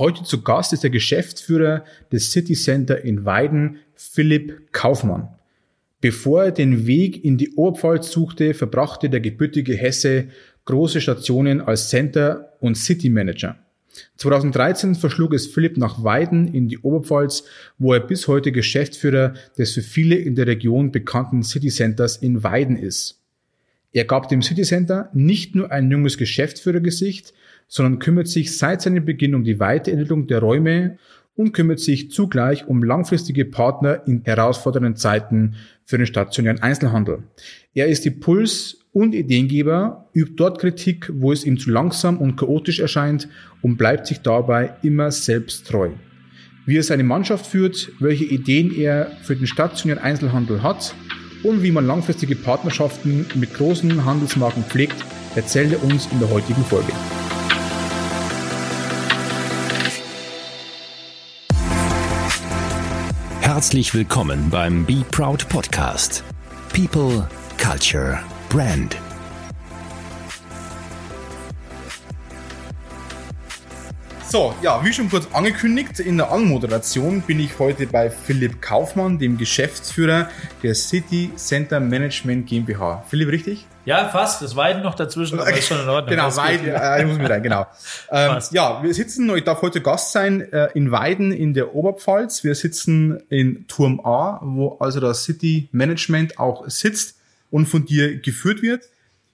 [0.00, 5.28] Heute zu Gast ist der Geschäftsführer des City Center in Weiden, Philipp Kaufmann.
[6.00, 10.28] Bevor er den Weg in die Oberpfalz suchte, verbrachte der gebürtige Hesse
[10.64, 13.58] große Stationen als Center und City Manager.
[14.16, 17.44] 2013 verschlug es Philipp nach Weiden in die Oberpfalz,
[17.76, 22.42] wo er bis heute Geschäftsführer des für viele in der Region bekannten City Centers in
[22.42, 23.20] Weiden ist.
[23.92, 27.34] Er gab dem City Center nicht nur ein junges Geschäftsführergesicht,
[27.70, 30.98] sondern kümmert sich seit seinem Beginn um die Weiterentwicklung der Räume
[31.36, 35.54] und kümmert sich zugleich um langfristige Partner in herausfordernden Zeiten
[35.86, 37.22] für den stationären Einzelhandel.
[37.72, 42.36] Er ist die Puls- und Ideengeber, übt dort Kritik, wo es ihm zu langsam und
[42.36, 43.28] chaotisch erscheint
[43.62, 45.90] und bleibt sich dabei immer selbst treu.
[46.66, 50.94] Wie er seine Mannschaft führt, welche Ideen er für den stationären Einzelhandel hat
[51.44, 54.96] und wie man langfristige Partnerschaften mit großen Handelsmarken pflegt,
[55.36, 56.92] erzählt er uns in der heutigen Folge.
[63.60, 66.24] Herzlich willkommen beim Be Proud Podcast.
[66.72, 67.28] People,
[67.62, 68.96] Culture, Brand.
[74.30, 79.18] So, ja, wie schon kurz angekündigt, in der Anmoderation bin ich heute bei Philipp Kaufmann,
[79.18, 80.30] dem Geschäftsführer
[80.62, 83.04] der City Center Management GmbH.
[83.10, 83.66] Philipp, richtig?
[83.90, 84.40] Ja, fast.
[84.40, 86.10] Das Weiden noch dazwischen, aber ist schon in Ordnung.
[86.10, 87.66] genau, Weiden, äh, ich muss mit rein, genau.
[88.12, 92.44] ähm, ja, wir sitzen, ich darf heute Gast sein, äh, in Weiden in der Oberpfalz.
[92.44, 97.16] Wir sitzen in Turm A, wo also das City Management auch sitzt
[97.50, 98.84] und von dir geführt wird.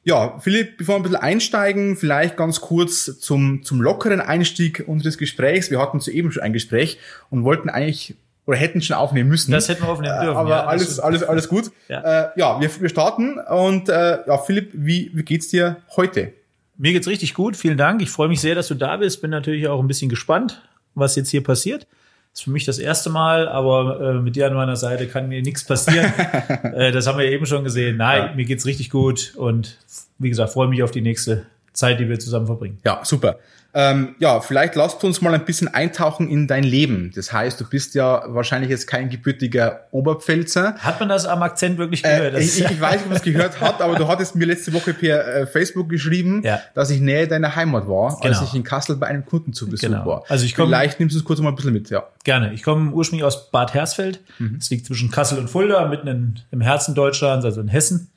[0.04, 5.18] Ja, Philipp, bevor wir ein bisschen einsteigen, vielleicht ganz kurz zum, zum lockeren Einstieg unseres
[5.18, 5.70] Gesprächs.
[5.70, 9.50] Wir hatten soeben schon ein Gespräch und wollten eigentlich oder hätten schon aufnehmen müssen.
[9.50, 10.36] Das hätten wir aufnehmen dürfen.
[10.36, 11.70] Aber ja, alles, alles, alles gut.
[11.88, 16.32] Ja, äh, ja wir, wir starten und äh, ja, Philipp, wie, wie geht's dir heute?
[16.78, 17.56] Mir geht's richtig gut.
[17.56, 18.02] Vielen Dank.
[18.02, 19.20] Ich freue mich sehr, dass du da bist.
[19.20, 20.62] Bin natürlich auch ein bisschen gespannt,
[20.94, 21.86] was jetzt hier passiert.
[22.32, 25.28] Das ist für mich das erste Mal, aber äh, mit dir an meiner Seite kann
[25.28, 26.12] mir nichts passieren.
[26.74, 27.96] äh, das haben wir eben schon gesehen.
[27.96, 28.34] Nein, ja.
[28.34, 29.78] mir geht's richtig gut und
[30.18, 32.78] wie gesagt, freue mich auf die nächste Zeit, die wir zusammen verbringen.
[32.84, 33.38] Ja, super.
[33.78, 37.12] Ähm, ja, vielleicht lasst uns mal ein bisschen eintauchen in dein Leben.
[37.14, 40.76] Das heißt, du bist ja wahrscheinlich jetzt kein gebürtiger Oberpfälzer.
[40.78, 42.36] Hat man das am Akzent wirklich gehört?
[42.36, 44.72] Äh, ich, ich, weiß nicht, ob man es gehört hat, aber du hattest mir letzte
[44.72, 46.58] Woche per äh, Facebook geschrieben, ja.
[46.72, 48.38] dass ich näher deiner Heimat war, genau.
[48.38, 50.06] als ich in Kassel bei einem Kunden zu Besuch genau.
[50.06, 50.24] war.
[50.28, 52.04] Also ich komm, Vielleicht nimmst du es kurz mal ein bisschen mit, ja.
[52.24, 52.54] Gerne.
[52.54, 54.20] Ich komme ursprünglich aus Bad Hersfeld.
[54.38, 54.56] Mhm.
[54.58, 58.08] Es liegt zwischen Kassel und Fulda, mitten in, im Herzen Deutschlands, also in Hessen.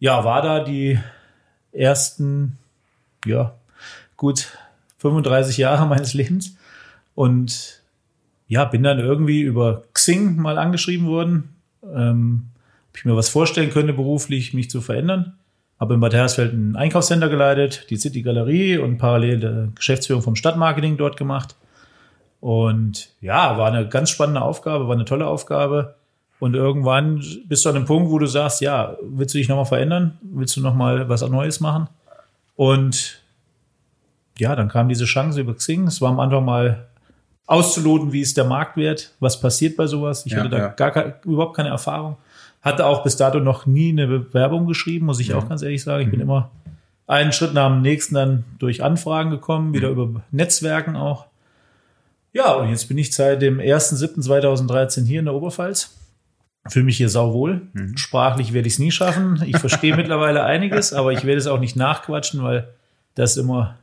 [0.00, 0.98] Ja, war da die
[1.70, 2.58] ersten,
[3.24, 3.54] ja,
[4.16, 4.48] gut
[5.00, 6.56] 35 Jahre meines Lebens.
[7.14, 7.82] Und
[8.46, 12.48] ja, bin dann irgendwie über Xing mal angeschrieben worden, ähm,
[12.90, 15.34] ob ich mir was vorstellen könnte, beruflich mich zu verändern.
[15.78, 20.36] Habe in Bad Hersfeld ein Einkaufscenter geleitet, die City Galerie und parallel die Geschäftsführung vom
[20.36, 21.56] Stadtmarketing dort gemacht.
[22.40, 25.94] Und ja, war eine ganz spannende Aufgabe, war eine tolle Aufgabe.
[26.38, 29.66] Und irgendwann bist du an einem Punkt, wo du sagst, ja, willst du dich nochmal
[29.66, 30.18] verändern?
[30.22, 31.88] Willst du nochmal was Neues machen?
[32.56, 33.19] Und
[34.40, 35.86] ja, dann kam diese Chance über Xing.
[35.86, 36.86] Es war am Anfang mal
[37.46, 40.24] auszuloten, wie ist der Marktwert, was passiert bei sowas.
[40.24, 40.68] Ich ja, hatte da ja.
[40.68, 42.16] gar keine, überhaupt keine Erfahrung.
[42.62, 45.36] Hatte auch bis dato noch nie eine Bewerbung geschrieben, muss ich ja.
[45.36, 46.02] auch ganz ehrlich sagen.
[46.02, 46.12] Ich mhm.
[46.12, 46.50] bin immer
[47.06, 50.00] einen Schritt nach dem nächsten dann durch Anfragen gekommen, wieder mhm.
[50.00, 51.26] über Netzwerken auch.
[52.32, 55.96] Ja, und jetzt bin ich seit dem 1.7.2013 hier in der Oberpfalz.
[56.68, 57.62] Fühle mich hier sauwohl.
[57.72, 57.96] Mhm.
[57.96, 59.42] Sprachlich werde ich es nie schaffen.
[59.44, 62.68] Ich verstehe mittlerweile einiges, aber ich werde es auch nicht nachquatschen, weil
[63.16, 63.76] das immer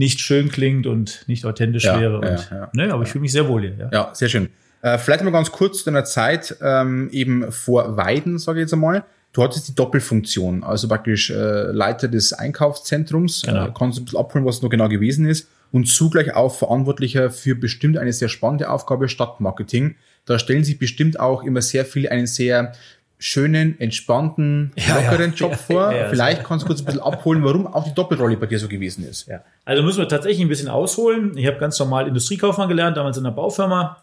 [0.00, 2.20] nicht schön klingt und nicht authentisch ja, wäre.
[2.20, 3.90] Und, ja, ne, aber ich fühle mich sehr wohl hier.
[3.92, 4.48] Ja, sehr schön.
[4.80, 8.72] Äh, vielleicht mal ganz kurz zu deiner Zeit ähm, eben vor Weiden, sage ich jetzt
[8.72, 9.04] einmal.
[9.32, 11.34] Du hattest die Doppelfunktion, also praktisch äh,
[11.70, 13.42] Leiter des Einkaufszentrums.
[13.42, 13.66] Genau.
[13.66, 15.48] Äh, kannst du ein bisschen abholen, was es noch genau gewesen ist.
[15.70, 19.96] Und zugleich auch Verantwortlicher für bestimmt eine sehr spannende Aufgabe Stadtmarketing.
[20.24, 22.72] Da stellen sich bestimmt auch immer sehr viele einen sehr
[23.20, 25.92] schönen, entspannten, lockeren ja, Job ja, vor.
[25.92, 28.66] Ja, Vielleicht kannst du kurz ein bisschen abholen, warum auch die Doppelrolle bei dir so
[28.66, 29.28] gewesen ist.
[29.28, 29.44] Ja.
[29.66, 31.36] Also müssen wir tatsächlich ein bisschen ausholen.
[31.36, 33.98] Ich habe ganz normal Industriekaufmann gelernt, damals in einer Baufirma.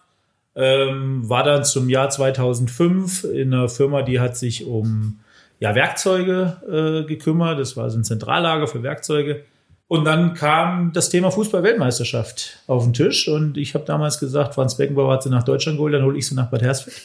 [0.56, 5.20] Ähm, war dann zum Jahr 2005 in einer Firma, die hat sich um
[5.60, 7.60] ja, Werkzeuge äh, gekümmert.
[7.60, 9.44] Das war so ein Zentrallager für Werkzeuge.
[9.88, 14.76] Und dann kam das Thema Fußball-Weltmeisterschaft auf den Tisch und ich habe damals gesagt, Franz
[14.76, 17.02] Beckenbauer hat sie nach Deutschland geholt, dann hole ich sie nach Bad Hersfeld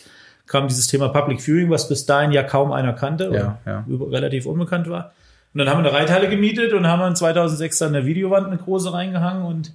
[0.52, 3.84] kam dieses Thema Public Viewing, was bis dahin ja kaum einer kannte ja, ja.
[3.88, 5.12] relativ unbekannt war.
[5.54, 8.58] Und dann haben wir eine Reithalle gemietet und haben dann 2006 dann eine Videowand, eine
[8.58, 9.72] große reingehangen und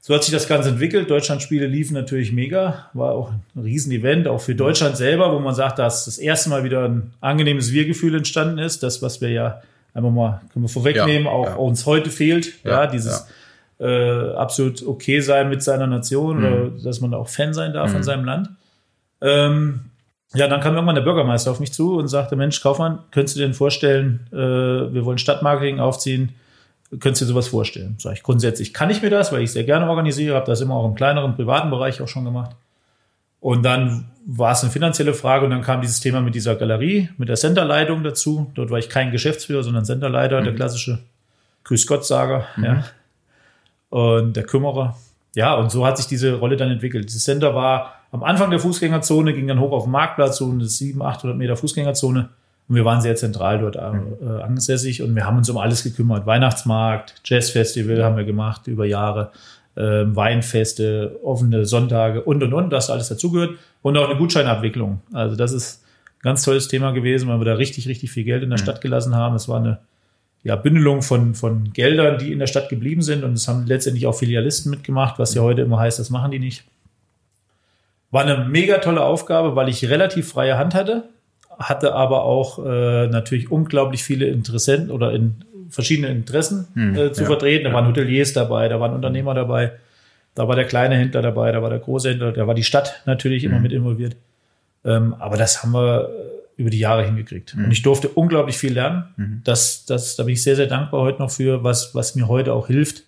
[0.00, 1.08] so hat sich das Ganze entwickelt.
[1.08, 5.78] Deutschlandspiele liefen natürlich mega, war auch ein Riesenevent, auch für Deutschland selber, wo man sagt,
[5.78, 8.82] dass das erste Mal wieder ein angenehmes Wir-Gefühl entstanden ist.
[8.82, 9.62] Das, was wir ja
[9.94, 11.54] einfach mal, können wir vorwegnehmen, ja, auch ja.
[11.54, 12.62] uns heute fehlt.
[12.64, 13.26] Ja, dieses
[13.80, 16.44] äh, absolut okay sein mit seiner Nation Mhm.
[16.44, 18.50] oder dass man auch Fan sein darf von seinem Land.
[19.22, 19.86] Ähm,
[20.34, 23.40] ja, dann kam irgendwann der Bürgermeister auf mich zu und sagte, Mensch, Kaufmann, könntest du
[23.40, 26.34] dir denn vorstellen, äh, wir wollen Stadtmarketing aufziehen,
[26.90, 27.96] könntest du dir sowas vorstellen?
[27.98, 30.74] Sag ich, grundsätzlich kann ich mir das, weil ich sehr gerne organisiere, habe das immer
[30.74, 32.56] auch im kleineren, privaten Bereich auch schon gemacht.
[33.40, 37.10] Und dann war es eine finanzielle Frage und dann kam dieses Thema mit dieser Galerie,
[37.18, 38.50] mit der Centerleitung dazu.
[38.54, 41.00] Dort war ich kein Geschäftsführer, sondern Centerleiter, der klassische
[41.64, 42.84] Grüß Gott-Sager, ja.
[43.90, 44.96] Und der Kümmerer.
[45.34, 47.06] Ja, und so hat sich diese Rolle dann entwickelt.
[47.06, 50.64] Das Center war am Anfang der Fußgängerzone, ging dann hoch auf den Marktplatz, so eine
[50.64, 52.28] 700, 800 Meter Fußgängerzone.
[52.68, 56.24] Und wir waren sehr zentral dort äh, ansässig und wir haben uns um alles gekümmert.
[56.24, 59.32] Weihnachtsmarkt, Jazzfestival haben wir gemacht über Jahre,
[59.76, 63.56] ähm, Weinfeste, offene Sonntage und und und, das alles dazugehört.
[63.82, 65.00] Und auch eine Gutscheinabwicklung.
[65.12, 65.82] Also das ist
[66.18, 68.80] ein ganz tolles Thema gewesen, weil wir da richtig, richtig viel Geld in der Stadt
[68.80, 69.34] gelassen haben.
[69.34, 69.80] Es war eine
[70.44, 73.24] ja, Bündelung von, von Geldern, die in der Stadt geblieben sind.
[73.24, 76.38] Und es haben letztendlich auch Filialisten mitgemacht, was ja heute immer heißt, das machen die
[76.38, 76.64] nicht.
[78.14, 81.08] War eine mega tolle Aufgabe, weil ich relativ freie Hand hatte,
[81.58, 87.26] hatte aber auch äh, natürlich unglaublich viele Interessenten oder in verschiedene Interessen äh, zu ja,
[87.26, 87.64] vertreten.
[87.64, 89.72] Da waren Hoteliers dabei, da waren Unternehmer dabei,
[90.36, 93.02] da war der kleine Händler dabei, da war der große Händler, da war die Stadt
[93.04, 94.14] natürlich immer mit involviert.
[94.84, 97.56] Ähm, aber das haben wir äh, über die Jahre hingekriegt.
[97.64, 99.42] Und ich durfte unglaublich viel lernen.
[99.42, 102.52] Das, das, da bin ich sehr, sehr dankbar heute noch für, was, was mir heute
[102.52, 103.02] auch hilft,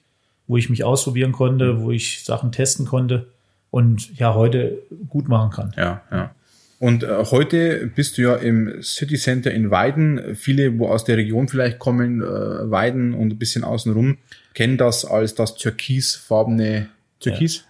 [0.48, 3.28] wo ich mich ausprobieren konnte, wo ich Sachen testen konnte
[3.76, 5.74] und ja, heute gut machen kann.
[5.76, 6.34] Ja, ja.
[6.78, 10.34] Und äh, heute bist du ja im City Center in Weiden.
[10.34, 14.16] Viele, wo aus der Region vielleicht kommen, äh, Weiden und ein bisschen außenrum,
[14.54, 16.88] kennen das als das türkisfarbene
[17.20, 17.56] Türkis.
[17.56, 17.62] Ja,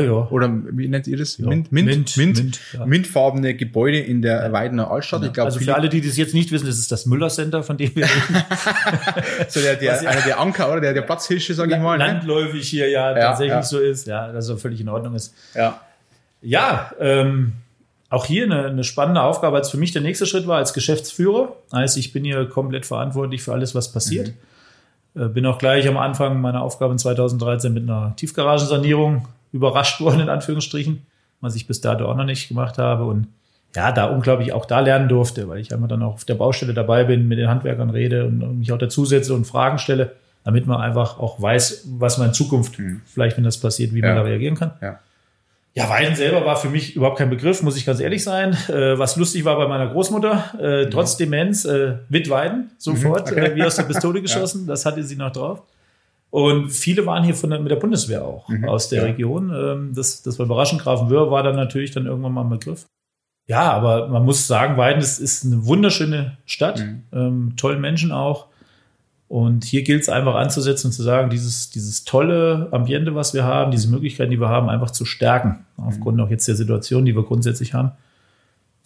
[0.00, 0.28] ja.
[0.30, 1.38] Oder wie nennt ihr das?
[1.38, 2.86] Mint, Mint, Mint, Mint, Mint, ja.
[2.86, 5.24] mintfarbene Gebäude in der Weidener Altstadt.
[5.24, 7.62] Ich glaube, also für alle, die das jetzt nicht wissen, das ist das Müller Center,
[7.62, 8.44] von dem wir reden.
[9.48, 11.98] so der, der, ja- einer der Anker oder der, der Platzhirsche, sag ich mal.
[11.98, 12.04] Ne?
[12.06, 13.62] landläufig hier ja, Ja, tatsächlich ja.
[13.62, 14.06] so ist.
[14.06, 15.34] Ja, dass er völlig in Ordnung ist.
[15.54, 15.80] Ja.
[16.40, 17.52] Ja, ähm,
[18.08, 21.56] auch hier eine, eine spannende Aufgabe, als für mich der nächste Schritt war als Geschäftsführer.
[21.72, 24.32] Heißt, ich bin hier komplett verantwortlich für alles, was passiert.
[25.14, 30.20] Äh, bin auch gleich am Anfang meiner Aufgabe in 2013 mit einer Tiefgaragensanierung überrascht worden,
[30.20, 31.06] in Anführungsstrichen,
[31.40, 33.04] was ich bis dato auch noch nicht gemacht habe.
[33.04, 33.26] Und
[33.76, 36.74] ja, da unglaublich auch da lernen durfte, weil ich einmal dann auch auf der Baustelle
[36.74, 40.12] dabei bin, mit den Handwerkern rede und, mich auch dazusetze und Fragen stelle,
[40.44, 44.08] damit man einfach auch weiß, was man in Zukunft, vielleicht wenn das passiert, wie Ja.
[44.08, 44.72] man da reagieren kann.
[44.82, 44.98] Ja.
[45.74, 48.52] Ja, Weiden selber war für mich überhaupt kein Begriff, muss ich ganz ehrlich sein.
[48.68, 53.38] Äh, was lustig war bei meiner Großmutter, äh, trotz Demenz, äh, Wittweiden, sofort, Mhm.
[53.38, 53.46] okay.
[53.52, 55.62] äh, wie aus der Pistole geschossen, das hatte sie noch drauf.
[56.32, 58.64] Und viele waren hier von der, mit der Bundeswehr auch Mhm.
[58.66, 59.08] aus der Ja.
[59.10, 59.52] Region.
[59.54, 60.80] Ähm, das, das war überraschend.
[60.80, 62.86] Grafenwöhr war dann natürlich dann irgendwann mal ein Begriff.
[63.46, 67.02] Ja, aber man muss sagen, Weiden ist, ist eine wunderschöne Stadt, Mhm.
[67.12, 68.46] ähm, tollen Menschen auch.
[69.28, 73.44] Und hier gilt es einfach anzusetzen und zu sagen, dieses, dieses tolle Ambiente, was wir
[73.44, 75.66] haben, diese Möglichkeiten, die wir haben, einfach zu stärken.
[75.76, 77.92] Aufgrund auch jetzt der Situation, die wir grundsätzlich haben.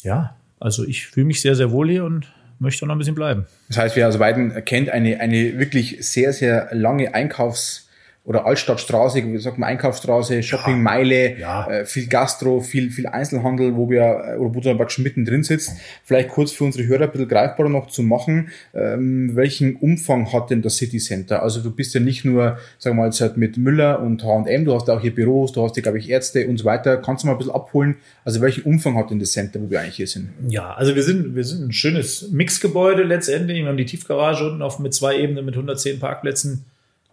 [0.03, 2.27] Ja, also ich fühle mich sehr, sehr wohl hier und
[2.59, 3.47] möchte noch ein bisschen bleiben.
[3.69, 7.86] Das heißt, wer aus Weiden kennt, eine, eine wirklich sehr, sehr lange Einkaufs-
[8.27, 11.71] oder Altstadtstraße, wie sagt man, Einkaufsstraße, Shoppingmeile, Ja.
[11.71, 15.73] äh, viel Gastro, viel, viel Einzelhandel, wo wir, äh, oder wo du praktisch mittendrin sitzt.
[16.05, 20.51] Vielleicht kurz für unsere Hörer ein bisschen greifbarer noch zu machen, ähm, welchen Umfang hat
[20.51, 21.43] denn das City Center?
[21.43, 24.65] Also du bist ja nicht nur, sagen wir mal, jetzt halt mit Müller und H&M,
[24.65, 26.97] du hast auch hier Büros, du hast hier, glaube ich, Ärzte und so weiter.
[26.97, 27.97] Kannst du mal ein bisschen abholen?
[28.25, 30.31] Also welchen Umfang hat denn das Center, wo wir eigentlich hier sind?
[30.49, 33.59] Ja, also wir sind, wir sind ein schönes Mixgebäude letztendlich.
[33.59, 36.65] Wir haben die Tiefgarage unten auf, mit zwei Ebenen mit 110 Parkplätzen.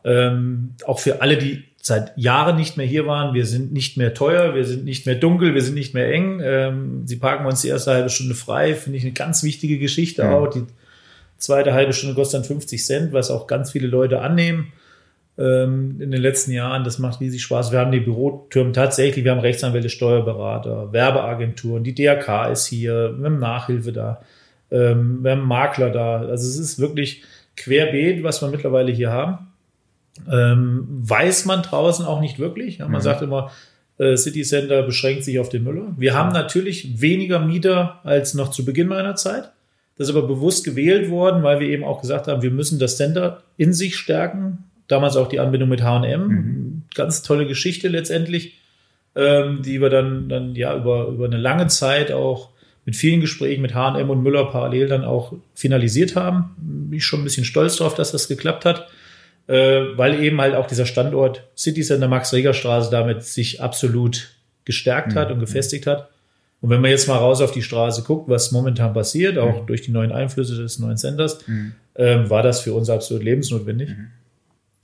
[0.04, 4.14] Ähm, auch für alle, die seit Jahren nicht mehr hier waren, wir sind nicht mehr
[4.14, 6.40] teuer, wir sind nicht mehr dunkel, wir sind nicht mehr eng.
[6.42, 10.30] Ähm, sie parken uns die erste halbe Stunde frei, finde ich eine ganz wichtige Geschichte
[10.30, 10.48] auch.
[10.48, 10.64] Die
[11.38, 14.72] zweite halbe Stunde kostet dann 50 Cent, was auch ganz viele Leute annehmen
[15.38, 16.86] ähm, in den letzten Jahren.
[16.86, 17.74] Das macht riesig Spaß.
[17.74, 23.26] Wir haben die Bürotürme tatsächlich, wir haben Rechtsanwälte, Steuerberater, Werbeagenturen, die DRK ist hier, wir
[23.26, 24.22] haben Nachhilfe da,
[24.72, 26.20] ähm, wir haben Makler da.
[26.20, 27.24] Also es ist wirklich
[27.58, 29.53] querbeet, was wir mittlerweile hier haben.
[30.32, 32.78] Ähm, weiß man draußen auch nicht wirklich.
[32.78, 33.52] Ja, man sagt immer,
[33.98, 35.94] äh, City Center beschränkt sich auf den Müller.
[35.98, 39.52] Wir haben natürlich weniger Mieter als noch zu Beginn meiner Zeit.
[39.98, 42.98] Das ist aber bewusst gewählt worden, weil wir eben auch gesagt haben, wir müssen das
[42.98, 44.64] Center in sich stärken.
[44.88, 46.84] Damals auch die Anbindung mit H&M.
[46.96, 48.60] Ganz tolle Geschichte letztendlich,
[49.16, 52.50] ähm, die wir dann, dann ja über, über eine lange Zeit auch
[52.86, 56.56] mit vielen Gesprächen mit H&M und Müller parallel dann auch finalisiert haben.
[56.58, 58.88] Bin ich schon ein bisschen stolz drauf, dass das geklappt hat,
[59.48, 64.30] äh, weil eben halt auch dieser Standort City Center Max-Reger-Straße damit sich absolut
[64.66, 66.10] gestärkt hat und gefestigt hat.
[66.62, 69.82] Und wenn man jetzt mal raus auf die Straße guckt, was momentan passiert, auch durch
[69.82, 71.40] die neuen Einflüsse des neuen Centers,
[71.96, 73.90] ähm, war das für uns absolut lebensnotwendig.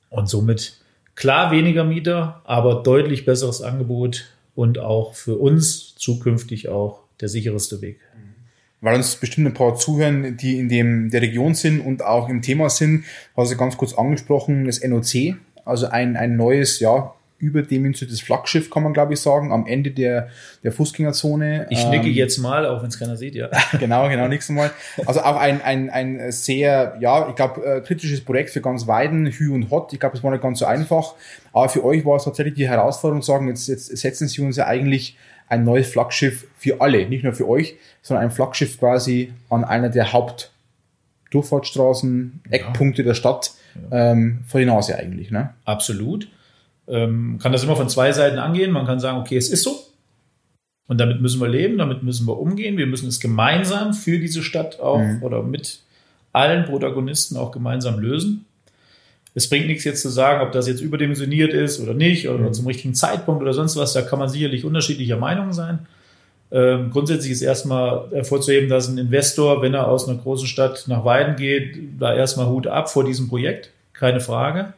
[0.09, 0.79] Und somit
[1.19, 7.81] Klar weniger Mieter, aber deutlich besseres Angebot und auch für uns zukünftig auch der sicherste
[7.81, 7.99] Weg.
[8.81, 12.41] Weil uns bestimmt ein paar zuhören, die in dem, der Region sind und auch im
[12.41, 13.03] Thema sind.
[13.35, 18.83] Hast du ganz kurz angesprochen, das NOC, also ein, ein neues, ja, überdimensioniertes Flaggschiff, kann
[18.83, 20.29] man glaube ich sagen, am Ende der,
[20.63, 21.67] der Fußgängerzone.
[21.69, 23.49] Ich nicke ähm, jetzt mal, auch wenn es keiner sieht, ja.
[23.79, 24.71] genau, genau, nächstes Mal.
[25.05, 29.27] Also auch ein, ein, ein sehr, ja, ich glaube, äh, kritisches Projekt für ganz Weiden,
[29.27, 29.93] Hü und Hot.
[29.93, 31.15] Ich glaube, es war nicht ganz so einfach.
[31.53, 34.67] Aber für euch war es tatsächlich die Herausforderung, sagen, jetzt, jetzt setzen Sie uns ja
[34.67, 35.17] eigentlich
[35.49, 39.89] ein neues Flaggschiff für alle, nicht nur für euch, sondern ein Flaggschiff quasi an einer
[39.89, 43.07] der Hauptdurchfahrtsstraßen, Eckpunkte ja.
[43.07, 43.51] der Stadt
[43.91, 44.11] ja.
[44.11, 45.31] ähm, vor die Nase eigentlich.
[45.31, 45.49] Ne?
[45.65, 46.27] Absolut.
[46.87, 48.69] Ähm, kann das immer von zwei Seiten angehen.
[48.71, 49.79] Man kann sagen, okay, es ist so.
[50.87, 52.77] Und damit müssen wir leben, damit müssen wir umgehen.
[52.77, 55.21] Wir müssen es gemeinsam für diese Stadt auch mhm.
[55.21, 55.81] oder mit
[56.33, 58.45] allen Protagonisten auch gemeinsam lösen.
[59.35, 62.53] Es bringt nichts jetzt zu sagen, ob das jetzt überdimensioniert ist oder nicht oder mhm.
[62.53, 63.93] zum richtigen Zeitpunkt oder sonst was.
[63.93, 65.87] Da kann man sicherlich unterschiedlicher Meinung sein.
[66.51, 71.05] Ähm, grundsätzlich ist erstmal hervorzuheben, dass ein Investor, wenn er aus einer großen Stadt nach
[71.05, 73.69] Weiden geht, da erstmal Hut ab vor diesem Projekt.
[73.93, 74.73] Keine Frage.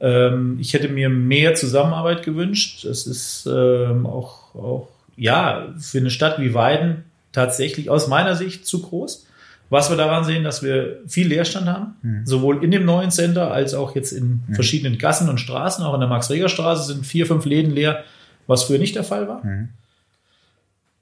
[0.00, 2.84] Ähm, ich hätte mir mehr Zusammenarbeit gewünscht.
[2.84, 8.66] Es ist ähm, auch, auch, ja, für eine Stadt wie Weiden tatsächlich aus meiner Sicht
[8.66, 9.26] zu groß.
[9.70, 12.26] Was wir daran sehen, dass wir viel Leerstand haben, mhm.
[12.26, 14.54] sowohl in dem neuen Center als auch jetzt in mhm.
[14.54, 15.84] verschiedenen Gassen und Straßen.
[15.84, 18.04] Auch in der Max-Reger-Straße sind vier, fünf Läden leer,
[18.46, 19.44] was früher nicht der Fall war.
[19.44, 19.70] Mhm.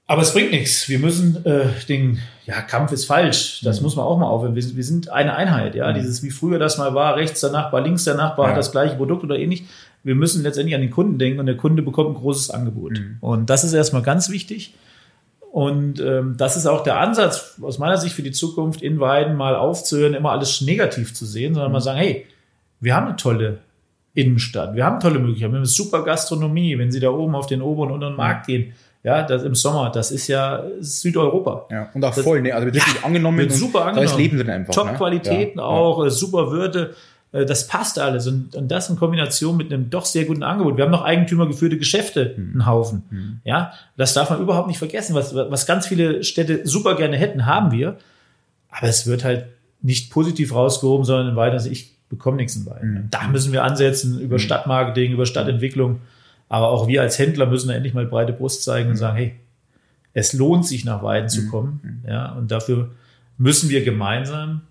[0.05, 0.89] Aber es bringt nichts.
[0.89, 3.61] Wir müssen äh, den, ja, Kampf ist falsch.
[3.63, 3.83] Das mhm.
[3.83, 4.55] muss man auch mal aufhören.
[4.55, 5.89] Wir, wir, sind eine Einheit, ja.
[5.89, 5.95] Mhm.
[5.95, 8.51] Dieses, wie früher das mal war, rechts der Nachbar, links der Nachbar ja.
[8.51, 9.65] hat das gleiche Produkt oder ähnlich.
[10.03, 12.99] Wir müssen letztendlich an den Kunden denken und der Kunde bekommt ein großes Angebot.
[12.99, 13.17] Mhm.
[13.21, 14.73] Und das ist erstmal ganz wichtig.
[15.53, 19.35] Und ähm, das ist auch der Ansatz aus meiner Sicht für die Zukunft in Weiden
[19.35, 21.83] mal aufzuhören, immer alles negativ zu sehen, sondern mal mhm.
[21.83, 22.25] sagen, hey,
[22.79, 23.59] wir haben eine tolle
[24.15, 27.45] Innenstadt, wir haben tolle Möglichkeiten, wir haben eine super Gastronomie, wenn Sie da oben auf
[27.45, 31.67] den oberen und unteren Markt gehen, ja, das im Sommer, das ist ja Südeuropa.
[31.69, 32.51] Ja, und auch das, voll, ne?
[32.51, 33.37] Also wird wirklich ja, angenommen.
[33.37, 34.07] Wird super angenommen.
[34.07, 34.73] Da ist Leben drin einfach.
[34.73, 35.61] Top-Qualitäten ne?
[35.61, 36.07] ja, auch, ja.
[36.07, 36.95] Äh, super Würde.
[37.33, 38.27] Äh, das passt alles.
[38.27, 40.77] Und, und das in Kombination mit einem doch sehr guten Angebot.
[40.77, 42.51] Wir haben noch eigentümergeführte Geschäfte, hm.
[42.53, 43.03] einen Haufen.
[43.09, 43.39] Hm.
[43.43, 45.15] Ja, das darf man überhaupt nicht vergessen.
[45.15, 47.97] Was, was ganz viele Städte super gerne hätten, haben wir.
[48.69, 49.47] Aber es wird halt
[49.81, 52.95] nicht positiv rausgehoben, sondern in weiter Sicht, ich bekomme nichts in Weiden.
[52.95, 53.07] Hm.
[53.11, 54.39] Da müssen wir ansetzen über.
[54.39, 55.99] Stadtmarketing, über Stadtentwicklung.
[56.49, 58.99] Aber auch wir als Händler müssen da endlich mal breite Brust zeigen und mhm.
[58.99, 59.35] sagen, hey,
[60.13, 61.49] es lohnt sich nach Weiden zu mhm.
[61.49, 61.79] kommen.
[62.03, 62.09] Mhm.
[62.09, 62.91] Ja, und dafür
[63.39, 64.61] müssen wir gemeinsam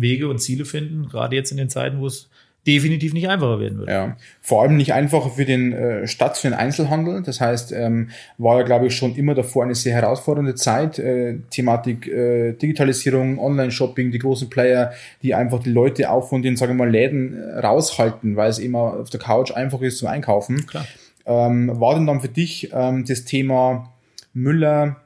[0.00, 2.28] Wege und Ziele finden, gerade jetzt in den Zeiten, wo es
[2.66, 3.88] definitiv nicht einfacher werden wird.
[3.88, 7.22] Ja, vor allem nicht einfacher für den äh, Stadt, für den Einzelhandel.
[7.22, 10.98] Das heißt, ähm, war ja, glaube ich, schon immer davor eine sehr herausfordernde Zeit.
[10.98, 16.56] Äh, Thematik äh, Digitalisierung, Online-Shopping, die großen Player, die einfach die Leute auch von den,
[16.56, 20.08] sagen wir mal, Läden äh, raushalten, weil es immer auf der Couch einfach ist zum
[20.08, 20.66] Einkaufen.
[20.66, 20.86] Klar.
[21.24, 23.94] Ähm, war denn dann für dich ähm, das Thema
[24.34, 24.96] Müller,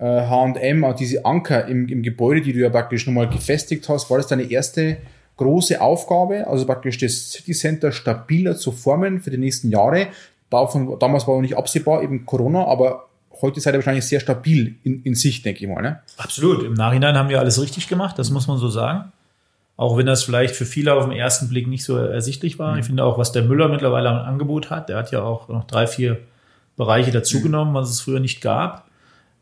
[0.00, 4.18] H&M, auch diese Anker im, im Gebäude, die du ja praktisch nochmal gefestigt hast, war
[4.18, 4.98] das deine erste
[5.36, 10.08] große Aufgabe, also praktisch das City Center stabiler zu formen für die nächsten Jahre.
[10.50, 13.06] Davon, damals war noch nicht absehbar, eben Corona, aber
[13.40, 15.82] heute seid ihr wahrscheinlich sehr stabil in, in Sicht, denke ich mal.
[15.82, 16.00] Ne?
[16.16, 16.62] Absolut.
[16.62, 19.12] Im Nachhinein haben wir alles richtig gemacht, das muss man so sagen.
[19.76, 22.74] Auch wenn das vielleicht für viele auf den ersten Blick nicht so ersichtlich war.
[22.74, 22.78] Mhm.
[22.78, 25.64] Ich finde auch, was der Müller mittlerweile am Angebot hat, der hat ja auch noch
[25.64, 26.18] drei, vier
[26.76, 27.76] Bereiche dazugenommen, mhm.
[27.76, 28.83] was es früher nicht gab.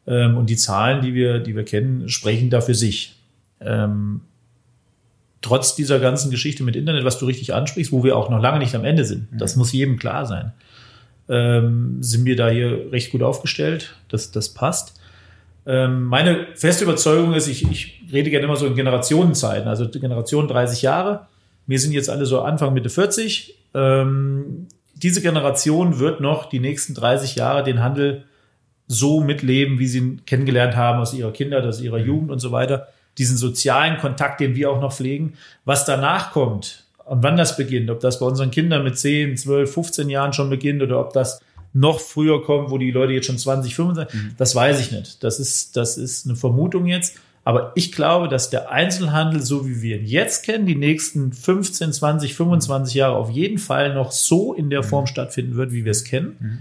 [0.06, 3.16] Ähm, und die Zahlen, die wir, die wir kennen, sprechen da für sich.
[3.60, 4.22] Ähm,
[5.40, 8.58] trotz dieser ganzen Geschichte mit Internet, was du richtig ansprichst, wo wir auch noch lange
[8.58, 9.38] nicht am Ende sind, mhm.
[9.38, 10.52] das muss jedem klar sein,
[11.28, 13.96] ähm, sind wir da hier recht gut aufgestellt.
[14.08, 15.00] Das, das passt.
[15.64, 20.48] Ähm, meine feste Überzeugung ist, ich, ich rede gerne immer so in Generationenzeiten, also Generation
[20.48, 21.26] 30 Jahre.
[21.66, 23.54] Wir sind jetzt alle so Anfang, Mitte 40.
[23.74, 28.24] Ähm, diese Generation wird noch die nächsten 30 Jahre den Handel
[28.92, 32.52] so mitleben, wie sie ihn kennengelernt haben aus ihrer Kindheit, aus ihrer Jugend und so
[32.52, 32.88] weiter.
[33.18, 35.34] Diesen sozialen Kontakt, den wir auch noch pflegen.
[35.64, 39.72] Was danach kommt und wann das beginnt, ob das bei unseren Kindern mit 10, 12,
[39.72, 41.40] 15 Jahren schon beginnt oder ob das
[41.74, 44.34] noch früher kommt, wo die Leute jetzt schon 20, 25, mhm.
[44.36, 45.24] das weiß ich nicht.
[45.24, 47.18] Das ist, das ist eine Vermutung jetzt.
[47.44, 51.92] Aber ich glaube, dass der Einzelhandel, so wie wir ihn jetzt kennen, die nächsten 15,
[51.92, 54.86] 20, 25 Jahre auf jeden Fall noch so in der mhm.
[54.86, 56.36] Form stattfinden wird, wie wir es kennen.
[56.38, 56.58] Mhm.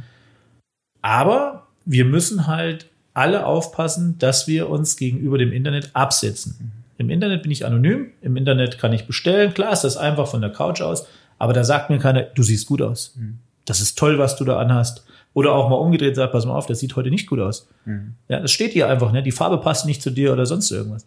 [1.01, 6.71] Aber wir müssen halt alle aufpassen, dass wir uns gegenüber dem Internet absetzen.
[6.97, 9.53] Im Internet bin ich anonym, im Internet kann ich bestellen.
[9.53, 11.07] Klar ist das einfach von der Couch aus,
[11.39, 13.15] aber da sagt mir keiner, du siehst gut aus.
[13.17, 15.05] Mhm das ist toll, was du da anhast.
[15.33, 17.69] Oder auch mal umgedreht sagt, pass mal auf, das sieht heute nicht gut aus.
[17.85, 18.15] Mhm.
[18.27, 19.23] Ja, das steht hier einfach, ne?
[19.23, 21.05] Die Farbe passt nicht zu dir oder sonst irgendwas.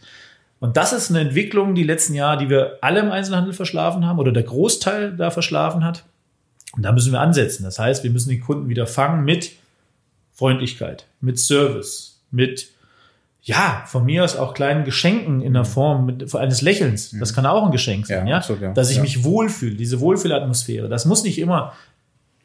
[0.61, 4.19] Und das ist eine Entwicklung, die letzten Jahre, die wir alle im Einzelhandel verschlafen haben
[4.19, 6.05] oder der Großteil da verschlafen hat.
[6.75, 7.65] Und da müssen wir ansetzen.
[7.65, 9.53] Das heißt, wir müssen den Kunden wieder fangen mit
[10.35, 12.69] Freundlichkeit, mit Service, mit
[13.43, 15.69] ja, von mir aus auch kleinen Geschenken in der mhm.
[15.69, 17.15] Form mit, eines Lächelns.
[17.19, 17.35] Das mhm.
[17.37, 18.33] kann auch ein Geschenk sein, ja.
[18.33, 18.37] ja?
[18.39, 18.73] Absolut, ja.
[18.73, 19.03] Dass ich ja.
[19.03, 20.89] mich wohlfühle, diese Wohlfühlatmosphäre.
[20.89, 21.75] Das muss nicht immer,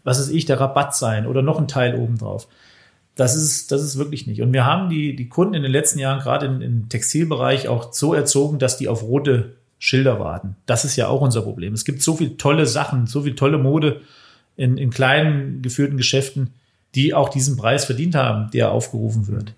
[0.03, 2.47] was ist ich, der Rabatt sein oder noch ein Teil obendrauf.
[3.15, 4.41] Das ist, das ist wirklich nicht.
[4.41, 8.13] Und wir haben die, die Kunden in den letzten Jahren gerade im Textilbereich auch so
[8.13, 10.57] erzogen, dass die auf rote Schilder warten.
[10.65, 11.73] Das ist ja auch unser Problem.
[11.73, 14.01] Es gibt so viel tolle Sachen, so viel tolle Mode
[14.57, 16.51] in, in kleinen geführten Geschäften,
[16.95, 19.53] die auch diesen Preis verdient haben, der aufgerufen wird.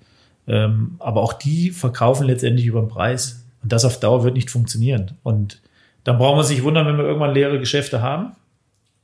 [0.47, 3.45] Ähm, aber auch die verkaufen letztendlich über den Preis.
[3.63, 5.11] Und das auf Dauer wird nicht funktionieren.
[5.23, 5.61] Und
[6.03, 8.33] dann brauchen wir sich wundern, wenn wir irgendwann leere Geschäfte haben.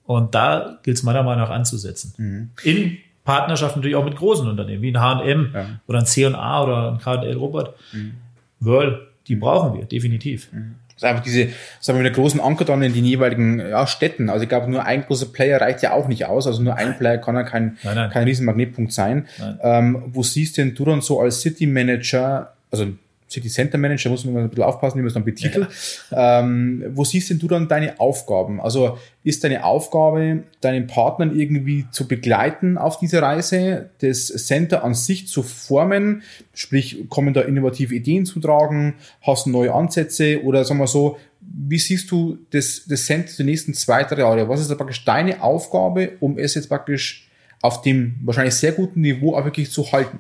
[0.03, 2.13] Und da gilt es meiner Meinung nach anzusetzen.
[2.17, 2.49] Mhm.
[2.63, 5.65] In Partnerschaft natürlich auch mit großen Unternehmen, wie ein H&M ja.
[5.85, 7.75] oder ein C&A oder ein K&L Robert.
[7.91, 8.13] Mhm.
[8.59, 10.51] Whirl, die brauchen wir, definitiv.
[10.51, 10.75] Mhm.
[10.97, 11.49] Das ist einfach diese,
[11.79, 14.29] sagen wir, mit der großen Anker dann in den jeweiligen ja, Städten.
[14.29, 16.47] Also ich glaube, nur ein großer Player reicht ja auch nicht aus.
[16.47, 18.09] Also nur ein Player kann ja kein, nein, nein.
[18.09, 19.27] kein Riesenmagnetpunkt sein.
[19.61, 22.87] Ähm, wo siehst denn du dann so als City Manager, also
[23.29, 25.67] City Center Manager, muss man ein bisschen aufpassen, wie man es dann betitelt.
[26.11, 26.39] Ja.
[26.39, 28.61] Ähm, wo siehst denn du dann deine Aufgaben?
[28.61, 34.93] Also ist deine Aufgabe, deinen Partnern irgendwie zu begleiten auf dieser Reise, das Center an
[34.93, 40.63] sich zu formen, sprich, kommen da innovative Ideen zu tragen, hast du neue Ansätze oder
[40.63, 44.47] sagen wir so, wie siehst du das, das Center die nächsten zwei, drei Jahre?
[44.47, 47.27] Was ist da praktisch deine Aufgabe, um es jetzt praktisch
[47.61, 50.19] auf dem wahrscheinlich sehr guten Niveau auch wirklich zu halten?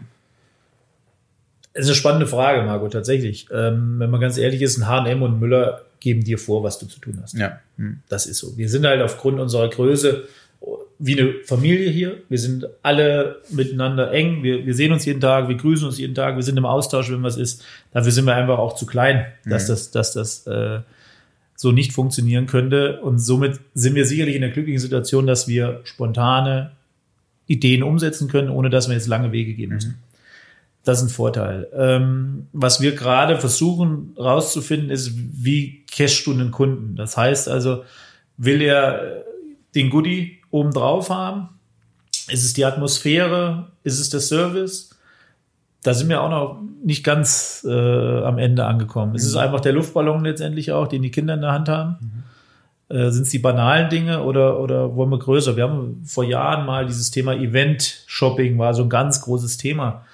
[1.77, 3.47] Das ist eine spannende Frage, Margot, tatsächlich.
[3.53, 6.87] Ähm, wenn man ganz ehrlich ist, ein H&M und Müller geben dir vor, was du
[6.87, 7.37] zu tun hast.
[7.37, 7.59] Ja.
[7.77, 7.99] Hm.
[8.09, 8.57] Das ist so.
[8.57, 10.23] Wir sind halt aufgrund unserer Größe
[10.97, 12.17] wie eine Familie hier.
[12.29, 14.41] Wir sind alle miteinander eng.
[14.41, 17.11] Wir, wir sehen uns jeden Tag, wir grüßen uns jeden Tag, wir sind im Austausch,
[17.11, 17.63] wenn was ist.
[17.91, 19.71] Dafür sind wir einfach auch zu klein, dass mhm.
[19.73, 20.79] das, dass das äh,
[21.55, 23.01] so nicht funktionieren könnte.
[23.01, 26.71] Und somit sind wir sicherlich in der glücklichen Situation, dass wir spontane
[27.45, 29.91] Ideen umsetzen können, ohne dass wir jetzt lange Wege gehen müssen.
[29.91, 30.06] Mhm.
[30.87, 31.67] Das ist ein Vorteil.
[31.73, 36.95] Ähm, was wir gerade versuchen rauszufinden, ist, wie cashst du einen Kunden?
[36.95, 37.83] Das heißt also,
[38.37, 39.25] will er
[39.75, 41.49] den Goodie obendrauf haben?
[42.29, 43.73] Ist es die Atmosphäre?
[43.83, 44.91] Ist es der Service?
[45.83, 49.09] Da sind wir auch noch nicht ganz äh, am Ende angekommen.
[49.09, 49.17] Mhm.
[49.17, 52.23] Ist es einfach der Luftballon letztendlich auch, den die Kinder in der Hand haben?
[52.89, 52.95] Mhm.
[52.95, 55.57] Äh, Sind es die banalen Dinge oder, oder wollen wir größer?
[55.57, 60.05] Wir haben vor Jahren mal dieses Thema Event-Shopping, war so ein ganz großes Thema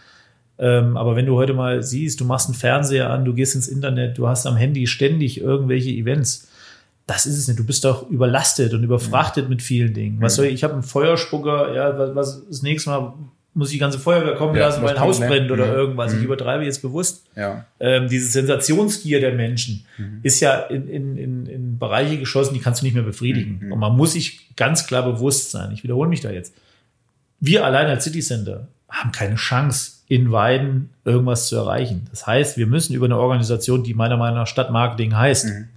[0.59, 3.67] ähm, aber wenn du heute mal siehst, du machst einen Fernseher an, du gehst ins
[3.67, 6.49] Internet, du hast am Handy ständig irgendwelche Events.
[7.05, 7.59] Das ist es nicht.
[7.59, 9.49] Du bist doch überlastet und überfrachtet ja.
[9.49, 10.21] mit vielen Dingen.
[10.21, 10.53] Was soll ich?
[10.53, 13.13] Ich habe einen Feuerspucker, ja, was, was das nächste Mal
[13.55, 15.27] muss ich die ganze Feuerwehr kommen ja, lassen, weil ein Haus ne?
[15.27, 15.73] brennt oder mhm.
[15.73, 16.13] irgendwas.
[16.13, 16.25] Ich mhm.
[16.25, 17.25] übertreibe jetzt bewusst.
[17.35, 17.65] Ja.
[17.79, 20.19] Ähm, diese Sensationsgier der Menschen mhm.
[20.23, 23.59] ist ja in, in, in, in Bereiche geschossen, die kannst du nicht mehr befriedigen.
[23.61, 23.73] Mhm.
[23.73, 25.71] Und man muss sich ganz klar bewusst sein.
[25.71, 26.55] Ich wiederhole mich da jetzt.
[27.39, 32.07] Wir allein als City Center haben keine Chance, in Weiden irgendwas zu erreichen.
[32.09, 35.67] Das heißt, wir müssen über eine Organisation, die meiner Meinung nach Stadtmarketing heißt, mhm.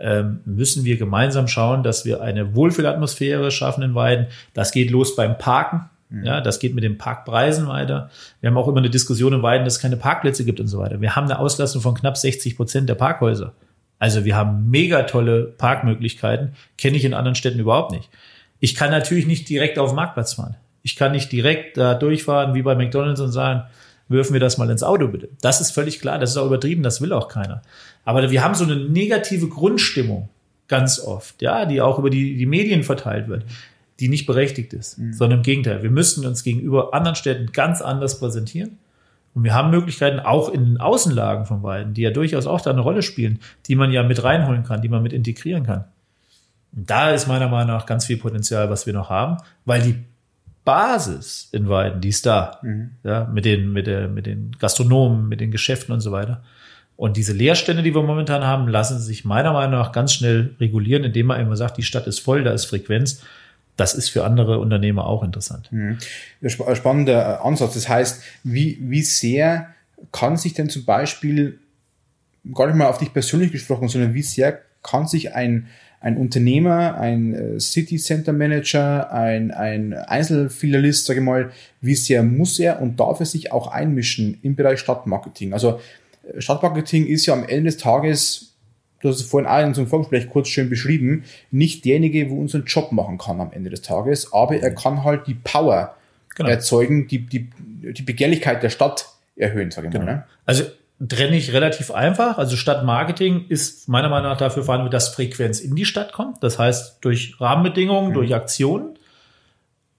[0.00, 4.26] ähm, müssen wir gemeinsam schauen, dass wir eine Wohlfühlatmosphäre schaffen in Weiden.
[4.54, 5.88] Das geht los beim Parken.
[6.12, 6.24] Mhm.
[6.24, 8.10] Ja, das geht mit den Parkpreisen weiter.
[8.40, 10.78] Wir haben auch immer eine Diskussion in Weiden, dass es keine Parkplätze gibt und so
[10.78, 11.00] weiter.
[11.00, 13.54] Wir haben eine Auslastung von knapp 60 Prozent der Parkhäuser.
[13.98, 16.54] Also wir haben mega tolle Parkmöglichkeiten.
[16.76, 18.10] Kenne ich in anderen Städten überhaupt nicht.
[18.58, 20.56] Ich kann natürlich nicht direkt auf den Marktplatz fahren.
[20.82, 23.64] Ich kann nicht direkt da durchfahren wie bei McDonalds und sagen,
[24.08, 25.28] wirfen wir das mal ins Auto bitte.
[25.40, 27.62] Das ist völlig klar, das ist auch übertrieben, das will auch keiner.
[28.04, 30.28] Aber wir haben so eine negative Grundstimmung
[30.68, 33.44] ganz oft, ja, die auch über die, die Medien verteilt wird,
[34.00, 35.12] die nicht berechtigt ist, mhm.
[35.12, 35.82] sondern im Gegenteil.
[35.82, 38.78] Wir müssten uns gegenüber anderen Städten ganz anders präsentieren.
[39.34, 42.70] Und wir haben Möglichkeiten auch in den Außenlagen von beiden, die ja durchaus auch da
[42.70, 45.84] eine Rolle spielen, die man ja mit reinholen kann, die man mit integrieren kann.
[46.74, 49.94] Und da ist meiner Meinung nach ganz viel Potenzial, was wir noch haben, weil die
[50.64, 52.58] Basis in Weiden, die ist da.
[52.62, 52.90] Mhm.
[53.02, 56.42] Ja, mit den, mit der, mit den Gastronomen, mit den Geschäften und so weiter.
[56.96, 61.04] Und diese Leerstände, die wir momentan haben, lassen sich meiner Meinung nach ganz schnell regulieren,
[61.04, 63.22] indem man immer sagt, die Stadt ist voll, da ist Frequenz.
[63.76, 65.72] Das ist für andere Unternehmer auch interessant.
[65.72, 65.98] Mhm.
[66.46, 67.74] Spannender Ansatz.
[67.74, 69.68] Das heißt, wie, wie sehr
[70.12, 71.58] kann sich denn zum Beispiel,
[72.54, 75.68] gar nicht mal auf dich persönlich gesprochen, sondern wie sehr kann sich ein,
[76.02, 82.24] ein Unternehmer, ein äh, City Center Manager, ein, ein Einzelfilialist, sage ich mal, wie sehr
[82.24, 85.52] muss er und darf er sich auch einmischen im Bereich Stadtmarketing?
[85.52, 85.80] Also
[86.24, 88.52] äh, Stadtmarketing ist ja am Ende des Tages,
[89.00, 92.64] du hast es vorhin auch in unserem Vorgespräch kurz schön beschrieben, nicht derjenige, wo unseren
[92.64, 95.94] Job machen kann am Ende des Tages, aber er kann halt die Power
[96.34, 96.50] genau.
[96.50, 97.48] erzeugen, die, die,
[97.92, 100.04] die Begehrlichkeit der Stadt erhöhen, sage ich genau.
[100.06, 100.14] mal.
[100.14, 100.24] Ne?
[100.46, 100.64] Also
[101.08, 102.38] trenne ich relativ einfach.
[102.38, 106.42] Also Stadtmarketing ist meiner Meinung nach dafür verantwortlich, dass Frequenz in die Stadt kommt.
[106.42, 108.14] Das heißt, durch Rahmenbedingungen, mhm.
[108.14, 108.98] durch Aktionen.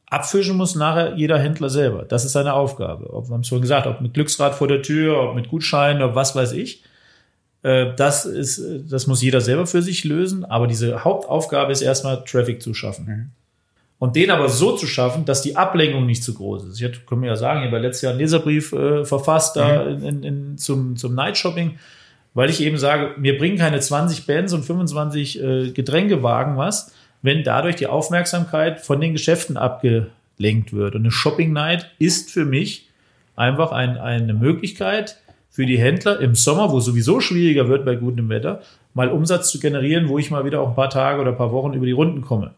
[0.09, 2.03] Abfischen muss nachher jeder Händler selber.
[2.03, 3.11] Das ist seine Aufgabe.
[3.11, 6.03] Ob, wir haben es vorhin gesagt, ob mit Glücksrad vor der Tür, ob mit Gutscheinen,
[6.03, 6.83] ob was weiß ich.
[7.63, 10.45] Äh, das ist, das muss jeder selber für sich lösen.
[10.45, 13.05] Aber diese Hauptaufgabe ist erstmal Traffic zu schaffen.
[13.05, 13.31] Mhm.
[14.03, 16.75] Und den aber so zu schaffen, dass die Ablenkung nicht zu groß ist.
[16.75, 19.85] Ich hätte, können wir ja sagen, ich habe letztes Jahr einen Leserbrief äh, verfasst da
[19.85, 20.05] mhm.
[20.05, 21.79] in, in, zum, zum Night Shopping,
[22.33, 27.45] weil ich eben sage, mir bringen keine 20 Bands und 25 äh, Getränkewagen was, wenn
[27.45, 30.95] dadurch die Aufmerksamkeit von den Geschäften abgelenkt wird.
[30.95, 32.89] Und eine Shopping Night ist für mich
[33.37, 35.17] einfach ein, eine Möglichkeit
[35.49, 38.63] für die Händler im Sommer, wo sowieso schwieriger wird bei gutem Wetter,
[38.93, 41.53] mal Umsatz zu generieren, wo ich mal wieder auch ein paar Tage oder ein paar
[41.53, 42.51] Wochen über die Runden komme.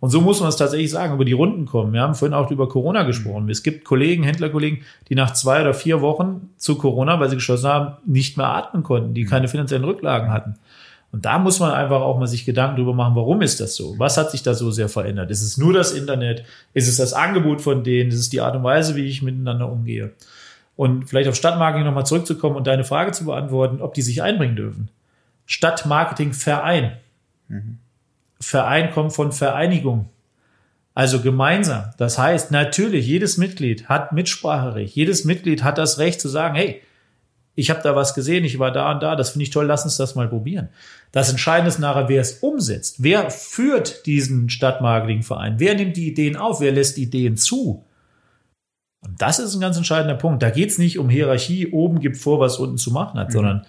[0.00, 1.92] Und so muss man es tatsächlich sagen, über die Runden kommen.
[1.92, 3.50] Wir haben vorhin auch über Corona gesprochen.
[3.50, 7.68] Es gibt Kollegen, Händlerkollegen, die nach zwei oder vier Wochen zu Corona, weil sie geschlossen
[7.68, 10.56] haben, nicht mehr atmen konnten, die keine finanziellen Rücklagen hatten.
[11.12, 13.98] Und da muss man einfach auch mal sich Gedanken drüber machen, warum ist das so?
[13.98, 15.30] Was hat sich da so sehr verändert?
[15.30, 16.44] Ist es nur das Internet?
[16.72, 18.10] Ist es das Angebot von denen?
[18.10, 20.12] Ist es die Art und Weise, wie ich miteinander umgehe?
[20.76, 24.56] Und vielleicht auf Stadtmarketing nochmal zurückzukommen und deine Frage zu beantworten, ob die sich einbringen
[24.56, 24.88] dürfen.
[25.46, 26.92] Stadtmarketing-Verein.
[27.48, 27.78] Mhm.
[28.40, 30.08] Verein kommt von Vereinigung.
[30.94, 31.84] Also gemeinsam.
[31.98, 34.94] Das heißt, natürlich, jedes Mitglied hat Mitspracherecht.
[34.94, 36.82] Jedes Mitglied hat das Recht zu sagen, hey,
[37.54, 39.84] ich habe da was gesehen, ich war da und da, das finde ich toll, lass
[39.84, 40.70] uns das mal probieren.
[41.12, 43.02] Das Entscheidende ist nachher, wer es umsetzt.
[43.02, 45.58] Wer führt diesen Stadtmarketingverein?
[45.58, 46.60] Wer nimmt die Ideen auf?
[46.60, 47.84] Wer lässt Ideen zu?
[49.02, 50.42] Und das ist ein ganz entscheidender Punkt.
[50.42, 53.32] Da geht es nicht um Hierarchie, oben gibt vor, was unten zu machen hat, mhm.
[53.32, 53.66] sondern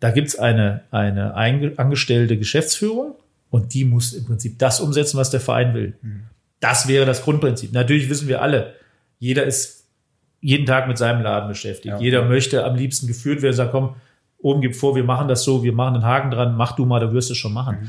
[0.00, 3.14] da gibt es eine, eine angestellte Geschäftsführung
[3.54, 5.94] und die muss im Prinzip das umsetzen, was der Verein will.
[6.02, 6.24] Mhm.
[6.58, 7.72] Das wäre das Grundprinzip.
[7.72, 8.74] Natürlich wissen wir alle,
[9.20, 9.84] jeder ist
[10.40, 11.94] jeden Tag mit seinem Laden beschäftigt.
[11.94, 12.00] Ja.
[12.00, 13.94] Jeder möchte am liebsten geführt werden, sagt, komm,
[14.38, 16.98] oben gibt vor, wir machen das so, wir machen einen Haken dran, mach du mal,
[16.98, 17.76] du wirst es schon machen.
[17.80, 17.88] Mhm.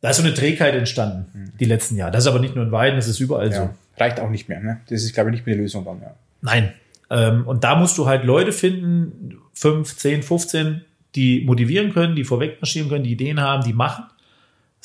[0.00, 1.58] Da ist so eine Trägheit entstanden, mhm.
[1.60, 2.12] die letzten Jahre.
[2.12, 3.56] Das ist aber nicht nur in Weiden, das ist überall ja.
[3.64, 3.70] so.
[3.98, 4.80] Reicht auch nicht mehr, ne?
[4.88, 6.14] Das ist, glaube ich, nicht mehr die Lösung dann, ja.
[6.40, 6.72] Nein.
[7.10, 10.80] Ähm, und da musst du halt Leute finden, fünf, zehn, 15,
[11.14, 14.04] die motivieren können, die vorweg marschieren können, die Ideen haben, die machen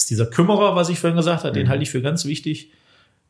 [0.01, 1.63] ist dieser Kümmerer, was ich vorhin gesagt habe, mhm.
[1.63, 2.71] den halte ich für ganz wichtig.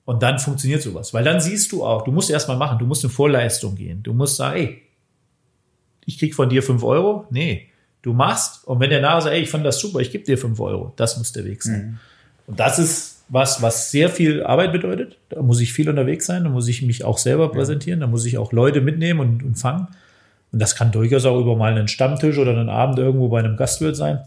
[0.05, 1.13] Und dann funktioniert sowas.
[1.13, 4.01] Weil dann siehst du auch, du musst erstmal machen, du musst eine Vorleistung gehen.
[4.03, 4.81] Du musst sagen, ey,
[6.05, 7.27] ich krieg von dir fünf Euro.
[7.29, 7.67] Nee,
[8.01, 8.67] du machst.
[8.67, 10.93] Und wenn der nachher sagt, ey, ich fand das super, ich gebe dir fünf Euro.
[10.95, 11.86] Das muss der Weg sein.
[11.86, 11.99] Mhm.
[12.47, 15.17] Und das ist was, was sehr viel Arbeit bedeutet.
[15.29, 18.25] Da muss ich viel unterwegs sein, da muss ich mich auch selber präsentieren, da muss
[18.25, 19.88] ich auch Leute mitnehmen und, und fangen.
[20.51, 23.55] Und das kann durchaus auch über mal einen Stammtisch oder einen Abend irgendwo bei einem
[23.55, 24.19] Gastwirt sein.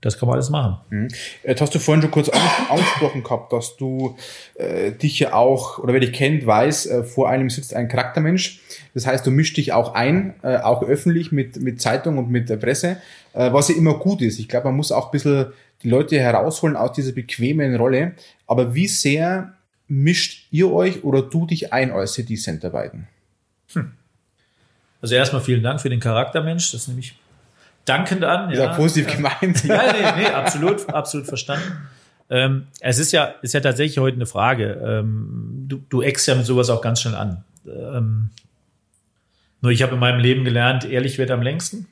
[0.00, 0.76] Das kann man alles machen.
[0.90, 1.08] Mhm.
[1.42, 2.28] Jetzt hast du vorhin schon kurz
[2.68, 4.14] angesprochen gehabt, dass du
[4.56, 8.60] äh, dich ja auch, oder wer dich kennt, weiß, äh, vor einem sitzt ein Charaktermensch.
[8.92, 12.50] Das heißt, du mischst dich auch ein, äh, auch öffentlich mit, mit Zeitung und mit
[12.50, 12.98] der Presse,
[13.32, 14.38] äh, was ja immer gut ist.
[14.38, 15.46] Ich glaube, man muss auch ein bisschen
[15.82, 18.12] die Leute herausholen aus dieser bequemen Rolle.
[18.46, 19.54] Aber wie sehr
[19.88, 23.08] mischt ihr euch oder du dich ein als City Center Weiden?
[23.72, 23.92] Hm.
[25.04, 26.72] Also erstmal vielen Dank für den Charaktermensch.
[26.72, 27.14] Das nehme ich
[27.84, 28.50] dankend an.
[28.50, 28.72] Ist ja.
[28.72, 29.62] positiv gemeint.
[29.64, 31.76] Ja, nee, nee, absolut, absolut verstanden.
[32.30, 34.80] Ähm, es ist ja, ist ja tatsächlich heute eine Frage.
[34.82, 37.44] Ähm, du, du eckst ja mit sowas auch ganz schnell an.
[37.66, 38.30] Ähm,
[39.60, 41.86] nur ich habe in meinem Leben gelernt, ehrlich wird am längsten.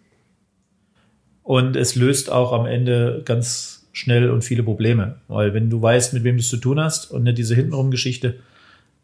[1.43, 5.17] Und es löst auch am Ende ganz schnell und viele Probleme.
[5.29, 7.91] Weil wenn du weißt, mit wem du es zu tun hast und nicht diese hintenrum
[7.91, 8.39] Geschichte,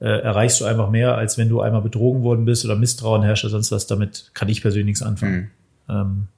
[0.04, 3.52] erreichst du einfach mehr, als wenn du einmal betrogen worden bist oder Misstrauen herrscht oder
[3.52, 3.86] sonst was.
[3.86, 5.50] Damit kann ich persönlich nichts anfangen.
[5.88, 5.94] Mhm.
[5.94, 6.28] Ähm,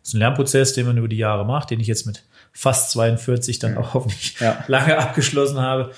[0.00, 2.90] das ist ein Lernprozess, den man über die Jahre macht, den ich jetzt mit fast
[2.92, 3.78] 42 dann mhm.
[3.78, 4.64] auch hoffentlich ja.
[4.68, 5.90] lange abgeschlossen habe.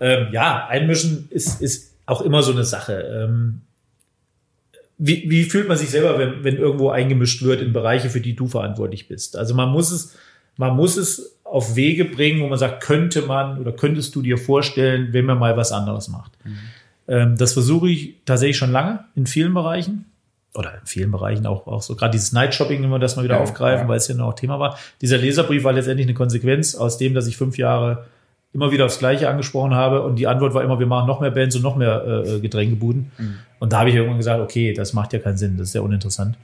[0.00, 2.92] Ähm, ja, einmischen ist, ist auch immer so eine Sache.
[2.92, 3.62] Ähm,
[4.98, 8.34] wie, wie fühlt man sich selber, wenn, wenn irgendwo eingemischt wird in Bereiche, für die
[8.34, 9.36] du verantwortlich bist?
[9.36, 10.16] Also man muss es,
[10.56, 14.38] man muss es auf Wege bringen, wo man sagt, könnte man oder könntest du dir
[14.38, 16.32] vorstellen, wenn man mal was anderes macht.
[16.44, 16.58] Mhm.
[17.08, 20.06] Ähm, das versuche ich tatsächlich schon lange in vielen Bereichen
[20.54, 23.24] oder in vielen Bereichen auch, auch so gerade dieses Night Shopping, wenn wir das mal
[23.24, 23.88] wieder ja, aufgreifen, ja.
[23.88, 24.78] weil es ja noch Thema war.
[25.00, 28.06] Dieser Leserbrief war letztendlich eine Konsequenz aus dem, dass ich fünf Jahre
[28.52, 31.30] immer wieder aufs Gleiche angesprochen habe und die Antwort war immer, wir machen noch mehr
[31.30, 33.12] Bands und noch mehr äh, Getränkebuden.
[33.18, 33.34] Mhm.
[33.58, 35.82] Und da habe ich irgendwann gesagt, okay, das macht ja keinen Sinn, das ist ja
[35.82, 36.36] uninteressant.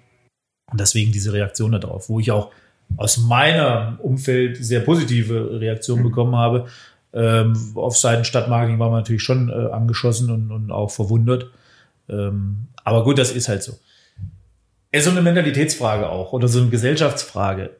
[0.70, 2.50] Und deswegen diese Reaktion darauf, wo ich auch
[2.96, 6.08] aus meinem Umfeld sehr positive Reaktionen mhm.
[6.08, 6.66] bekommen habe.
[7.14, 11.50] Ähm, auf Seiten Stadtmarketing war man natürlich schon äh, angeschossen und, und auch verwundert.
[12.08, 13.78] Ähm, aber gut, das ist halt so.
[14.90, 17.70] Es ist so eine Mentalitätsfrage auch oder so eine Gesellschaftsfrage.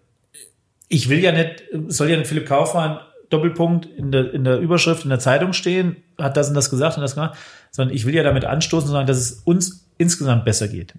[0.88, 2.98] Ich will ja nicht, soll ja nicht Philipp Kaufmann
[3.33, 6.96] Doppelpunkt in der, in der Überschrift in der Zeitung stehen, hat das und das gesagt
[6.96, 7.38] und das gemacht,
[7.70, 10.94] sondern ich will ja damit anstoßen, sondern dass es uns insgesamt besser geht.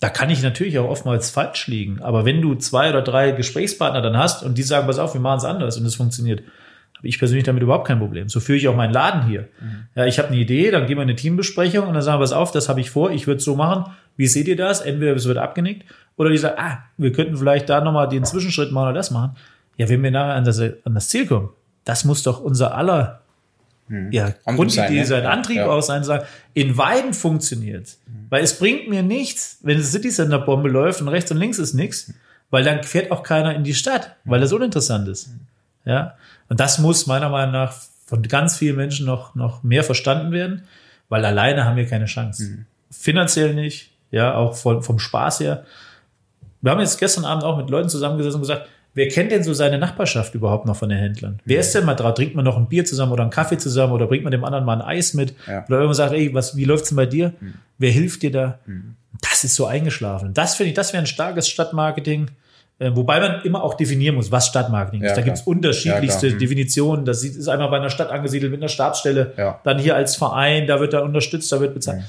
[0.00, 2.00] Da kann ich natürlich auch oftmals falsch liegen.
[2.02, 5.20] Aber wenn du zwei oder drei Gesprächspartner dann hast und die sagen, pass auf, wir
[5.20, 6.42] machen es anders und es funktioniert,
[6.96, 8.28] habe ich persönlich damit überhaupt kein Problem.
[8.28, 9.48] So führe ich auch meinen Laden hier.
[9.60, 9.86] Mhm.
[9.94, 12.24] Ja, ich habe eine Idee, dann gehen wir in eine Teambesprechung und dann sagen wir,
[12.24, 13.92] pass auf, das habe ich vor, ich würde es so machen.
[14.16, 14.80] Wie seht ihr das?
[14.80, 15.84] Entweder es wird abgenickt
[16.16, 19.36] oder die sagen, ah, wir könnten vielleicht da nochmal den Zwischenschritt machen oder das machen.
[19.76, 21.50] Ja, wenn wir nachher an das, an das Ziel kommen,
[21.84, 23.20] das muss doch unser aller
[23.88, 24.12] hm.
[24.12, 25.30] ja, Grundidee sein, ne?
[25.30, 25.66] Antrieb ja.
[25.66, 26.24] auch sein, sagen,
[26.54, 27.96] in Weiden funktioniert.
[28.06, 28.26] Hm.
[28.30, 31.58] Weil es bringt mir nichts, wenn eine City Center Bombe läuft und rechts und links
[31.58, 32.12] ist nichts,
[32.50, 35.30] weil dann fährt auch keiner in die Stadt, weil das uninteressant ist.
[35.84, 36.14] Ja.
[36.48, 37.74] Und das muss meiner Meinung nach
[38.06, 40.64] von ganz vielen Menschen noch, noch mehr verstanden werden,
[41.08, 42.44] weil alleine haben wir keine Chance.
[42.44, 42.66] Mhm.
[42.90, 45.64] Finanziell nicht, ja, auch vom, vom Spaß her.
[46.60, 48.66] Wir haben jetzt gestern Abend auch mit Leuten zusammengesessen und gesagt,
[48.98, 51.40] wer kennt denn so seine Nachbarschaft überhaupt noch von den Händlern?
[51.44, 52.14] Wer ist denn mal drauf?
[52.14, 54.64] Trinkt man noch ein Bier zusammen oder einen Kaffee zusammen oder bringt man dem anderen
[54.64, 55.34] mal ein Eis mit?
[55.46, 55.64] Ja.
[55.66, 57.32] Oder irgendwann sagt, ey, was, wie läuft's denn bei dir?
[57.40, 57.54] Mhm.
[57.78, 58.58] Wer hilft dir da?
[58.66, 58.96] Mhm.
[59.22, 60.34] Das ist so eingeschlafen.
[60.34, 62.30] Das finde ich, das wäre ein starkes Stadtmarketing.
[62.80, 65.10] Äh, wobei man immer auch definieren muss, was Stadtmarketing ist.
[65.10, 66.38] Ja, da gibt es unterschiedlichste ja, mhm.
[66.38, 67.04] Definitionen.
[67.04, 69.32] Das ist einmal bei einer Stadt angesiedelt mit einer Stabsstelle,
[69.64, 72.02] dann hier als Verein, da wird da unterstützt, da wird bezahlt.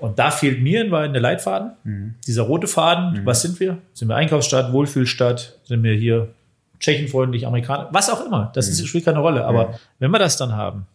[0.00, 2.14] Und da fehlt mir in der Leitfaden, mhm.
[2.26, 3.20] dieser rote Faden.
[3.20, 3.26] Mhm.
[3.26, 3.78] Was sind wir?
[3.94, 5.58] Sind wir Einkaufsstadt, Wohlfühlstadt?
[5.64, 6.28] Sind wir hier
[6.80, 7.88] tschechenfreundlich, Amerikaner?
[7.92, 8.52] Was auch immer.
[8.54, 8.86] Das ist, mhm.
[8.86, 9.44] spielt keine Rolle.
[9.44, 10.86] Aber wenn wir das dann haben,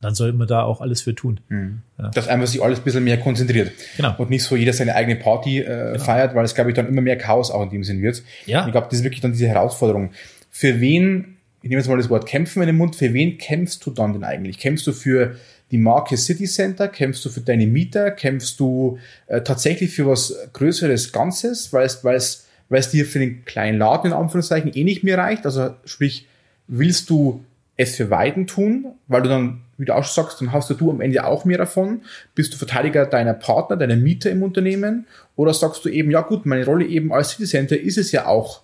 [0.00, 1.40] dann sollten wir da auch alles für tun.
[1.48, 1.80] Mhm.
[1.98, 2.10] Ja.
[2.10, 3.72] Dass einfach sich alles ein bisschen mehr konzentriert.
[3.96, 4.14] Genau.
[4.18, 6.04] Und nicht so jeder seine eigene Party äh, genau.
[6.04, 8.22] feiert, weil es, glaube ich, dann immer mehr Chaos auch in dem Sinn wird.
[8.44, 8.66] Ja.
[8.66, 10.10] Ich glaube, das ist wirklich dann diese Herausforderung.
[10.50, 13.84] Für wen, ich nehme jetzt mal das Wort kämpfen in den Mund, für wen kämpfst
[13.86, 14.58] du dann denn eigentlich?
[14.58, 15.36] Kämpfst du für
[15.70, 16.88] die Marke City Center?
[16.88, 18.10] Kämpfst du für deine Mieter?
[18.10, 23.04] Kämpfst du äh, tatsächlich für was Größeres Ganzes, weil es, weil es, weil es dir
[23.04, 25.44] für den kleinen Laden in Anführungszeichen eh nicht mehr reicht?
[25.44, 26.26] Also sprich,
[26.68, 27.44] willst du
[27.76, 31.00] es für Weiden tun, weil du dann, wie du auch sagst, dann hast du am
[31.00, 32.02] Ende auch mehr davon.
[32.34, 35.06] Bist du Verteidiger deiner Partner, deiner Mieter im Unternehmen?
[35.34, 38.26] Oder sagst du eben, ja gut, meine Rolle eben als City Center ist es ja
[38.26, 38.62] auch,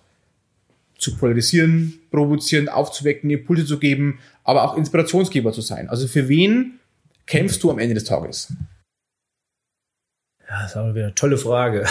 [0.97, 5.89] zu polarisieren, provozieren, aufzuwecken, Impulse zu geben, aber auch Inspirationsgeber zu sein.
[5.89, 6.79] Also für wen
[7.25, 8.53] kämpfst du am Ende des Tages?
[10.49, 11.85] Ja, das ist aber wieder eine tolle Frage.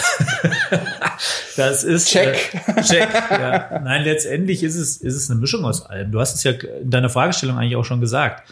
[1.57, 2.53] das ist check.
[2.67, 3.09] Äh, check.
[3.11, 3.81] Ja.
[3.83, 6.11] Nein, letztendlich ist es ist es eine Mischung aus allem.
[6.11, 8.47] Du hast es ja in deiner Fragestellung eigentlich auch schon gesagt.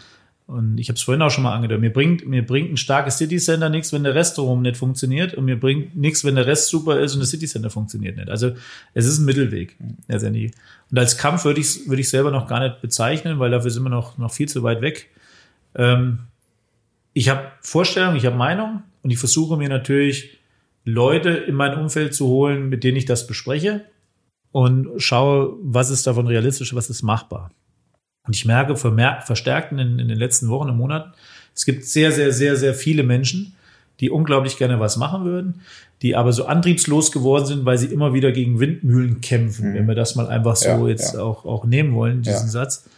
[0.46, 1.80] Und ich habe es vorhin auch schon mal angedeutet.
[1.80, 5.32] Mir bringt mir bringt ein starkes City Center nichts, wenn der Rest drumherum nicht funktioniert
[5.32, 8.28] und mir bringt nichts, wenn der Rest super ist und das City Center funktioniert nicht.
[8.28, 8.52] Also
[8.92, 9.76] es ist ein Mittelweg
[10.08, 10.52] letztendlich.
[10.90, 13.84] Und als Kampf würde ich würde ich selber noch gar nicht bezeichnen, weil dafür sind
[13.84, 15.08] wir noch noch viel zu weit weg.
[15.74, 16.18] Ähm,
[17.14, 20.38] ich habe Vorstellungen, ich habe Meinung und ich versuche mir natürlich
[20.84, 23.84] Leute in mein Umfeld zu holen, mit denen ich das bespreche
[24.50, 27.50] und schaue, was ist davon realistisch, was ist machbar.
[28.26, 31.12] Und ich merke verstärkt in, in den letzten Wochen und Monaten,
[31.54, 33.54] es gibt sehr, sehr, sehr, sehr viele Menschen,
[34.00, 35.60] die unglaublich gerne was machen würden,
[36.00, 39.74] die aber so antriebslos geworden sind, weil sie immer wieder gegen Windmühlen kämpfen, mhm.
[39.74, 41.20] wenn wir das mal einfach so ja, jetzt ja.
[41.20, 42.52] Auch, auch nehmen wollen, diesen ja.
[42.52, 42.88] Satz.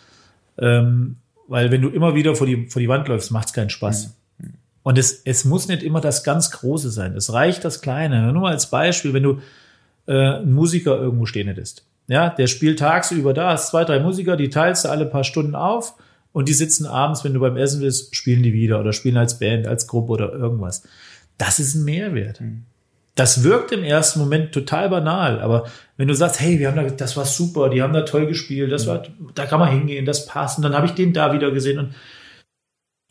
[0.57, 1.17] Ähm,
[1.49, 4.15] weil wenn du immer wieder vor die, vor die Wand läufst, macht es keinen Spaß.
[4.39, 4.55] Mhm.
[4.83, 7.17] Und es, es muss nicht immer das ganz Große sein.
[7.17, 8.33] Es reicht das Kleine.
[8.33, 9.41] Nur mal als Beispiel, wenn du
[10.07, 11.87] äh, einen Musiker irgendwo stehen hättest.
[12.07, 15.55] Ja, der spielt tagsüber da, hast zwei, drei Musiker, die teilst du alle paar Stunden
[15.55, 15.95] auf
[16.33, 19.39] und die sitzen abends, wenn du beim Essen bist, spielen die wieder oder spielen als
[19.39, 20.83] Band, als Gruppe oder irgendwas.
[21.39, 22.43] Das ist ein Mehrwert.
[22.43, 22.65] Mhm.
[23.15, 26.83] Das wirkt im ersten Moment total banal, aber wenn du sagst, hey, wir haben da,
[26.83, 30.27] das war super, die haben da toll gespielt, das war, da kann man hingehen, das
[30.27, 31.95] passt, und dann habe ich den da wieder gesehen und,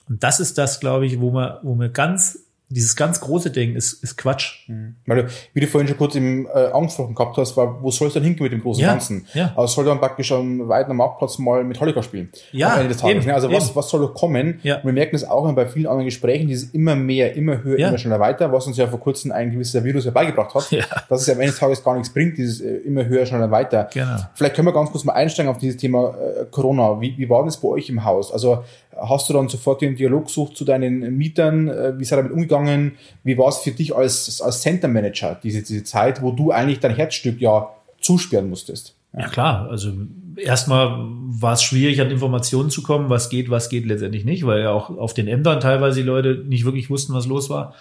[0.10, 2.43] und das ist das, glaube ich, wo man, wo man ganz
[2.74, 4.68] dieses ganz große Ding ist, ist Quatsch.
[4.68, 4.96] Mhm.
[5.06, 8.08] Weil du, wie du vorhin schon kurz im äh, angesprochen gehabt hast, war, wo soll
[8.08, 9.28] es dann hingehen mit dem großen ja, Ganzen?
[9.34, 9.54] Ja.
[9.56, 12.30] Also soll dann praktisch am weiten Marktplatz mal mit Holliger spielen.
[12.52, 12.74] Ja.
[12.74, 13.18] Am Ende des Tages.
[13.18, 13.34] Eben, ne?
[13.34, 14.60] also was, was soll da kommen?
[14.64, 14.78] Ja.
[14.78, 17.90] Und wir merken das auch bei vielen anderen Gesprächen, dieses immer mehr, immer höher, ja.
[17.90, 20.84] immer schneller weiter, was uns ja vor kurzem ein gewisser Virus herbeigebracht hat, ja.
[21.10, 23.52] dass es ja am Ende des Tages gar nichts bringt, dieses äh, immer höher, schneller
[23.52, 23.90] weiter.
[23.94, 24.18] Genau.
[24.34, 27.00] Vielleicht können wir ganz kurz mal einsteigen auf dieses Thema äh, Corona.
[27.00, 28.32] Wie, wie war das bei euch im Haus?
[28.32, 28.64] Also
[29.00, 31.68] hast du dann sofort den Dialog gesucht zu deinen Mietern?
[31.68, 32.94] Äh, wie seid ihr damit umgegangen?
[33.24, 36.80] Wie war es für dich als, als Center Manager, diese, diese Zeit, wo du eigentlich
[36.80, 37.70] dein Herzstück ja
[38.02, 38.96] zusperren musstest?
[39.18, 39.70] Ja, klar.
[39.70, 39.92] Also
[40.38, 44.62] erstmal war es schwierig, an Informationen zu kommen, was geht, was geht letztendlich nicht, weil
[44.62, 47.76] ja auch auf den Ämtern teilweise die Leute nicht wirklich wussten, was los war.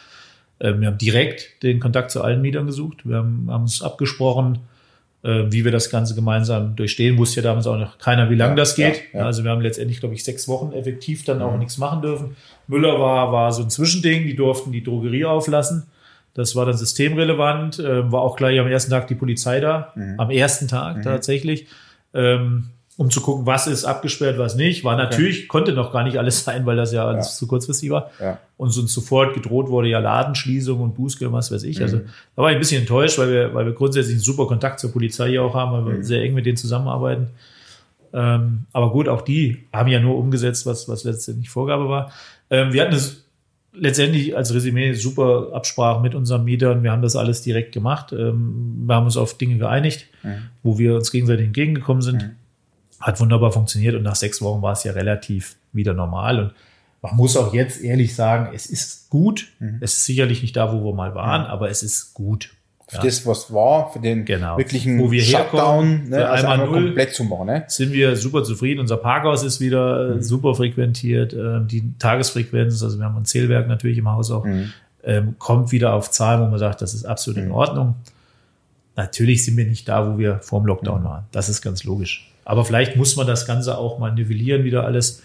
[0.60, 3.06] Ähm, wir haben direkt den Kontakt zu allen Mietern gesucht.
[3.06, 4.58] Wir haben, haben uns abgesprochen,
[5.22, 7.18] äh, wie wir das Ganze gemeinsam durchstehen.
[7.18, 9.02] Wusste ja damals auch noch keiner, wie lange das geht.
[9.12, 9.26] Ja, ja.
[9.26, 11.60] Also wir haben letztendlich, glaube ich, sechs Wochen effektiv dann auch mhm.
[11.60, 12.36] nichts machen dürfen.
[12.66, 15.84] Müller war, war so ein Zwischending, die durften die Drogerie auflassen.
[16.34, 17.78] Das war dann systemrelevant.
[17.78, 19.92] Äh, war auch gleich am ersten Tag die Polizei da.
[19.94, 20.18] Mhm.
[20.18, 21.02] Am ersten Tag mhm.
[21.02, 21.66] tatsächlich.
[22.14, 24.84] Ähm, um zu gucken, was ist abgesperrt, was nicht.
[24.84, 25.46] War natürlich, okay.
[25.46, 27.32] konnte noch gar nicht alles sein, weil das ja, alles ja.
[27.32, 28.10] zu kurzfristig war.
[28.20, 28.38] Ja.
[28.56, 31.80] Und uns sofort gedroht wurde, ja, Ladenschließung und Bußgeld, was weiß ich.
[31.80, 32.02] Also, mhm.
[32.02, 34.78] Also da war ich ein bisschen enttäuscht, weil wir, weil wir grundsätzlich einen super Kontakt
[34.78, 36.04] zur Polizei hier auch haben, weil wir mhm.
[36.04, 37.28] sehr eng mit denen zusammenarbeiten.
[38.12, 42.12] Ähm, aber gut, auch die haben ja nur umgesetzt, was, was letztendlich Vorgabe war.
[42.50, 43.24] Ähm, wir hatten es
[43.72, 46.82] letztendlich als Resümee super Absprache mit unseren Mietern.
[46.82, 48.12] Wir haben das alles direkt gemacht.
[48.12, 50.50] Ähm, wir haben uns auf Dinge geeinigt, mhm.
[50.62, 52.32] wo wir uns gegenseitig entgegengekommen sind.
[53.02, 53.06] Mhm.
[53.06, 56.38] Hat wunderbar funktioniert und nach sechs Wochen war es ja relativ wieder normal.
[56.40, 56.52] Und
[57.02, 59.48] man muss auch jetzt ehrlich sagen, es ist gut.
[59.58, 59.78] Mhm.
[59.80, 61.48] Es ist sicherlich nicht da, wo wir mal waren, mhm.
[61.48, 62.50] aber es ist gut
[62.92, 63.04] für ja.
[63.04, 64.58] das, was war, für den genau.
[64.58, 67.46] wirklichen Wo wir Shutdown, ne, also einmal, einmal komplett zu machen.
[67.46, 67.64] Ne?
[67.66, 68.80] Sind wir super zufrieden.
[68.80, 70.22] Unser Parkhaus ist wieder äh, mhm.
[70.22, 71.32] super frequentiert.
[71.32, 74.72] Ähm, die Tagesfrequenz, also wir haben ein Zählwerk natürlich im Haus auch, mhm.
[75.04, 77.46] ähm, kommt wieder auf Zahlen, wo man sagt, das ist absolut mhm.
[77.46, 77.94] in Ordnung.
[78.94, 81.04] Natürlich sind wir nicht da, wo wir vor dem Lockdown mhm.
[81.04, 81.24] waren.
[81.32, 82.30] Das ist ganz logisch.
[82.44, 85.22] Aber vielleicht muss man das Ganze auch mal nivellieren, wieder alles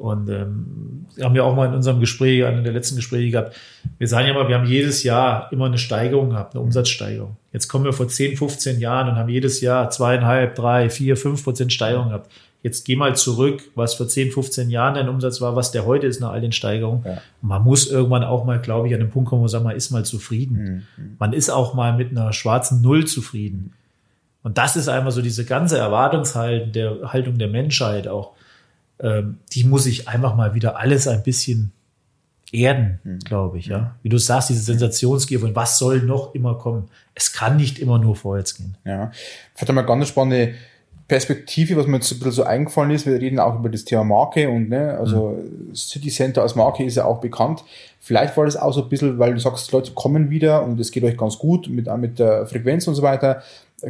[0.00, 3.54] und ähm, haben ja auch mal in unserem Gespräch, einem der letzten Gespräche gehabt,
[3.98, 7.36] wir sagen ja mal, wir haben jedes Jahr immer eine Steigerung gehabt, eine Umsatzsteigerung.
[7.52, 11.44] Jetzt kommen wir vor 10, 15 Jahren und haben jedes Jahr zweieinhalb, drei, vier, fünf
[11.44, 12.32] Prozent Steigerung gehabt.
[12.62, 16.06] Jetzt geh mal zurück, was vor 10, 15 Jahren dein Umsatz war, was der heute
[16.06, 17.02] ist nach all den Steigerungen.
[17.04, 17.18] Ja.
[17.42, 19.76] Man muss irgendwann auch mal, glaube ich, an den Punkt kommen, wo man sagt, man
[19.76, 20.86] ist mal zufrieden.
[20.96, 21.16] Mhm.
[21.18, 23.74] Man ist auch mal mit einer schwarzen Null zufrieden.
[24.42, 28.32] Und das ist einfach so diese ganze Erwartungshaltung der Haltung der Menschheit auch
[29.02, 31.72] ähm, die muss ich einfach mal wieder alles ein bisschen
[32.52, 33.20] erden, mhm.
[33.20, 33.94] glaube ich, ja.
[34.02, 36.88] Wie du sagst, diese Sensationsgier von was soll noch immer kommen.
[37.14, 38.76] Es kann nicht immer nur vorwärts gehen.
[38.84, 39.10] Ja.
[39.54, 40.54] Vielleicht mal ganz spannende
[41.08, 43.06] Perspektive, was mir jetzt ein bisschen so eingefallen ist.
[43.06, 45.74] Wir reden auch über das Thema Marke und, ne, also mhm.
[45.74, 47.64] City Center als Marke ist ja auch bekannt.
[48.00, 50.90] Vielleicht war das auch so ein bisschen, weil du sagst, Leute kommen wieder und es
[50.90, 53.42] geht euch ganz gut mit, mit der Frequenz und so weiter.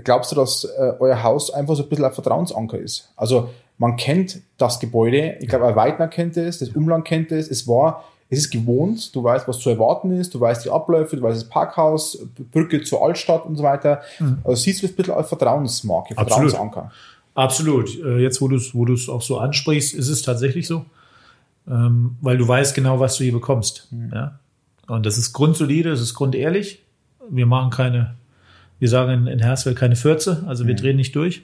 [0.04, 3.12] Glaubst du, dass äh, euer Haus einfach so ein bisschen ein Vertrauensanker ist?
[3.16, 5.36] Also, man kennt das Gebäude.
[5.40, 7.50] Ich glaube, Weidner kennt es, das Umland kennt es.
[7.50, 9.14] Es war, es ist gewohnt.
[9.14, 10.34] Du weißt, was zu erwarten ist.
[10.34, 12.18] Du weißt die Abläufe, du weißt das Parkhaus,
[12.52, 14.02] Brücke zur Altstadt und so weiter.
[14.18, 14.38] Mhm.
[14.44, 16.90] Also siehst du es ein bisschen als Vertrauensmarke, Vertrauensanker.
[17.34, 17.90] Absolut.
[17.90, 18.04] Absolut.
[18.04, 20.84] Äh, jetzt, wo du es wo auch so ansprichst, ist es tatsächlich so.
[21.66, 23.88] Ähm, weil du weißt genau, was du hier bekommst.
[23.90, 24.10] Mhm.
[24.12, 24.38] Ja?
[24.88, 26.82] Und das ist grundsolide, das ist grundehrlich.
[27.28, 28.16] Wir machen keine,
[28.80, 30.78] wir sagen in Hersfeld keine Fürze, also wir mhm.
[30.78, 31.42] drehen nicht durch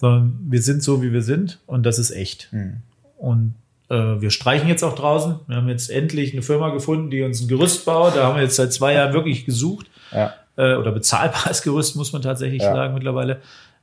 [0.00, 2.48] sondern wir sind so, wie wir sind und das ist echt.
[2.52, 2.78] Mhm.
[3.18, 3.54] Und
[3.90, 5.36] äh, wir streichen jetzt auch draußen.
[5.46, 8.16] Wir haben jetzt endlich eine Firma gefunden, die uns ein Gerüst baut.
[8.16, 9.88] Da haben wir jetzt seit zwei Jahren wirklich gesucht.
[10.10, 10.32] Ja.
[10.56, 12.72] Äh, oder bezahlbares Gerüst, muss man tatsächlich ja.
[12.72, 13.40] sagen mittlerweile.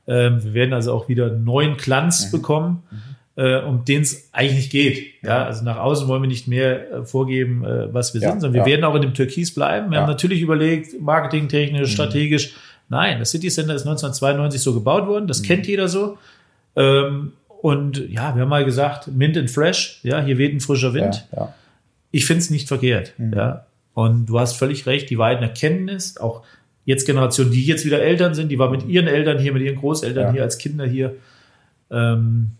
[0.08, 2.30] Ähm, wir werden also auch wieder einen neuen Glanz mhm.
[2.32, 2.82] bekommen.
[2.90, 5.22] Mhm äh, um den es eigentlich nicht geht.
[5.22, 8.40] Ja, also nach außen wollen wir nicht mehr äh, vorgeben, äh, was wir ja, sind,
[8.40, 8.76] sondern wir ja.
[8.76, 9.90] werden auch in dem Türkis bleiben.
[9.90, 11.92] Wir haben natürlich überlegt, marketingtechnisch, mhm.
[11.92, 12.54] strategisch,
[12.88, 15.44] Nein, das City Center ist 1992 so gebaut worden, das mhm.
[15.44, 16.18] kennt jeder so.
[16.74, 20.94] Ähm, und ja, wir haben mal gesagt, Mint and Fresh, ja, hier weht ein frischer
[20.94, 21.26] Wind.
[22.10, 23.12] Ich finde es nicht verkehrt.
[23.18, 23.34] Mhm.
[23.34, 23.66] Ja.
[23.94, 26.44] Und du hast völlig recht, die beiden erkennen es, auch
[26.84, 29.76] jetzt Generationen, die jetzt wieder Eltern sind, die war mit ihren Eltern hier, mit ihren
[29.76, 30.32] Großeltern ja.
[30.32, 31.16] hier als Kinder hier.
[31.90, 32.52] Ähm,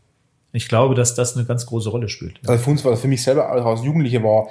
[0.53, 2.41] ich glaube, dass das eine ganz große Rolle spielt.
[2.47, 4.49] Also für uns war für mich selber als Jugendliche war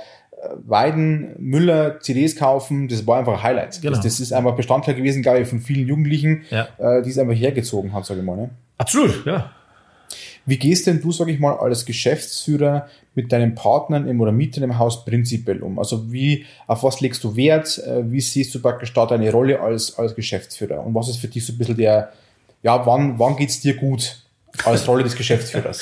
[0.65, 3.81] Weiden, Müller, CDs kaufen, das war einfach ein Highlight.
[3.81, 3.95] Genau.
[3.95, 6.67] Das, das, ist einfach Bestandteil gewesen, glaube ich, von vielen Jugendlichen, ja.
[6.77, 8.37] äh, die es einfach hergezogen haben, sage ich mal.
[8.37, 8.49] Ne?
[8.77, 9.51] Absolut, ja.
[10.45, 14.63] Wie gehst denn du, sage ich mal, als Geschäftsführer mit deinen Partnern im oder Mietern
[14.63, 15.79] im Haus prinzipiell um?
[15.79, 17.79] Also wie, auf was legst du Wert?
[17.79, 20.85] Äh, wie siehst du praktisch da deine Rolle als, als Geschäftsführer?
[20.85, 22.13] Und was ist für dich so ein bisschen der,
[22.61, 24.23] ja, wann, wann geht's dir gut
[24.65, 25.81] als Rolle des Geschäftsführers?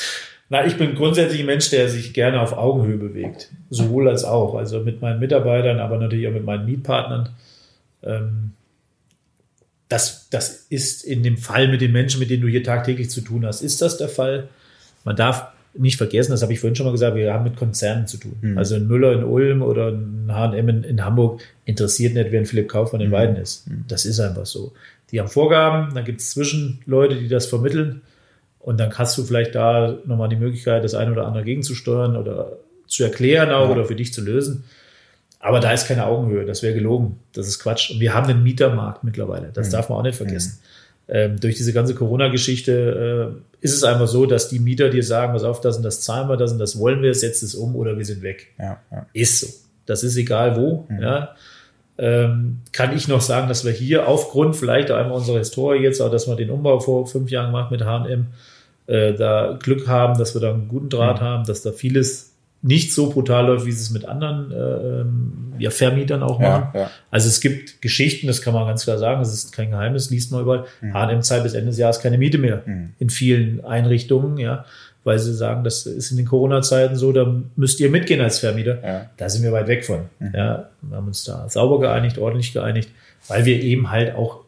[0.50, 3.50] Na, ich bin grundsätzlich ein Mensch, der sich gerne auf Augenhöhe bewegt.
[3.70, 4.56] Sowohl als auch.
[4.56, 7.30] Also mit meinen Mitarbeitern, aber natürlich auch mit meinen Mietpartnern.
[8.04, 8.52] Ähm,
[9.90, 13.22] das, das ist in dem Fall mit den Menschen, mit denen du hier tagtäglich zu
[13.22, 14.50] tun hast, ist das der Fall.
[15.04, 18.08] Man darf nicht vergessen, das habe ich vorhin schon mal gesagt, wir haben mit Konzernen
[18.08, 18.36] zu tun.
[18.42, 18.58] Mhm.
[18.58, 22.46] Also ein Müller in Ulm oder ein H&M in, in, Hamburg interessiert nicht, wer ein
[22.46, 23.14] Philipp Kaufmann in mhm.
[23.14, 23.68] Weiden ist.
[23.68, 23.86] Mhm.
[23.88, 24.74] Das ist einfach so.
[25.12, 28.02] Die haben Vorgaben, dann gibt es Zwischenleute, die das vermitteln.
[28.66, 32.54] Und dann hast du vielleicht da nochmal die Möglichkeit, das eine oder andere gegenzusteuern oder
[32.88, 33.72] zu erklären auch ja.
[33.72, 34.64] oder für dich zu lösen.
[35.40, 36.46] Aber da ist keine Augenhöhe.
[36.46, 37.20] Das wäre gelogen.
[37.34, 37.92] Das ist Quatsch.
[37.92, 39.52] Und wir haben einen Mietermarkt mittlerweile.
[39.54, 39.72] Das mhm.
[39.74, 40.60] darf man auch nicht vergessen.
[41.08, 41.14] Mhm.
[41.14, 45.34] Ähm, durch diese ganze Corona-Geschichte äh, ist es einfach so, dass die Mieter dir sagen,
[45.34, 47.76] pass auf, das und das zahlen wir, das und das wollen wir, setzt es um
[47.76, 48.48] oder wir sind weg.
[48.58, 49.06] Ja, ja.
[49.14, 49.48] Ist so.
[49.86, 50.88] Das ist egal wo.
[50.90, 51.02] Mhm.
[51.04, 51.36] Ja.
[52.00, 56.10] Ähm, kann ich noch sagen, dass wir hier aufgrund vielleicht einmal unserer Historie jetzt, auch
[56.10, 58.26] dass wir den Umbau vor fünf Jahren gemacht mit H&M,
[58.88, 61.26] äh, da Glück haben, dass wir da einen guten Draht mhm.
[61.26, 62.32] haben, dass da vieles
[62.62, 64.56] nicht so brutal läuft, wie es mit anderen äh,
[65.02, 66.70] ähm, ja, Vermietern auch machen.
[66.74, 66.92] Ja, ja.
[67.12, 70.32] Also es gibt Geschichten, das kann man ganz klar sagen, das ist kein Geheimnis, liest
[70.32, 70.66] man überall.
[70.82, 70.94] Mhm.
[70.96, 72.94] H&M zahlt bis Ende des Jahres keine Miete mehr Mhm.
[72.98, 74.66] in vielen Einrichtungen, ja,
[75.04, 78.82] weil sie sagen, das ist in den Corona-Zeiten so, da müsst ihr mitgehen als Vermieter.
[78.84, 79.00] Ja.
[79.00, 79.04] Mhm.
[79.18, 80.06] Da sind wir weit weg von.
[80.34, 82.90] Ja, wir haben uns da sauber geeinigt, ordentlich geeinigt,
[83.28, 84.40] weil wir eben halt auch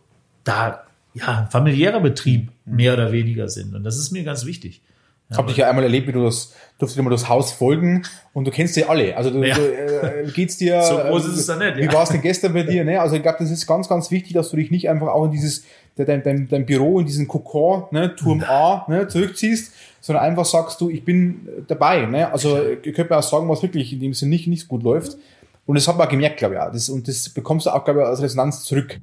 [0.44, 0.87] da
[1.20, 3.76] ja ein familiärer Betrieb mehr oder weniger sind.
[3.76, 4.82] Und das ist mir ganz wichtig.
[5.30, 8.03] Ich habe dich ja einmal erlebt, wie du das, durfte dir mal das Haus folgen
[8.34, 9.18] und du kennst die alle.
[9.18, 9.55] Also du, Ja.
[9.55, 10.82] du äh, wie geht's dir?
[10.84, 11.91] So groß äh, ist es dann nicht, Wie ja.
[11.93, 12.86] war es denn gestern bei dir?
[12.86, 13.01] Ne?
[13.01, 15.32] Also ich glaube, das ist ganz, ganz wichtig, dass du dich nicht einfach auch in
[15.32, 15.65] dieses
[15.97, 20.80] dein, dein, dein Büro in diesen Kokon, ne, Turm A, ne, zurückziehst, sondern einfach sagst
[20.80, 22.05] du, ich bin dabei.
[22.05, 22.32] Ne?
[22.32, 25.18] Also ich könnte mir auch sagen, was wirklich in dem Sinne nicht, nicht gut läuft.
[25.65, 26.72] Und das hat man gemerkt, glaube ich, auch.
[26.72, 28.99] Das, und das bekommst du auch, glaube ich, als Resonanz zurück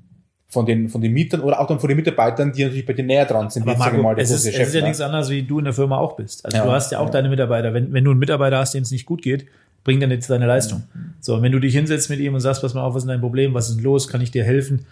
[0.54, 3.04] von den, von den Mietern oder auch dann von den Mitarbeitern, die natürlich bei dir
[3.04, 3.68] näher dran sind.
[3.68, 4.86] Aber Marco, der es ist, es ist ja ne?
[4.86, 6.44] nichts anderes, wie du in der Firma auch bist.
[6.46, 7.10] Also Ja, du hast ja auch ja.
[7.10, 7.74] deine Mitarbeiter.
[7.74, 9.46] Wenn, wenn du einen Mitarbeiter hast, dem es nicht gut geht,
[9.82, 10.84] bringt er nicht deine Leistung.
[11.20, 13.08] So, und wenn du dich hinsetzt mit ihm und sagst, pass mal auf, was ist
[13.08, 14.86] dein Problem, was ist denn los, kann ich dir helfen?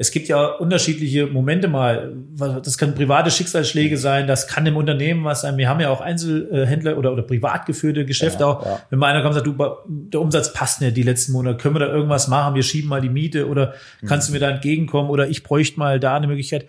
[0.00, 2.14] Es gibt ja unterschiedliche Momente mal.
[2.36, 5.56] Das können private Schicksalsschläge sein, das kann im Unternehmen was sein.
[5.56, 8.64] Wir haben ja auch Einzelhändler oder, oder privat geführte Geschäfte Ja, auch.
[8.64, 8.80] ja.
[8.90, 11.74] Wenn mal einer kommt und sagt, du, der Umsatz passt nicht die letzten Monate, können
[11.74, 12.54] wir da irgendwas machen?
[12.54, 13.74] Wir schieben mal die Miete oder
[14.06, 16.66] kannst du mir da entgegenkommen oder ich bräuchte mal da eine Möglichkeit.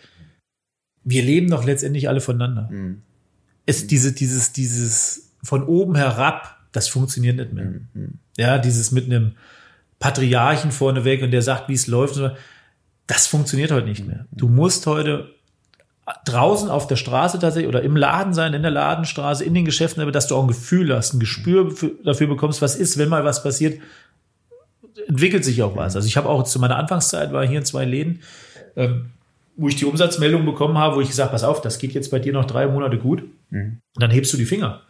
[1.04, 2.68] Wir leben doch letztendlich alle voneinander.
[2.72, 3.04] Mhm.
[3.68, 7.66] Es, diese, dieses, dieses von oben herab, das funktioniert nicht mehr.
[7.94, 8.14] Mhm.
[8.38, 9.34] Ja, dieses mit einem
[10.00, 12.18] Patriarchen vorneweg und der sagt, wie es läuft.
[12.18, 12.32] und so.
[13.10, 14.26] Das funktioniert heute nicht mehr.
[14.32, 15.32] Du musst heute
[16.26, 20.02] draußen auf der Straße tatsächlich oder im Laden sein, in der Ladenstraße, in den Geschäften,
[20.02, 23.10] aber dass du auch ein Gefühl hast, ein Gespür für- dafür bekommst, was ist, wenn
[23.10, 23.80] mal was passiert,
[25.08, 25.96] entwickelt sich auch was.
[25.96, 28.22] Also ich habe auch zu meiner Anfangszeit war hier in zwei Läden,
[28.76, 29.08] ähm,
[29.56, 32.20] wo ich die Umsatzmeldung bekommen habe, wo ich gesagt, pass auf, das geht jetzt bei
[32.20, 33.24] dir noch drei Monate gut.
[33.52, 34.82] Und dann hebst du die Finger.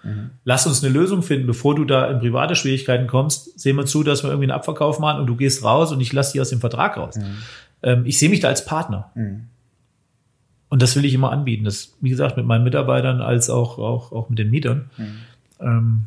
[0.43, 3.57] Lass uns eine Lösung finden, bevor du da in private Schwierigkeiten kommst.
[3.59, 6.11] Sehen wir zu, dass wir irgendwie einen Abverkauf machen und du gehst raus und ich
[6.13, 7.15] lasse dich aus dem Vertrag raus.
[7.83, 9.11] Ähm, ich sehe mich da als Partner.
[10.69, 11.63] Und das will ich immer anbieten.
[11.63, 14.89] Das, wie gesagt, mit meinen Mitarbeitern als auch, auch, auch mit den Mietern.
[15.59, 16.05] Ähm,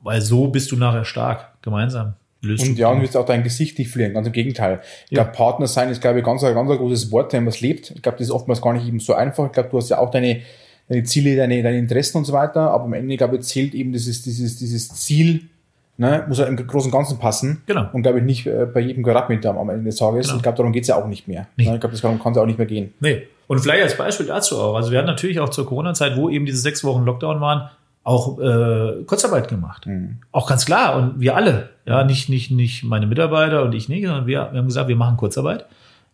[0.00, 2.14] weil so bist du nachher stark, gemeinsam.
[2.40, 4.80] Löst Und ja, und du wirst auch dein Gesicht nicht verlieren, ganz im Gegenteil.
[5.04, 5.22] Ich Ja.
[5.22, 7.60] glaube, Partner sein ist, glaube ich, ganz, ein ganz ein großes Wort, wenn man es
[7.60, 7.92] lebt.
[7.92, 9.46] Ich glaube, das ist oftmals gar nicht eben so einfach.
[9.46, 10.40] Ich glaube, du hast ja auch deine,
[10.88, 13.92] deine Ziele, deine, deine Interessen und so weiter, aber am Ende, glaube ich, zählt eben
[13.92, 15.50] dieses, dieses, dieses Ziel,
[15.96, 17.62] ne, muss ja im Großen und Ganzen passen.
[17.66, 17.88] Genau.
[17.92, 20.26] Und glaube ich nicht äh, bei jedem Quadratmeter am Ende des Tages.
[20.26, 20.34] Genau.
[20.34, 21.46] Und ich glaube, darum geht's ja auch nicht mehr.
[21.56, 21.66] Nee.
[21.66, 21.74] Ne?
[21.74, 22.94] Ich glaube, das kann es ja auch nicht mehr gehen.
[23.00, 23.22] Nee.
[23.46, 24.76] Und vielleicht als Beispiel dazu auch.
[24.76, 27.70] Also wir hatten natürlich auch zur Corona-Zeit, wo eben diese sechs Wochen Lockdown waren,
[28.04, 29.86] auch äh, Kurzarbeit gemacht.
[30.32, 30.96] Auch ganz klar.
[30.96, 31.70] Und wir alle.
[31.84, 34.96] Ja, nicht, nicht, nicht meine Mitarbeiter und ich nicht, sondern wir, wir haben gesagt, wir
[34.96, 35.66] machen Kurzarbeit.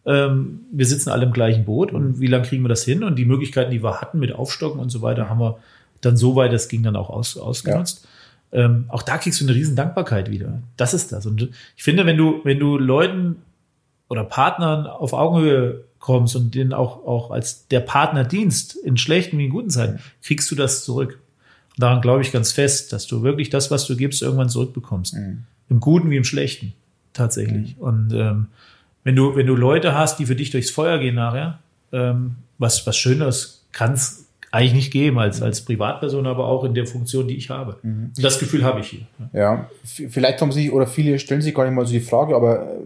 [0.04, 3.04] Ähm, wir sitzen alle im gleichen Boot und wie lange kriegen wir das hin?
[3.04, 5.58] Und die Möglichkeiten, die wir hatten mit Aufstocken und so weiter, haben wir
[6.00, 8.06] dann so weit, das ging dann auch aus, ausgenutzt.
[8.52, 10.62] Ähm, auch da kriegst du eine riesen Dankbarkeit wieder.
[10.76, 11.26] Das ist das.
[11.26, 13.36] Und ich finde, wenn du, wenn du Leuten
[14.08, 19.38] oder Partnern auf Augenhöhe kommst und denen auch, auch als der Partner dienst, in schlechten
[19.38, 21.20] wie in guten Zeiten, kriegst du das zurück.
[21.76, 25.14] Und daran glaube ich ganz fest, dass du wirklich das, was du gibst, irgendwann zurückbekommst.
[25.68, 26.72] Im Guten wie im Schlechten.
[27.12, 27.76] Tatsächlich.
[27.78, 28.46] Und ähm,
[29.04, 31.58] wenn du, wenn du Leute hast, die für dich durchs Feuer gehen nachher,
[31.92, 36.74] ähm, was, was Schöneres kann es eigentlich nicht geben als, als Privatperson, aber auch in
[36.74, 37.78] der Funktion, die ich habe.
[37.82, 39.06] Und das Gefühl habe ich hier.
[39.32, 42.62] Ja, vielleicht haben sich, oder viele stellen sich gar nicht mal so die Frage, aber
[42.62, 42.76] äh,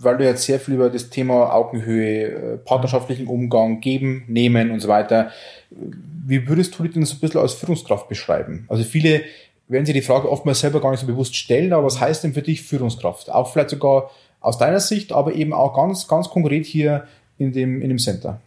[0.00, 4.80] weil du jetzt sehr viel über das Thema Augenhöhe, äh, partnerschaftlichen Umgang, geben, nehmen und
[4.80, 5.30] so weiter,
[5.70, 8.66] wie würdest du dich denn so ein bisschen als Führungskraft beschreiben?
[8.68, 9.22] Also viele
[9.66, 12.34] werden sich die Frage oftmals selber gar nicht so bewusst stellen, aber was heißt denn
[12.34, 13.30] für dich Führungskraft?
[13.30, 14.10] Auch vielleicht sogar
[14.40, 17.04] aus deiner Sicht, aber eben auch ganz, ganz konkret hier
[17.38, 18.40] in dem, in dem Center.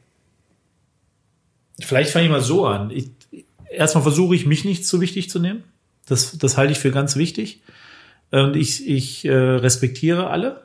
[1.86, 2.92] Vielleicht fange ich mal so an.
[2.92, 3.10] Ich,
[3.70, 5.64] erstmal versuche ich, mich nicht zu wichtig zu nehmen.
[6.06, 7.62] Das, das halte ich für ganz wichtig.
[8.32, 10.62] Und ich, ich äh, respektiere alle.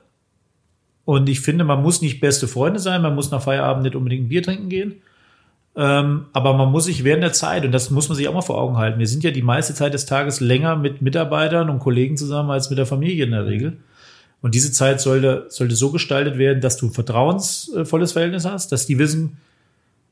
[1.04, 4.26] Und ich finde, man muss nicht beste Freunde sein, man muss nach Feierabend nicht unbedingt
[4.26, 4.96] ein Bier trinken gehen.
[5.76, 8.40] Ähm, aber man muss sich während der Zeit, und das muss man sich auch mal
[8.40, 11.80] vor Augen halten, wir sind ja die meiste Zeit des Tages länger mit Mitarbeitern und
[11.80, 13.76] Kollegen zusammen als mit der Familie in der Regel.
[14.42, 18.86] Und diese Zeit sollte, sollte so gestaltet werden, dass du ein vertrauensvolles Verhältnis hast, dass
[18.86, 19.36] die wissen,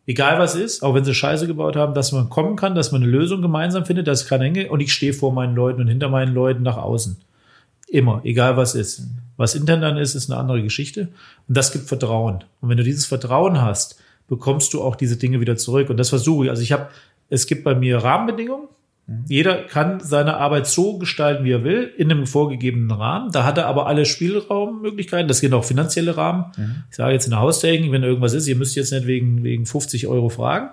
[0.06, 3.02] egal was ist, auch wenn sie Scheiße gebaut haben, dass man kommen kann, dass man
[3.02, 6.08] eine Lösung gemeinsam findet, dass keiner hingeht und ich stehe vor meinen Leuten und hinter
[6.08, 7.16] meinen Leuten nach außen.
[7.88, 9.02] Immer, egal was ist.
[9.36, 11.08] Was intern dann ist, ist eine andere Geschichte.
[11.48, 12.44] Und das gibt Vertrauen.
[12.60, 15.90] Und wenn du dieses Vertrauen hast, bekommst du auch diese Dinge wieder zurück.
[15.90, 16.50] Und das versuche ich.
[16.50, 16.88] Also ich habe,
[17.30, 18.68] es gibt bei mir Rahmenbedingungen.
[19.28, 23.30] Jeder kann seine Arbeit so gestalten, wie er will, in einem vorgegebenen Rahmen.
[23.32, 25.28] Da hat er aber alle Spielraummöglichkeiten.
[25.28, 26.46] Das sind auch finanzielle Rahmen.
[26.90, 29.66] Ich sage jetzt in der Haustechnik, wenn irgendwas ist, ihr müsst jetzt nicht wegen, wegen
[29.66, 30.70] 50 Euro fragen.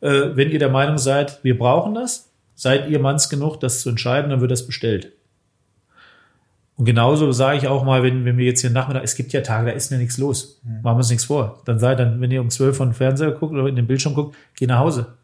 [0.00, 3.90] Äh, wenn ihr der Meinung seid, wir brauchen das, seid ihr Manns genug, das zu
[3.90, 5.12] entscheiden, dann wird das bestellt.
[6.76, 9.40] Und genauso sage ich auch mal, wenn, wenn wir jetzt hier Nachmittag, es gibt ja
[9.42, 10.60] Tage, da ist mir nichts los.
[10.64, 11.62] Machen wir uns nichts vor.
[11.64, 14.34] Dann sei dann, wenn ihr um zwölf von Fernseher guckt oder in den Bildschirm guckt,
[14.56, 15.14] geh nach Hause.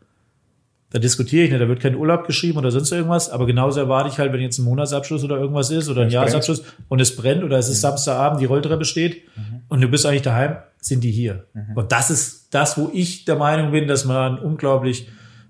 [0.90, 4.08] Da diskutiere ich nicht, da wird kein Urlaub geschrieben oder sonst irgendwas, aber genauso erwarte
[4.08, 7.14] ich halt, wenn jetzt ein Monatsabschluss oder irgendwas ist oder ein Es Jahresabschluss und es
[7.14, 9.22] brennt oder es ist Samstagabend, die Rolltreppe steht
[9.68, 11.44] und du bist eigentlich daheim, sind die hier.
[11.74, 15.08] Und das ist das, wo ich der Meinung bin, dass man unglaublich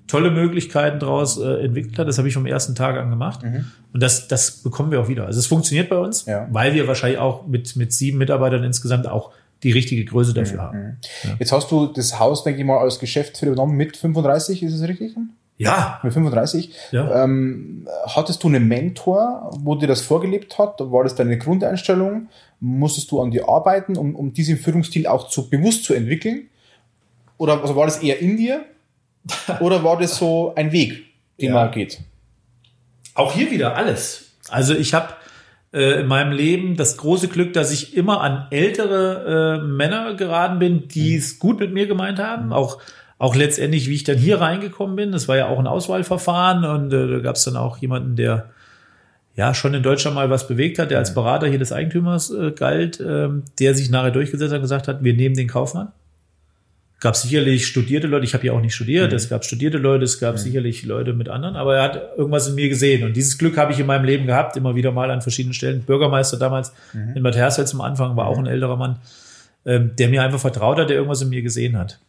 [0.08, 2.08] tolle Möglichkeiten daraus äh, entwickelt hat.
[2.08, 3.40] Das habe ich vom ersten Tag an gemacht.
[3.92, 5.26] Und das, das bekommen wir auch wieder.
[5.26, 6.48] Also es funktioniert bei uns, Ja.
[6.50, 9.32] weil wir wahrscheinlich auch mit, mit sieben Mitarbeitern insgesamt auch
[9.62, 10.98] die richtige Größe dafür haben.
[11.38, 14.82] Jetzt hast du das Haus, denke ich mal, als Geschäftsführer übernommen mit 35, ist es
[14.86, 15.12] richtig?
[15.60, 16.72] Ja, Mit 35.
[16.92, 17.24] Ja.
[17.24, 20.78] Ähm, hattest du einen Mentor, wo dir das vorgelebt hat?
[20.78, 22.28] War das deine Grundeinstellung?
[22.60, 26.48] Musstest du an dir arbeiten, um, um diesen Führungsstil auch zu, bewusst zu entwickeln?
[27.38, 28.64] Oder also war das eher in dir?
[29.60, 31.06] Oder war das so ein Weg,
[31.40, 31.54] den Ja.
[31.54, 31.98] man geht?
[33.14, 34.30] Auch hier wieder alles.
[34.48, 35.12] Also ich habe
[35.72, 40.88] in meinem Leben das große Glück, dass ich immer an ältere äh, Männer geraten bin,
[40.88, 42.52] die es gut mit mir gemeint haben.
[42.52, 42.80] Auch
[43.18, 45.12] auch letztendlich, wie ich dann hier reingekommen bin.
[45.12, 48.50] Das war ja auch ein Auswahlverfahren und äh, da gab es dann auch jemanden, der
[49.34, 52.52] ja schon in Deutschland mal was bewegt hat, der als Berater hier des Eigentümers äh,
[52.52, 55.92] galt, ähm, der sich nachher durchgesetzt hat und gesagt hat, wir nehmen den Kaufmann.
[57.00, 60.18] Gab sicherlich studierte Leute, ich habe ja auch nicht studiert, es gab studierte Leute, es
[60.18, 63.04] gab sicherlich Leute mit anderen, aber er hat irgendwas in mir gesehen.
[63.04, 65.82] Und dieses Glück habe ich in meinem Leben gehabt, immer wieder mal an verschiedenen Stellen.
[65.82, 66.72] Bürgermeister damals
[67.14, 68.96] in Bad Hersfeld zum Anfang war auch ein älterer Mann,
[69.64, 72.00] ähm, der mir einfach vertraut hat, der irgendwas in mir gesehen hat.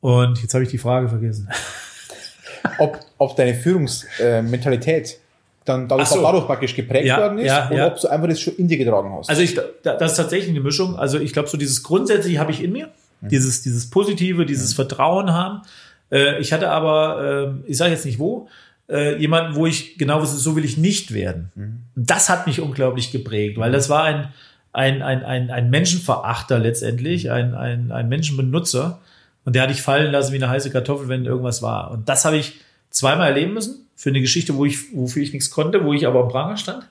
[0.00, 1.48] Und jetzt habe ich die Frage vergessen.
[2.78, 5.18] Ob, ob deine Führungsmentalität
[5.64, 6.20] dann dadurch, so.
[6.22, 7.86] dadurch praktisch geprägt Ja, worden ist ja, oder ja.
[7.86, 9.28] ob du einfach das schon in dir getragen hast.
[9.30, 10.96] Also ich, da- das ist tatsächlich eine Mischung.
[10.96, 12.88] Also ich glaube, so dieses Grundsätzliche habe ich in mir.
[13.28, 15.62] Dieses, dieses Positive, dieses Vertrauen haben.
[16.10, 18.48] Äh, ich hatte aber, äh, ich sage jetzt nicht wo,
[18.88, 21.50] äh, jemanden, wo ich genau wusste, so will ich nicht werden.
[21.96, 24.28] Das hat mich unglaublich geprägt, weil das war ein,
[24.72, 29.00] ein, ein, ein, ein Menschenverachter letztendlich, ein, ein, ein Menschenbenutzer.
[29.44, 31.90] Und der hatte ich fallen lassen wie eine heiße Kartoffel, wenn irgendwas war.
[31.90, 32.60] Und das habe ich
[32.90, 36.22] zweimal erleben müssen für eine Geschichte, wo ich, wofür ich nichts konnte, wo ich aber
[36.22, 36.86] am Pranger stand.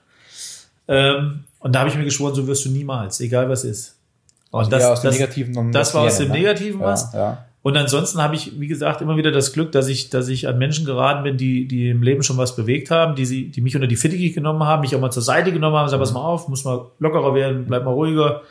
[0.87, 3.98] Ähm, und da habe ich mir geschworen, so wirst du niemals, egal was ist.
[4.51, 6.33] Und eher aus dem Negativen dann das was war aus dem ne?
[6.35, 7.13] Negativen Ja, was.
[7.13, 7.45] ja.
[7.61, 10.57] Und ansonsten habe ich, wie gesagt, immer wieder das Glück, dass ich, dass ich an
[10.57, 13.75] Menschen geraten bin, die, die im Leben schon was bewegt haben, die sie, die mich
[13.75, 16.21] unter die Fittiche genommen haben, mich auch mal zur Seite genommen haben, sag pass mal
[16.21, 18.43] auf, muss mal lockerer werden, bleib mal ruhiger.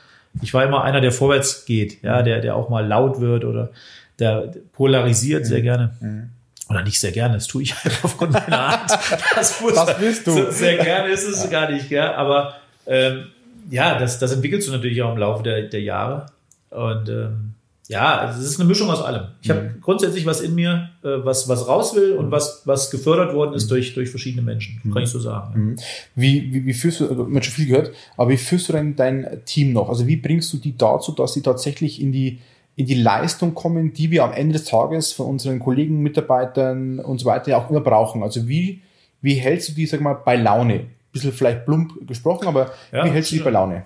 [0.43, 3.71] Ich war immer einer, der vorwärts geht, ja, der, der auch mal laut wird oder
[4.19, 6.29] der polarisiert sehr gerne.
[6.69, 8.91] Oder nicht sehr gerne, das tue ich einfach aufgrund meiner Art.
[9.35, 10.33] Das, muss, Das bist du.
[10.33, 12.15] So, sehr gerne ist es gar nicht, ja.
[12.15, 12.55] Aber
[12.87, 13.29] ähm,
[13.71, 16.27] ja, das, das entwickelst du natürlich auch im Laufe der, der Jahre.
[16.71, 17.55] Und ähm,
[17.89, 19.29] ja, also es ist eine Mischung aus allem.
[19.41, 23.35] Ich habe grundsätzlich was in mir, äh, was, was raus will und was, was gefördert
[23.35, 25.77] worden ist durch, durch verschiedene Menschen, kann ich so sagen.
[26.15, 28.75] Wie, wie, wie führst du, also, man hat schon viel gehört, aber wie führst du
[28.75, 29.89] denn dein Team noch?
[29.89, 32.41] Also wie bringst du die dazu, dass sie tatsächlich in die,
[32.77, 37.19] in die Leistung kommen, die wir am Ende des Tages von unseren Kollegen, Mitarbeitern und
[37.19, 38.23] so weiter ja auch immer brauchen?
[38.23, 38.83] Also wie,
[39.23, 40.85] wie hältst du die, sag mal, bei Laune?
[41.13, 43.85] Bisschen vielleicht plump gesprochen, aber Ja, wie hältst du die bei Laune?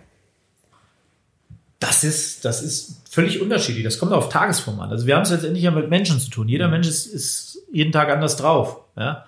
[1.78, 3.84] Das ist, das ist völlig unterschiedlich.
[3.84, 4.90] Das kommt auf Tagesform an.
[4.90, 6.48] Also wir haben es letztendlich ja mit Menschen zu tun.
[6.48, 8.80] Jeder Mensch ist, ist jeden Tag anders drauf.
[8.96, 9.26] Ja?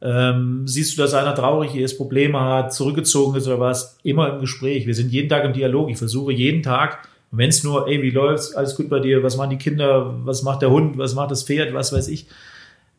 [0.00, 4.40] Ähm, siehst du, dass einer traurig ist, Probleme hat, zurückgezogen ist oder was, immer im
[4.40, 4.86] Gespräch.
[4.86, 5.90] Wir sind jeden Tag im Dialog.
[5.90, 9.36] Ich versuche jeden Tag, wenn es nur, ey, wie läuft's, alles gut bei dir, was
[9.36, 12.26] machen die Kinder, was macht der Hund, was macht das Pferd, was weiß ich,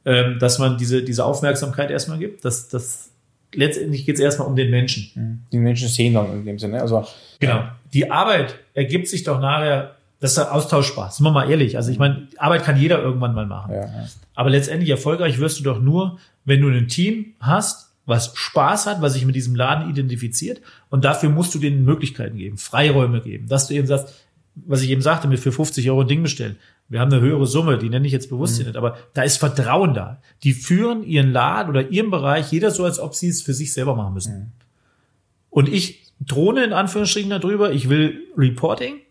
[0.06, 2.44] ähm, dass man diese, diese Aufmerksamkeit erstmal gibt.
[2.44, 3.12] Das, das,
[3.54, 5.46] letztendlich geht es erstmal um den Menschen.
[5.52, 6.82] Die Menschen sehen dann in dem Sinne.
[6.82, 7.06] Also
[7.40, 7.64] Genau.
[7.94, 11.78] Die Arbeit ergibt sich doch nachher, das ist austauschbar, sind wir mal ehrlich.
[11.78, 13.74] Also ich meine, Arbeit kann jeder irgendwann mal machen.
[13.74, 14.08] ja, ja.
[14.36, 19.02] Aber letztendlich erfolgreich wirst du doch nur, wenn du ein Team hast, was Spaß hat,
[19.02, 20.62] was sich mit diesem Laden identifiziert.
[20.90, 24.14] Und dafür musst du denen Möglichkeiten geben, Freiräume geben, dass du eben sagst,
[24.56, 26.58] was ich eben sagte, mir für 50 Euro ein Ding bestellen.
[26.90, 29.38] Wir haben eine höhere Summe, die nenne ich jetzt bewusst hier nicht, aber da ist
[29.38, 30.22] Vertrauen da.
[30.44, 33.74] Die führen ihren Laden oder ihren Bereich, jeder so, als ob sie es für sich
[33.74, 34.54] selber machen müssen.
[35.50, 39.02] Und ich drohne in Anführungsstrichen darüber, ich will Reporting,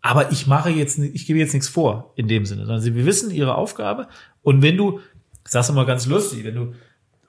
[0.00, 2.66] aber ich mache jetzt, ich gebe jetzt nichts vor in dem Sinne.
[2.68, 4.08] Also wir wissen ihre Aufgabe
[4.42, 5.00] und wenn du,
[5.44, 6.72] ich sag's mal ganz lustig, wenn du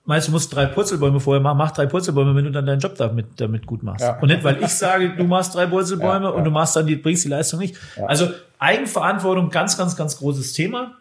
[0.08, 2.96] meinst, du musst drei Purzelbäume vorher machen, mach drei Purzelbäume, wenn du dann deinen Job
[2.98, 4.02] damit, damit gut machst.
[4.02, 4.20] Ja.
[4.20, 6.44] Und nicht, weil ich sage, du machst drei Purzelbäume Ja, und ja.
[6.46, 7.76] du machst dann die, bringst die Leistung nicht.
[8.08, 8.30] Also
[8.60, 10.96] Eigenverantwortung, ganz, ganz, ganz großes Thema.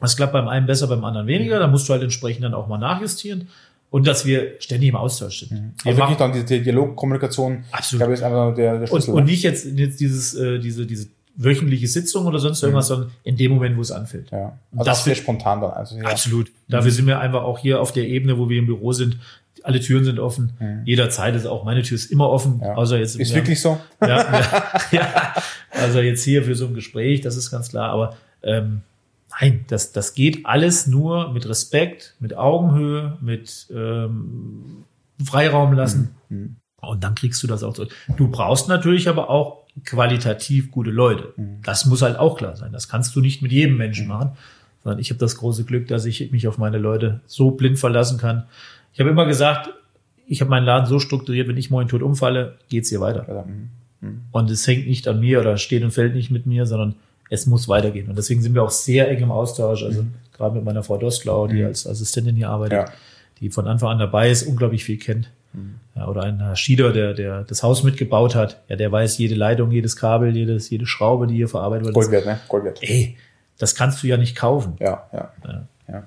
[0.00, 1.58] Das klappt beim einen besser, beim anderen weniger.
[1.58, 3.48] Da musst du halt entsprechend dann auch mal nachjustieren.
[3.88, 5.50] Und dass wir ständig im Austausch sind.
[5.52, 5.60] Wir
[5.92, 7.92] Also machen- wirklich dann die, die Dialogkommunikation, Absolut.
[7.92, 9.14] ich glaube, ist einfach der, der und, Schlüssel.
[9.14, 13.36] und nicht jetzt, jetzt dieses, äh, diese, diese wöchentliche Sitzung oder sonst irgendwas, sondern in
[13.36, 14.30] dem Moment, wo es anfällt.
[14.30, 14.58] Ja.
[14.72, 15.70] Also das wird- spontan dann.
[15.72, 16.04] Also, ja.
[16.04, 16.50] Absolut.
[16.68, 19.18] Dafür sind wir einfach auch hier auf der Ebene, wo wir im Büro sind.
[19.62, 20.52] Alle Türen sind offen.
[20.84, 22.60] Jederzeit ist auch meine Tür ist immer offen.
[22.62, 22.74] Ja.
[22.74, 23.78] Außer jetzt Ist wir wirklich so?
[24.00, 24.62] ja, ja,
[24.92, 25.34] ja,
[25.72, 27.90] also jetzt hier für so ein Gespräch, das ist ganz klar.
[27.90, 28.82] Aber ähm,
[29.40, 34.84] nein, das, das geht alles nur mit Respekt, mit Augenhöhe, mit ähm,
[35.24, 36.14] Freiraum lassen.
[36.86, 37.92] Und dann kriegst du das auch zurück.
[38.16, 41.34] Du brauchst natürlich aber auch qualitativ gute Leute.
[41.62, 42.72] Das muss halt auch klar sein.
[42.72, 44.30] Das kannst du nicht mit jedem Menschen machen.
[44.82, 48.18] Sondern ich habe das große Glück, dass ich mich auf meine Leute so blind verlassen
[48.18, 48.44] kann.
[48.92, 49.70] Ich habe immer gesagt,
[50.26, 53.26] ich habe meinen Laden so strukturiert, wenn ich morgen tot umfalle, geht's hier weiter.
[53.28, 54.22] Ja, mhm.
[54.30, 56.94] Und es hängt nicht an mir oder steht und fällt nicht mit mir, sondern
[57.30, 58.08] es muss weitergehen.
[58.08, 59.82] Und deswegen sind wir auch sehr eng im Austausch.
[59.82, 60.04] Also
[60.36, 62.92] gerade mit meiner Frau Dostlau, die als Assistentin hier arbeitet, Ja.
[63.40, 65.30] die von Anfang an dabei ist, unglaublich viel kennt.
[65.94, 68.60] Ja, oder ein Herr Schieder, der, der das Haus mitgebaut hat.
[68.68, 71.94] Ja, der weiß jede Leitung, jedes Kabel, jedes, jede Schraube, die hier verarbeitet wird.
[71.94, 72.38] Gold wert, ne?
[72.48, 72.78] Gold wert.
[72.82, 73.16] Ey,
[73.58, 74.74] das kannst du ja nicht kaufen.
[74.80, 75.32] Ja, ja.
[75.46, 75.66] Ja.
[75.88, 76.02] ja.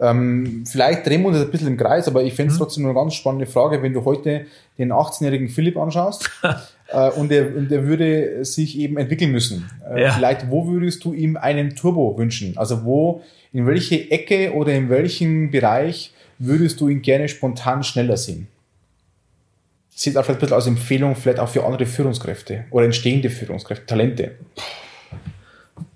[0.00, 2.54] Ähm, vielleicht drehen wir uns ein bisschen im Kreis, aber ich fände Mhm.
[2.54, 6.28] es trotzdem eine ganz spannende Frage, wenn du heute den 18-jährigen Philipp anschaust
[6.88, 9.70] äh, und, der, und der würde sich eben entwickeln müssen.
[9.94, 10.12] Äh, Ja.
[10.12, 12.58] Vielleicht, wo würdest du ihm einen Turbo wünschen?
[12.58, 13.22] Also wo,
[13.52, 18.48] in welche Ecke oder in welchem Bereich würdest du ihn gerne spontan schneller sehen?
[19.96, 23.86] Sieht auch vielleicht ein bisschen als Empfehlung, vielleicht auch für andere Führungskräfte oder entstehende Führungskräfte,
[23.86, 24.32] Talente.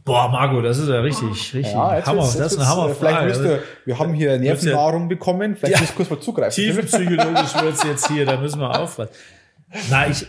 [0.04, 2.22] Boah, Marco, das ist ja richtig, richtig Ja, jetzt Hammer.
[2.22, 2.96] wird's- das jetzt ist wird's- Hammerfrage.
[2.98, 5.80] Vielleicht müsst ihr, wir haben hier Nervennahrung bekommen, vielleicht Ja.
[5.80, 6.54] müsst ihr kurz mal zugreifen.
[6.64, 9.12] Tiefenpsychologisch wird's jetzt hier, da müssen wir aufpassen.
[9.90, 10.26] Na, ich,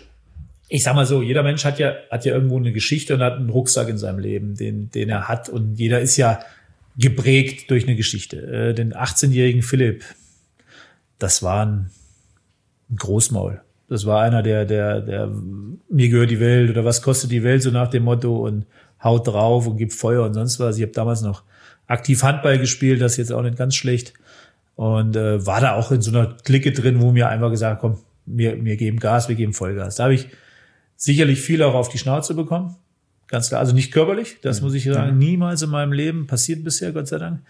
[0.68, 3.34] ich sag mal so, jeder Mensch hat ja, hat ja irgendwo eine Geschichte und hat
[3.38, 5.48] einen Rucksack in seinem Leben, den, den er hat.
[5.48, 6.40] Und jeder ist ja
[6.98, 8.38] geprägt durch eine Geschichte.
[8.72, 10.04] Äh, den 18-jährigen Philipp,
[11.20, 11.90] das war ein, ein
[12.96, 13.62] Großmaul.
[13.88, 15.32] Das war einer, der, der, der,
[15.90, 18.66] mir gehört die Welt oder was kostet die Welt, so nach dem Motto und
[19.04, 20.78] haut drauf und gibt Feuer und sonst was.
[20.78, 21.44] Ich habe damals noch
[21.88, 24.14] aktiv Handball gespielt, das ist jetzt auch nicht ganz schlecht.
[24.76, 27.98] Und äh, war da auch in so einer Clique drin, wo mir einfach gesagt, komm,
[28.26, 29.96] wir, wir geben Gas, wir geben Vollgas.
[29.96, 30.28] Da habe ich
[30.96, 32.76] sicherlich viel auch auf die Schnauze bekommen.
[33.28, 33.60] Ganz klar.
[33.60, 35.18] Also nicht körperlich, das muss ich sagen.
[35.18, 37.42] Niemals in meinem Leben passiert bisher, Gott sei Dank.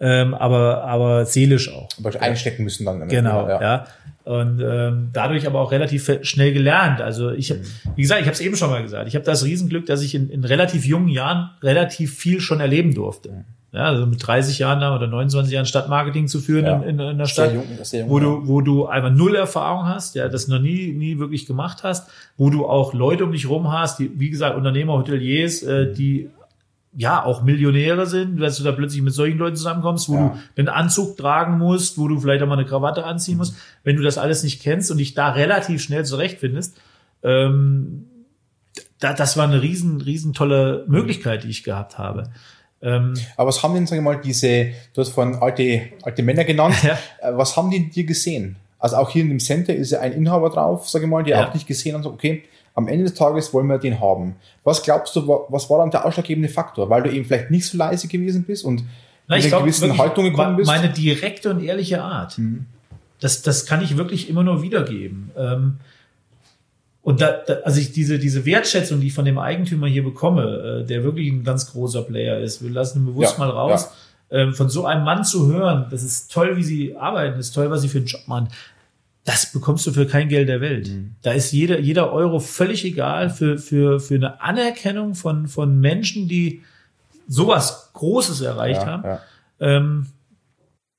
[0.00, 1.88] Ähm, aber, aber seelisch auch.
[1.98, 3.08] Aber einstecken müssen dann.
[3.08, 3.86] Genau, ja.
[4.28, 7.00] Und ähm, dadurch aber auch relativ schnell gelernt.
[7.00, 7.56] Also ich, hab,
[7.96, 9.08] wie gesagt, ich habe es eben schon mal gesagt.
[9.08, 12.94] Ich habe das Riesenglück, dass ich in, in relativ jungen Jahren relativ viel schon erleben
[12.94, 13.46] durfte.
[13.72, 16.76] Ja, also mit 30 Jahren oder 29 Jahren Stadtmarketing zu führen Ja.
[16.76, 17.64] in, in, in der Stadt, jung,
[18.08, 21.82] wo du, wo du einfach null Erfahrung hast, ja, das noch nie, nie wirklich gemacht
[21.82, 25.90] hast, wo du auch Leute um dich rum hast, die, wie gesagt, Unternehmer, Hoteliers, äh,
[25.92, 26.28] die
[26.96, 30.38] ja auch Millionäre sind, dass du da plötzlich mit solchen Leuten zusammenkommst, wo Ja.
[30.54, 33.96] du einen Anzug tragen musst, wo du vielleicht auch mal eine Krawatte anziehen musst, wenn
[33.96, 36.76] du das alles nicht kennst und dich da relativ schnell zurechtfindest.
[37.22, 38.04] Ähm,
[39.00, 42.30] da, das war eine riesen, riesen tolle Möglichkeit, die ich gehabt habe.
[42.80, 46.44] Ähm, Aber was haben denn, sag ich mal, diese, du hast vorhin alte, alte Männer
[46.44, 46.98] genannt, Ja.
[47.20, 48.56] äh, was haben die dir gesehen?
[48.78, 51.36] Also auch hier in dem Center ist ja ein Inhaber drauf, sag ich mal, der
[51.38, 51.48] Ja.
[51.48, 52.44] auch nicht gesehen hat, so, okay,
[52.78, 54.36] am Ende des Tages wollen wir den haben.
[54.62, 56.88] Was glaubst du, wa- was war dann der ausschlaggebende Faktor?
[56.88, 58.84] Weil du eben vielleicht nicht so leise gewesen bist und
[59.26, 60.68] Na, in ich einer gewissen Haltung gekommen bist?
[60.68, 62.38] meine direkte und ehrliche Art.
[63.20, 65.30] Das, das kann ich wirklich immer nur wiedergeben.
[65.36, 65.78] Ähm,
[67.02, 70.82] und da, da, also ich diese, diese Wertschätzung, die ich von dem Eigentümer hier bekomme,
[70.82, 73.90] äh, der wirklich ein ganz großer Player ist, wir lassen ihn bewusst Ja, mal raus,
[74.30, 77.54] ähm, von so einem Mann zu hören, das ist toll, wie sie arbeiten, das ist
[77.54, 78.48] toll, was sie für einen Job machen.
[79.28, 80.88] Das bekommst du für kein Geld der Welt.
[80.88, 81.16] Mhm.
[81.20, 86.28] Da ist jeder, jeder Euro völlig egal für, für, für eine Anerkennung von, von Menschen,
[86.28, 86.62] die
[87.26, 89.04] sowas Großes erreicht ja, haben.
[89.04, 89.20] ja.
[89.60, 90.06] Ähm,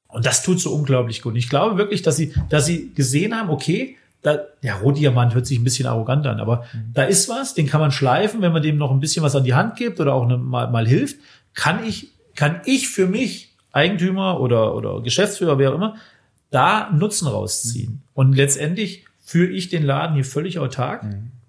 [0.09, 1.31] und das tut so unglaublich gut.
[1.31, 5.47] Und ich glaube wirklich, dass sie, dass sie gesehen haben, okay, da, der Rohdiamant hört
[5.47, 8.61] sich ein bisschen arrogant an, aber da ist was, den kann man schleifen, wenn man
[8.61, 11.17] dem noch ein bisschen was an die Hand gibt oder auch ne, mal, mal hilft,
[11.55, 15.95] kann ich, kann ich für mich, Eigentümer oder, oder Geschäftsführer, wer auch immer,
[16.51, 18.01] da Nutzen rausziehen.
[18.13, 21.05] Und letztendlich führe ich den Laden hier völlig autark.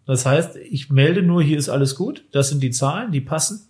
[0.07, 3.66] Das heißt, ich melde nur, hier ist alles gut, das sind die Zahlen, die passen.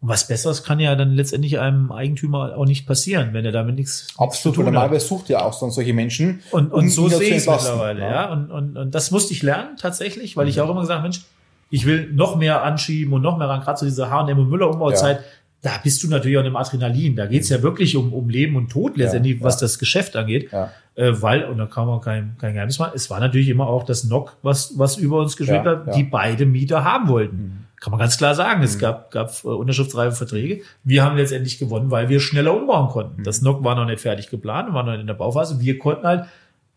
[0.00, 3.76] Und was Besseres kann ja dann letztendlich einem Eigentümer auch nicht passieren, wenn er damit
[3.76, 5.00] nichts, Absolut, zu weil tun hat.
[5.00, 6.40] sucht ja auch dann solche Menschen.
[6.50, 8.30] Und, um und so da zu sehe ich es mittlerweile, ja.
[8.30, 11.22] Und, und, und das musste ich lernen tatsächlich, weil ich auch immer gesagt habe, Mensch,
[11.70, 14.70] ich will noch mehr anschieben und noch mehr ran, gerade zu dieser H&M und Müller
[14.70, 15.20] Umbauzeit.
[15.66, 17.16] Da bist du natürlich auch im Adrenalin.
[17.16, 19.42] Da geht's ja wirklich um, um Leben und Tod letztendlich, ja.
[19.42, 20.52] was das Geschäft angeht.
[20.52, 20.70] Ja.
[20.94, 23.82] Äh, weil, und da kann man kein, kein Geheimnis machen, es war natürlich immer auch
[23.82, 27.66] das NOC, was, was über uns geschwebt hat, die beide Mieter haben wollten.
[27.80, 28.62] Kann man ganz klar sagen.
[28.62, 30.62] Es gab, gab äh, unterschriftsreife Verträge.
[30.84, 33.24] Wir haben letztendlich gewonnen, weil wir schneller umbauen konnten.
[33.24, 35.58] Das NOC war noch nicht fertig geplant, war noch in der Bauphase.
[35.60, 36.26] Wir konnten halt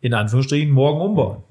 [0.01, 1.43] in Anführungsstrichen morgen umbauen.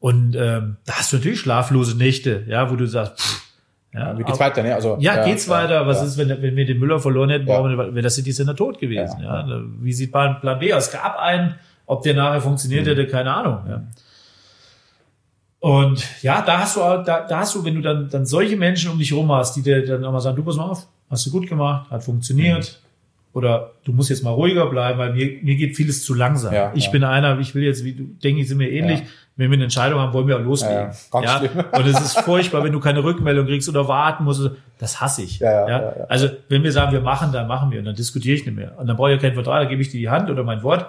[0.00, 3.53] Und ähm, da hast du natürlich schlaflose Nächte, ja, wo du sagst, pff,
[3.94, 4.74] ja, Wie geht's weiter, ne?
[4.74, 5.86] Also, ja, geht's weiter?
[5.86, 6.04] Was ja.
[6.06, 7.46] ist, wenn, wenn wir den Müller verloren hätten?
[7.46, 7.62] Ja.
[7.64, 9.20] Wäre das City Center tot gewesen?
[9.22, 10.90] Ja, Ja, Wie sieht Plan, Plan B aus?
[10.90, 11.54] Gab einen,
[11.86, 12.88] ob der nachher funktioniert Mhm.
[12.90, 13.58] hätte, keine Ahnung.
[13.68, 13.82] Ja.
[15.60, 18.56] Und ja, da hast du, auch- da, da hast du, wenn du dann, dann solche
[18.56, 20.86] Menschen um dich rum hast, die dir dann auch mal sagen, du pass mal auf,
[21.10, 22.80] hast du gut gemacht, hat funktioniert.
[23.34, 26.54] Oder du musst jetzt mal ruhiger bleiben, weil mir, mir geht vieles zu langsam.
[26.54, 26.90] Ja, ich ja.
[26.92, 29.00] bin einer, ich will jetzt, wie du, denke ich, sind wir ähnlich.
[29.00, 29.06] Ja.
[29.36, 30.92] Wenn wir eine Entscheidung haben, wollen wir auch loslegen.
[31.12, 31.42] Ja.
[31.72, 34.48] Und es ist furchtbar, wenn du keine Rückmeldung kriegst oder warten musst.
[34.78, 35.40] Das hasse ich.
[35.40, 36.06] Ja.
[36.08, 38.78] Also, wenn wir sagen, wir machen, dann machen wir und dann diskutiere ich nicht mehr.
[38.78, 40.62] Und dann brauche ich ja keinen Vertrag, da gebe ich dir die Hand oder mein
[40.62, 40.86] Wort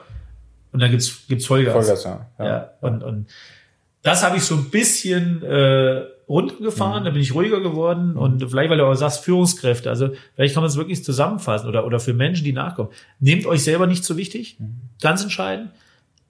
[0.72, 1.74] und dann gibt's gibt's Vollgas.
[1.74, 2.28] Vollgas, ja.
[2.38, 2.70] Ja.
[2.82, 3.28] Und, und
[4.04, 7.05] das habe ich so ein bisschen äh, runtergefahren, Mhm.
[7.05, 10.63] da bin ich ruhiger geworden und vielleicht, weil du auch sagst, Führungskräfte, also vielleicht kann
[10.63, 12.89] man es wirklich zusammenfassen oder, oder für Menschen, die nachkommen.
[13.19, 14.76] Nehmt euch selber nicht so wichtig, Mhm.
[15.01, 15.69] ganz entscheidend.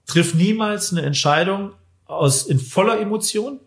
[0.06, 1.70] Triff niemals eine Entscheidung
[2.06, 3.58] aus in voller Emotion.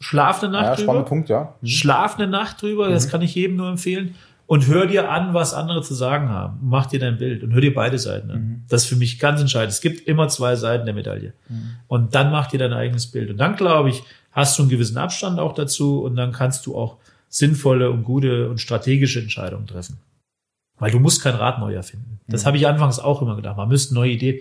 [0.00, 0.82] Schlaf eine Nacht Ja, drüber.
[0.84, 1.54] spannender Punkt, ja.
[1.60, 1.66] Mhm.
[1.66, 4.14] Schlaf eine Nacht drüber, das kann ich jedem nur empfehlen.
[4.46, 6.58] Und hör dir an, was andere zu sagen haben.
[6.62, 8.64] Mach dir dein Bild und hör dir beide Seiten an.
[8.68, 9.72] Das ist für mich ganz entscheidend.
[9.72, 11.32] Es gibt immer zwei Seiten der Medaille.
[11.86, 13.30] Und dann mach dir dein eigenes Bild.
[13.30, 14.02] Und dann, glaube ich,
[14.32, 16.96] hast du einen gewissen Abstand auch dazu und dann kannst du auch
[17.28, 19.98] sinnvolle und gute und strategische Entscheidungen treffen.
[20.78, 22.20] Weil du musst kein Rad neu erfinden.
[22.26, 23.56] Das habe ich anfangs auch immer gedacht.
[23.56, 24.40] Man müsste neue Ideen.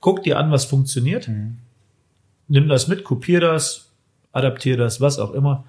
[0.00, 1.30] Guck dir an, was funktioniert.
[2.48, 3.88] Nimm das mit, kopier das,
[4.32, 5.64] adaptier das, was auch immer.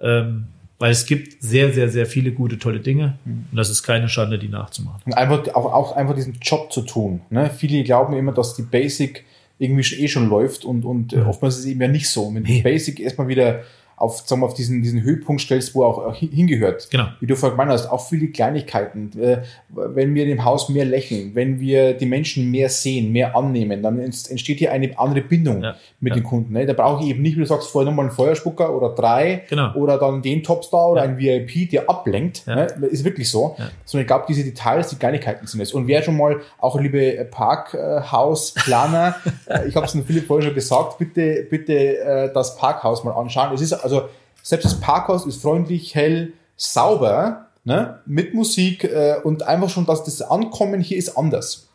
[0.00, 3.18] Ähm, weil es gibt sehr, sehr, sehr viele gute, tolle Dinge.
[3.24, 5.02] Und das ist keine Schande, die nachzumachen.
[5.06, 7.22] Und einfach auch, auch einfach diesen Job zu tun.
[7.30, 7.50] Ne?
[7.50, 9.24] Viele glauben immer, dass die Basic
[9.58, 12.32] irgendwie eh schon läuft und, und äh, oftmals ist es eben ja nicht so.
[12.34, 12.62] Wenn Nee.
[12.62, 13.64] Basic erstmal wieder
[13.98, 16.88] auf, sagen wir, auf diesen, diesen Höhepunkt stellst, wo auch, auch hin- hingehört.
[16.90, 17.06] Genau.
[17.20, 19.10] Wie du vorhin gemeint hast, auch viele Kleinigkeiten.
[19.20, 19.38] Äh,
[19.68, 23.98] wenn wir im Haus mehr lächeln, wenn wir die Menschen mehr sehen, mehr annehmen, dann
[23.98, 25.74] ent- entsteht hier eine andere Bindung Ja.
[26.00, 26.20] mit Ja.
[26.20, 26.52] den Kunden.
[26.52, 26.64] Ne?
[26.66, 29.74] Da brauche ich eben nicht, wie du sagst, vorher nochmal einen Feuerspucker oder drei Genau.
[29.74, 31.08] oder dann den Topstar oder Ja.
[31.10, 32.46] ein VIP, der ablenkt.
[32.46, 32.66] Ne?
[32.90, 33.56] Ist wirklich so.
[33.84, 35.72] Sondern ich glaube, diese Details, die Kleinigkeiten sind es.
[35.72, 40.54] Und wer schon mal, auch liebe Parkhausplaner, äh, ich habe es dem Philipp vorhin schon
[40.54, 43.52] gesagt, bitte, bitte äh, das Parkhaus mal anschauen.
[43.54, 44.08] Es ist also,
[44.42, 48.00] selbst das Parkhaus ist freundlich, hell, sauber, ne?
[48.06, 51.68] mit Musik äh, und einfach schon, dass das Ankommen hier ist anders.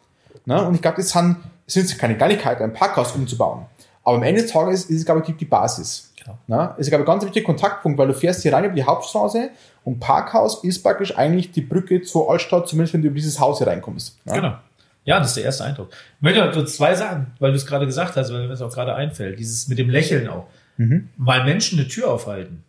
[0.46, 0.66] Ne?
[0.66, 1.38] Und ich glaube, das sind,
[1.68, 3.66] sind keine Kleinigkeiten, ein Parkhaus umzubauen.
[4.04, 6.12] Aber am Ende des Tages ist es, glaube ich, die, Basis.
[6.22, 6.38] Genau.
[6.48, 6.74] Ne?
[6.74, 8.84] Es ist, glaube ich, ein ganz wichtiger Kontaktpunkt, weil du fährst hier rein über die
[8.84, 9.50] Hauptstraße
[9.86, 13.60] und Parkhaus ist praktisch eigentlich die Brücke zur Altstadt, zumindest wenn du über dieses Haus
[13.60, 14.18] hier reinkommst.
[14.26, 14.34] Ne?
[14.34, 14.54] Genau.
[15.06, 15.90] Ja, das ist der erste Eindruck.
[15.92, 18.74] Ich möchte so zwei Sachen, weil du es gerade gesagt hast, weil mir das auch
[18.74, 19.38] gerade einfällt.
[19.38, 20.48] Dieses mit dem Lächeln auch.
[20.78, 21.10] Mhm.
[21.18, 22.64] Weil Menschen eine Tür aufhalten.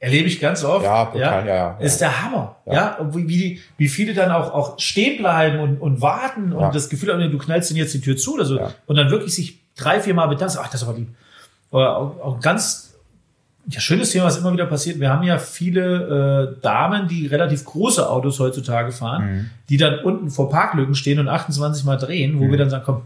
[0.00, 0.84] Erlebe ich ganz oft.
[0.84, 1.76] Ja, brutal, ja, ja, ja.
[1.78, 2.56] Ist der Hammer.
[2.66, 2.72] Ja.
[2.72, 3.10] Ja.
[3.14, 6.70] Wie, wie, wie viele dann auch, auch stehen bleiben und, und warten und Ja.
[6.70, 8.58] das Gefühl haben, du knallst ihnen jetzt die Tür zu oder so.
[8.58, 8.70] Ja.
[8.86, 10.56] Und dann wirklich sich drei, vier Mal bedanken.
[10.60, 11.08] Ach, das ist aber lieb.
[11.72, 12.94] Oder auch, auch ganz
[13.70, 15.00] ja, schönes Thema, was immer wieder passiert.
[15.00, 19.50] Wir haben ja viele äh, Damen, die relativ große Autos heutzutage fahren, Mhm.
[19.68, 23.02] die dann unten vor Parklücken stehen und 28 Mal drehen, wo wir dann sagen, komm,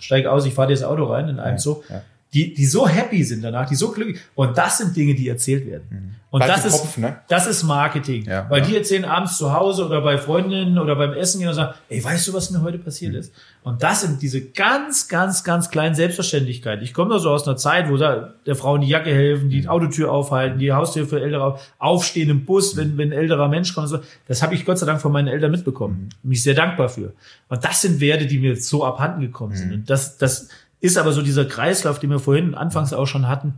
[0.00, 1.84] steig aus, ich fahre dir das Auto rein in einem so.
[1.88, 1.94] Mhm.
[1.94, 2.02] ja.
[2.36, 4.18] Die, die so happy sind danach, die so glücklich.
[4.34, 6.16] Und das sind Dinge, die erzählt werden.
[6.30, 7.16] Und Bleibt das ist, Kopf, ne?
[7.28, 8.24] das ist Marketing.
[8.26, 8.66] Ja, weil ja.
[8.66, 12.04] die erzählen abends zu Hause oder bei Freundinnen oder beim Essen gehen und sagen, ey,
[12.04, 13.18] weißt du, was mir heute passiert Mhm.
[13.20, 13.32] ist?
[13.62, 16.84] Und das sind diese ganz, ganz, ganz kleinen Selbstverständlichkeiten.
[16.84, 19.46] Ich komme da so aus einer Zeit, wo da der Frau in die Jacke helfen,
[19.46, 19.50] Mhm.
[19.50, 22.78] die Autotür aufhalten, die Haustür für Ältere auf- aufstehen im Bus, Mhm.
[22.80, 23.86] wenn, wenn ein älterer Mensch kommt.
[23.86, 24.06] und So.
[24.28, 26.10] Das habe ich Gott sei Dank von meinen Eltern mitbekommen.
[26.22, 26.28] Mhm.
[26.30, 27.12] Mich sehr dankbar für.
[27.48, 29.56] Und das sind Werte, die mir so abhanden gekommen Mhm.
[29.56, 29.72] sind.
[29.72, 30.48] Und das, das
[30.80, 33.54] ist aber so dieser Kreislauf, den wir vorhin anfangs auch schon hatten,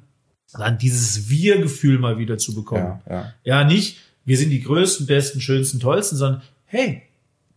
[0.53, 3.01] dann dieses Wir-Gefühl mal wieder zu bekommen.
[3.07, 3.33] Ja, ja.
[3.45, 7.03] Ja, nicht, wir sind die größten, besten, schönsten, tollsten, sondern hey,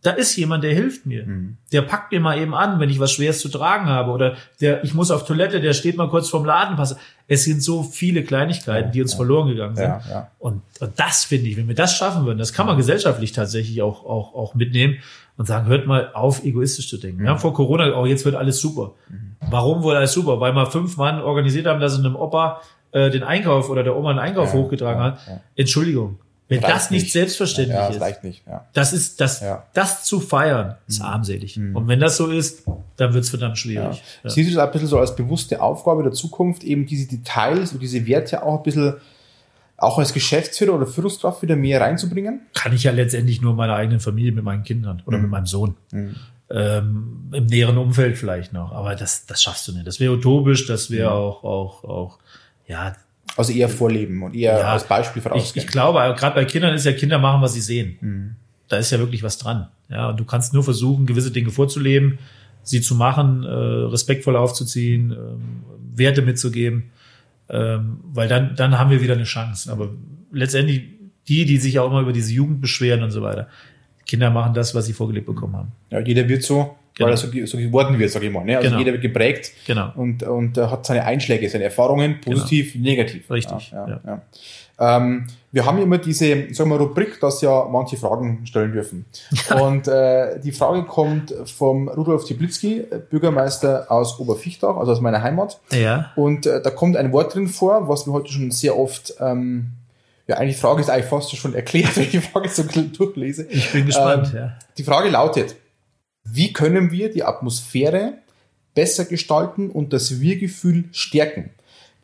[0.02, 1.24] da ist jemand, der hilft mir.
[1.24, 1.56] Mhm.
[1.70, 4.10] Der packt mir mal eben an, wenn ich was Schweres zu tragen habe.
[4.10, 6.96] Oder der, ich muss auf Toilette, der steht mal kurz vorm Ladenpass.
[7.28, 9.84] Es sind so viele Kleinigkeiten, die uns verloren gegangen sind.
[9.84, 10.30] Ja, ja.
[10.40, 13.80] Und, und das finde ich, wenn wir das schaffen würden, das kann man gesellschaftlich tatsächlich
[13.80, 14.96] auch, auch, auch mitnehmen
[15.36, 17.22] und sagen, hört mal auf, egoistisch zu denken.
[17.22, 18.92] Wir haben vor Corona, oh, jetzt wird alles super.
[19.50, 20.40] Warum wurde alles super?
[20.40, 23.96] Weil mal fünf Mann organisiert haben, dass sie einem Opa äh, den Einkauf oder der
[23.96, 25.26] Oma einen Einkauf Ja, hochgetragen ja, hat.
[25.28, 25.40] ja.
[25.56, 26.18] Entschuldigung.
[26.52, 27.12] Wenn Reicht das nicht, nicht.
[27.12, 28.42] selbstverständlich Ja, das ist, reicht nicht.
[28.46, 28.66] Ja.
[28.72, 29.56] das ist das, Ja.
[29.56, 29.60] Mhm.
[29.74, 31.56] das zu feiern, ist armselig.
[31.58, 32.64] Und wenn das so ist,
[32.96, 33.56] dann wird's verdammt Ja.
[33.62, 34.02] schwierig.
[34.24, 34.30] Ja.
[34.30, 37.80] Siehst du das ein bisschen so als bewusste Aufgabe der Zukunft, eben diese Details und
[37.80, 38.94] diese Werte auch ein bisschen
[39.76, 42.42] auch als Geschäftsführer oder Führungskraft wieder mehr reinzubringen?
[42.54, 45.74] Kann ich ja letztendlich nur meiner eigenen Familie mit meinen Kindern oder mit meinem Sohn.
[46.50, 48.72] Ähm, Im näheren Umfeld vielleicht noch.
[48.72, 49.86] Aber das, das schaffst du nicht.
[49.86, 52.18] Das wäre utopisch, das wäre auch, auch, auch,
[52.68, 52.94] ja,
[53.36, 55.64] Also eher vorleben und eher Ja, als Beispiel ich, vorausgehen.
[55.66, 58.36] ich glaube, gerade bei Kindern ist ja Kinder machen, was sie sehen.
[58.68, 59.68] Da ist ja wirklich was dran.
[59.88, 62.18] Ja, und du kannst nur versuchen, gewisse Dinge vorzuleben,
[62.62, 65.62] sie zu machen, äh, respektvoll aufzuziehen, ähm,
[65.94, 66.90] Werte mitzugeben.
[67.48, 69.70] Ähm, weil dann, dann haben wir wieder eine Chance.
[69.70, 69.90] Aber
[70.30, 70.84] letztendlich
[71.28, 73.48] die, die sich auch immer über diese Jugend beschweren und so weiter.
[74.06, 75.72] Kinder machen das, was sie vorgelebt bekommen haben.
[75.90, 77.06] Ja, jeder wird so, Genau.
[77.06, 78.44] weil er so, so geworden wird, sage ich mal.
[78.44, 78.56] Ne?
[78.56, 78.78] Also Genau.
[78.78, 79.92] jeder wird geprägt Genau.
[79.96, 83.30] und, und äh, hat seine Einschläge, seine Erfahrungen, positiv, negativ.
[83.30, 84.22] Richtig, Ja, ja, ja.
[84.78, 89.04] Ähm, wir haben immer diese, sagen wir, Rubrik, dass ja manche Fragen stellen dürfen.
[89.60, 95.60] Und äh, die Frage kommt vom Rudolf Tiblitzki, Bürgermeister aus Oberfichtach, also aus meiner Heimat.
[95.72, 96.10] Ja.
[96.16, 99.68] Und äh, da kommt ein Wort drin vor, was wir heute schon sehr oft, ähm,
[100.26, 103.46] ja, eigentlich die Frage ist eigentlich fast schon erklärt, wenn ich die Frage so durchlese.
[103.50, 104.52] Ich bin gespannt, Ähm, ja.
[104.78, 105.54] Die Frage lautet,
[106.24, 108.14] wie können wir die Atmosphäre
[108.74, 111.50] besser gestalten und das Wir-Gefühl stärken?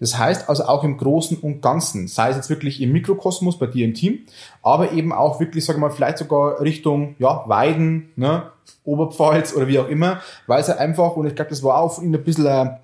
[0.01, 3.67] Das heißt also auch im Großen und Ganzen, sei es jetzt wirklich im Mikrokosmos bei
[3.67, 4.21] dir im Team,
[4.63, 8.45] aber eben auch wirklich, sagen wir mal, vielleicht sogar Richtung ja, Weiden, ne,
[8.85, 12.01] Oberpfalz oder wie auch immer, weil es halt einfach, und ich glaube, das war auch
[12.01, 12.81] Ihnen ein bisschen eine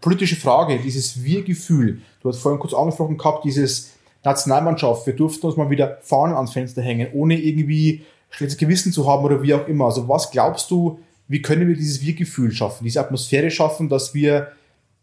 [0.00, 2.00] politische Frage, dieses Wir-Gefühl.
[2.20, 3.92] Du hast vorhin kurz angesprochen gehabt, dieses
[4.24, 9.08] Nationalmannschaft, wir durften uns mal wieder Fahnen ans Fenster hängen, ohne irgendwie schlechtes Gewissen zu
[9.08, 9.84] haben oder wie auch immer.
[9.86, 14.52] Also was glaubst du, wie können wir dieses Wir-Gefühl schaffen, diese Atmosphäre schaffen, dass wir,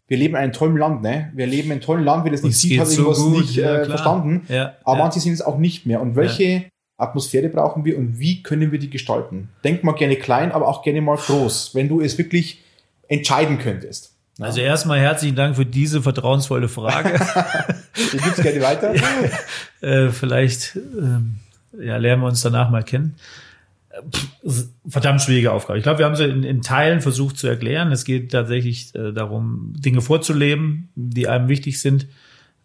[0.06, 1.32] wir leben in einem tollen Land, ne?
[1.34, 3.40] Wir leben in einem tollen Land, wer das nicht Uns sieht, hat so irgendwas gut,
[3.40, 4.42] nicht ja, äh, verstanden.
[4.48, 5.04] Ja, Aber ja.
[5.04, 6.00] manche sind es auch nicht mehr.
[6.00, 6.66] Und welche
[6.98, 9.48] Atmosphäre brauchen wir und wie können wir die gestalten?
[9.64, 12.62] Denk mal gerne klein, aber auch gerne mal groß, wenn du es wirklich
[13.08, 14.14] entscheiden könntest.
[14.38, 17.20] Also erstmal herzlichen Dank für diese vertrauensvolle Frage.
[17.94, 18.94] Ich gebe es gerne weiter.
[19.82, 21.40] äh, vielleicht ähm,
[21.78, 23.14] ja, lernen wir uns danach mal kennen.
[24.88, 25.78] Verdammt schwierige Aufgabe.
[25.78, 27.92] Ich glaube, wir haben sie in, in Teilen versucht zu erklären.
[27.92, 32.06] Es geht tatsächlich äh, darum, Dinge vorzuleben, die einem wichtig sind.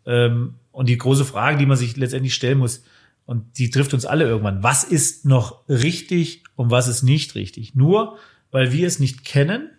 [0.06, 2.84] Ähm, und die große Frage, die man sich letztendlich stellen muss,
[3.26, 4.62] und die trifft uns alle irgendwann.
[4.62, 7.74] Was ist noch richtig und was ist nicht richtig?
[7.74, 8.20] Nur
[8.52, 9.72] weil wir es nicht kennen,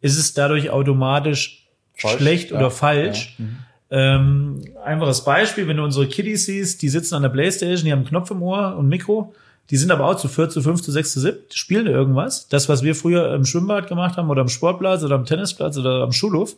[0.00, 3.36] ist es dadurch automatisch Falsch, schlecht ja, oder falsch.
[3.38, 3.58] ja, mhm.
[3.90, 8.00] Ähm, einfaches Beispiel, wenn du unsere Kiddies siehst, die sitzen an der Playstation, die haben
[8.00, 9.34] einen Knopf im Ohr und ein Mikro,
[9.70, 12.48] die sind aber auch zu vier, zu fünf, zu sechs, zu sieben, spielen irgendwas.
[12.48, 16.02] Das, was wir früher im Schwimmbad gemacht haben oder am Sportplatz oder am Tennisplatz oder
[16.02, 16.56] am Schulhof,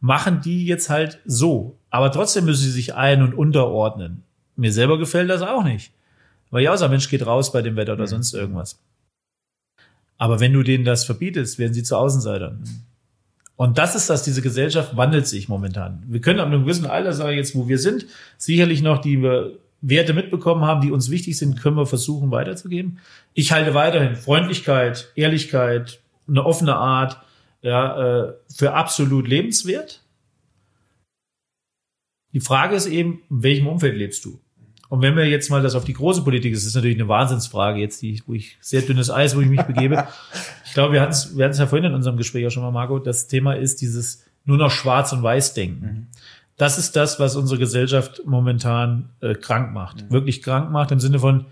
[0.00, 1.78] machen die jetzt halt so.
[1.90, 4.22] Aber trotzdem müssen sie sich ein- und unterordnen.
[4.56, 5.92] Mir selber gefällt das auch nicht.
[6.50, 8.78] Weil ja, unser Mensch geht raus bei dem Wetter oder sonst irgendwas.
[10.18, 12.64] Aber wenn du denen das verbietest, werden sie zu Außenseitern.
[13.62, 16.02] Und das ist das, diese Gesellschaft wandelt sich momentan.
[16.08, 18.06] Wir können ab einem gewissen Alter, sage ich jetzt, wo wir sind,
[18.36, 19.22] sicherlich noch die
[19.80, 22.98] Werte mitbekommen haben, die uns wichtig sind, können wir versuchen weiterzugeben.
[23.34, 27.22] Ich halte weiterhin Freundlichkeit, Ehrlichkeit, eine offene Art
[27.60, 30.02] ja, äh, für absolut lebenswert.
[32.32, 34.40] Die Frage ist eben, in welchem Umfeld lebst du?
[34.92, 37.80] Und wenn wir jetzt mal das auf die große Politik, das ist natürlich eine Wahnsinnsfrage
[37.80, 40.06] jetzt, die, wo ich sehr dünnes Eis, wo ich mich begebe.
[40.66, 42.62] Ich glaube, wir hatten es wir hatten es ja vorhin in unserem Gespräch auch schon
[42.62, 42.98] mal, Marco.
[42.98, 46.08] Das Thema ist dieses nur noch Schwarz und Weiß denken.
[46.56, 50.10] Das ist das, was unsere Gesellschaft momentan äh, krank macht.
[50.10, 51.46] Wirklich krank macht im Sinne von,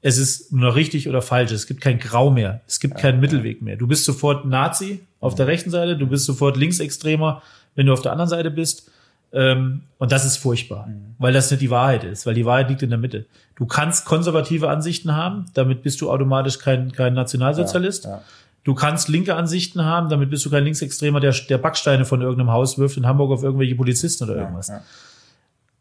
[0.00, 1.50] es ist nur noch richtig oder falsch.
[1.50, 2.60] Es gibt kein Grau mehr.
[2.66, 3.76] Es gibt keinen Mittelweg mehr.
[3.76, 7.42] Du bist sofort Nazi auf der rechten Seite, du bist sofort Linksextremer,
[7.74, 8.90] wenn du auf der anderen Seite bist.
[9.32, 12.82] Ähm, und das ist furchtbar, weil das nicht die Wahrheit ist, weil die Wahrheit liegt
[12.82, 13.26] in der Mitte.
[13.56, 18.04] Du kannst konservative Ansichten haben, damit bist du automatisch kein, kein Nationalsozialist.
[18.04, 18.22] Ja, ja.
[18.64, 22.50] Du kannst linke Ansichten haben, damit bist du kein Linksextremer, der, der Backsteine von irgendeinem
[22.50, 24.68] Haus wirft in Hamburg auf irgendwelche Polizisten oder irgendwas.
[24.68, 24.82] ja.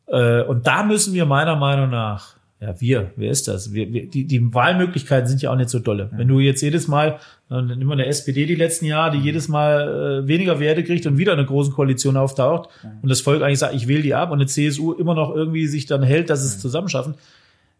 [0.07, 3.73] Äh, und da müssen wir meiner Meinung nach, ja, wir, wer ist das?
[3.73, 6.09] Wir, wir, die, die Wahlmöglichkeiten sind ja auch nicht so dolle.
[6.13, 9.49] Wenn du jetzt jedes Mal, dann nimm mal eine SPD die letzten Jahre, die jedes
[9.49, 12.69] Mal äh, weniger Werte kriegt und wieder in einer großen Koalition auftaucht
[13.01, 15.67] und das Volk eigentlich sagt, ich wähle die ab und eine CSU immer noch irgendwie
[15.67, 17.15] sich dann hält, dass es zusammenschaffen,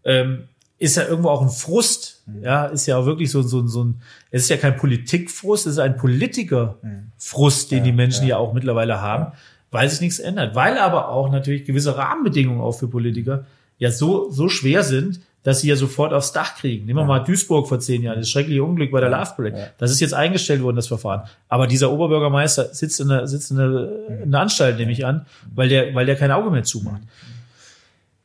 [0.03, 0.43] ähm,
[0.77, 2.23] ist ja irgendwo auch ein Frust.
[2.41, 5.73] Ja, ist ja auch wirklich so, so, so ein, es ist ja kein Politikfrust, es
[5.73, 9.31] ist ein Politikerfrust, den die Menschen ja, auch mittlerweile haben,
[9.71, 10.53] weil sich nichts ändert.
[10.53, 13.45] Weil aber auch natürlich gewisse Rahmenbedingungen auch für Politiker
[13.77, 16.87] ja so, so schwer sind, dass sie ja sofort aufs Dach kriegen.
[16.87, 19.75] Nehmen wir mal Duisburg vor zehn Jahren, das schreckliche Unglück bei der Love Project.
[19.77, 21.21] Das ist jetzt eingestellt worden, das Verfahren.
[21.49, 25.27] Aber dieser Oberbürgermeister sitzt in der, sitzt in der, in der Anstalt, nehme ich an,
[25.53, 27.01] weil der, weil der kein Auge mehr zumacht.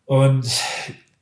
[0.07, 0.51] Und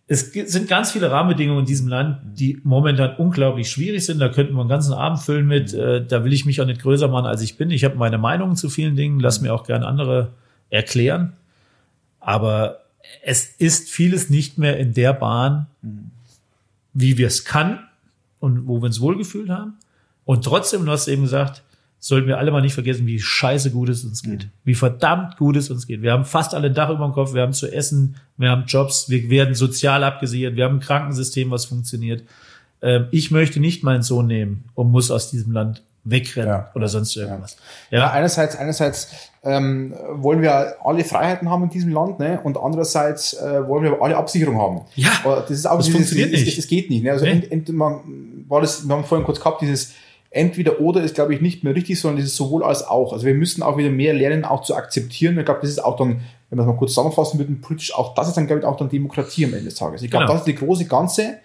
[0.07, 4.21] es sind ganz viele Rahmenbedingungen in diesem Land, die momentan unglaublich schwierig sind.
[4.21, 6.81] Da könnten wir einen ganzen Abend füllen mit, äh, da will ich mich auch nicht
[6.81, 7.71] größer machen, als ich bin.
[7.71, 10.31] Ich habe meine Meinungen zu vielen Dingen, lass mir auch gerne andere
[10.71, 11.33] erklären.
[12.21, 12.79] Aber
[13.23, 15.67] es ist vieles nicht mehr in der Bahn,
[16.93, 17.81] wie wir es kann
[18.41, 19.75] und wo wir uns wohlgefühlt haben.
[20.25, 21.63] Und trotzdem, du hast eben gesagt,
[22.01, 24.49] sollten wir alle mal nicht vergessen, wie scheiße gut es uns geht.
[24.65, 26.03] Wie verdammt gut es uns geht.
[26.03, 28.65] Wir haben fast alle ein Dach über dem Kopf, wir haben zu essen, wir haben
[28.67, 32.23] Jobs, wir werden sozial abgesichert, wir haben ein Krankensystem, was funktioniert.
[32.83, 36.71] Ähm, ich möchte nicht meinen Sohn nehmen und muss aus diesem Land wegrennen Ja.
[36.75, 37.57] oder sonst irgendwas.
[37.91, 39.09] Ja, Ja, einerseits, einerseits
[39.45, 42.41] ähm, wollen wir alle Freiheiten haben in diesem Land, ne?
[42.43, 44.81] Und andererseits äh, wollen wir alle Absicherung haben.
[44.97, 46.59] Ja, Aber das ist auch das dieses, funktioniert das, nicht.
[46.59, 47.05] Das geht nicht.
[47.05, 47.13] Ne?
[47.13, 47.33] Also Nee.
[47.33, 49.93] ent, ent, man, war das, wir haben vorhin kurz gehabt, dieses
[50.31, 53.13] entweder oder ist, glaube ich, nicht mehr richtig, sondern dieses sowohl als auch.
[53.13, 55.39] Also wir müssen auch wieder mehr lernen, auch zu akzeptieren.
[55.39, 56.21] Ich glaube, das ist auch dann,
[56.51, 58.77] wenn wir es mal kurz zusammenfassen würden, politisch auch, das ist dann, glaube ich, auch
[58.77, 60.03] dann Demokratie am Ende des Tages.
[60.03, 60.35] Ich glaube, Genau.
[60.39, 61.39] das ist die große Ganze.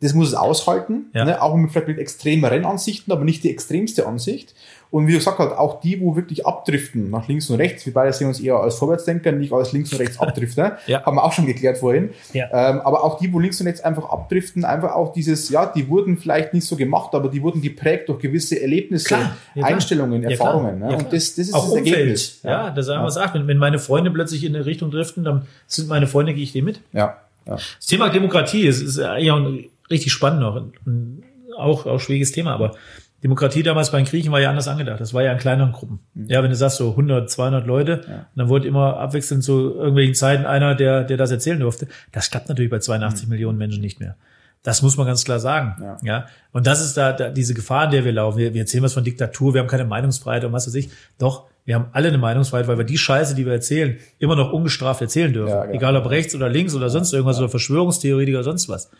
[0.00, 1.24] Das muss es aushalten, Ja.
[1.24, 1.42] ne?
[1.42, 4.54] auch mit, vielleicht mit extremeren Ansichten, aber nicht die extremste Ansicht.
[4.90, 7.92] Und wie du gesagt hast, auch die, wo wirklich abdriften, nach links und rechts, wir
[7.92, 11.04] beide sehen uns eher als Vorwärtsdenker, nicht als links und rechts Abdrifter, Ja.
[11.04, 12.10] haben wir auch schon geklärt vorhin.
[12.32, 12.46] Ja.
[12.52, 15.88] Ähm, aber auch die, wo links und rechts einfach abdriften, einfach auch dieses, ja, die
[15.90, 19.14] wurden vielleicht nicht so gemacht, aber die wurden geprägt durch gewisse Erlebnisse,
[19.54, 19.62] ja.
[19.64, 20.30] Einstellungen, Ja.
[20.30, 20.78] Erfahrungen.
[20.78, 20.92] Ne?
[20.92, 21.94] Ja, und das, das ist auch das Umfeld.
[21.96, 22.40] Ergebnis.
[22.44, 25.46] Ja, das sagen wir sagt, wenn, wenn meine Freunde plötzlich in eine Richtung driften, dann
[25.66, 26.80] sind meine Freunde, gehe ich dem mit.
[26.94, 27.18] Ja.
[27.46, 27.56] ja.
[27.56, 30.56] Das Thema Demokratie ist, ist auch ein richtig spannend noch.
[30.86, 31.22] Ein,
[31.56, 32.76] auch, auch schwieriges Thema, aber
[33.22, 35.00] Demokratie damals bei den Griechen war ja anders angedacht.
[35.00, 35.98] Das war ja in kleineren Gruppen.
[36.14, 40.46] Ja, wenn du sagst so 100, 200 Leute, dann wurde immer abwechselnd zu irgendwelchen Zeiten
[40.46, 41.88] einer, der, der das erzählen durfte.
[42.12, 44.16] Das klappt natürlich bei 82 Millionen Menschen nicht mehr.
[44.62, 45.76] Das muss man ganz klar sagen.
[45.80, 45.96] Ja.
[46.02, 46.26] Ja.
[46.52, 48.38] Und das ist da, da diese Gefahr, in der wir laufen.
[48.38, 50.90] Wir, wir erzählen was von Diktatur, wir haben keine Meinungsfreiheit und was weiß ich.
[51.18, 54.52] Doch, wir haben alle eine Meinungsfreiheit, weil wir die Scheiße, die wir erzählen, immer noch
[54.52, 55.50] ungestraft erzählen dürfen.
[55.50, 55.70] Ja, ja.
[55.72, 58.90] Egal ob rechts oder links oder sonst irgendwas oder Verschwörungstheoretiker oder sonst was.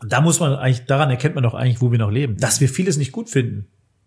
[0.00, 2.36] Und da muss man eigentlich, daran erkennt man doch eigentlich, wo wir noch leben.
[2.36, 3.66] Dass wir vieles nicht gut finden.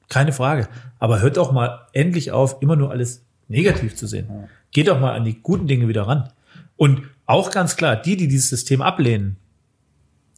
[0.10, 0.68] Keine Frage.
[1.00, 4.30] Aber hört doch mal endlich auf, immer nur alles negativ zu sehen.
[4.72, 6.32] Geht doch mal an die guten Dinge wieder ran.
[6.78, 9.38] Und auch ganz klar, die, die dieses System ablehnen,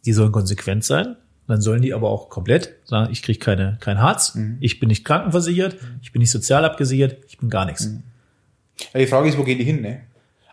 [0.06, 1.16] die sollen konsequent sein.
[1.48, 5.04] Dann sollen die aber auch komplett sagen, ich kriege keine, kein Harz, ich bin nicht
[5.04, 7.90] krankenversichert, ich bin nicht sozial abgesichert, ich bin gar nichts.
[8.94, 9.82] Ja, die Frage ist, wo gehen die hin?
[9.82, 10.02] Ne?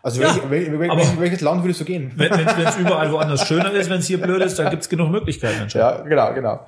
[0.03, 2.11] Also Ja, welch, wel, wel, aber- wel, welches Land würdest du gehen?
[2.15, 5.61] Wenn es überall woanders schöner ist, wenn es hier blöd ist, dann gibt's genug Möglichkeiten.
[5.61, 5.99] anscheinend.
[5.99, 6.59] Ja, genau, genau.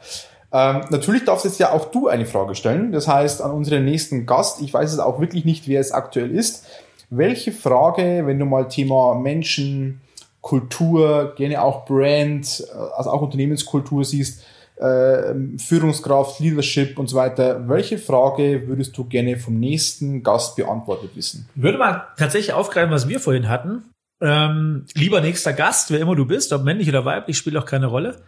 [0.51, 2.91] Ähm, natürlich darfst jetzt ja auch du eine Frage stellen.
[2.91, 6.29] Das heißt, an unseren nächsten Gast, ich weiß es auch wirklich nicht, wer es aktuell
[6.29, 6.65] ist.
[7.09, 10.01] Welche Frage, wenn du mal Thema Menschen,
[10.41, 14.43] Kultur, gerne auch Brand, äh, also auch Unternehmenskultur siehst,
[14.83, 21.11] äh, Führungskraft, Leadership und so weiter, welche Frage würdest du gerne vom nächsten Gast beantwortet
[21.15, 21.47] wissen?
[21.55, 23.83] Würde mal tatsächlich aufgreifen, was wir vorhin hatten.
[24.19, 27.85] Ähm, lieber nächster Gast, wer immer du bist, ob männlich oder weiblich, spielt auch keine
[27.85, 28.21] Rolle.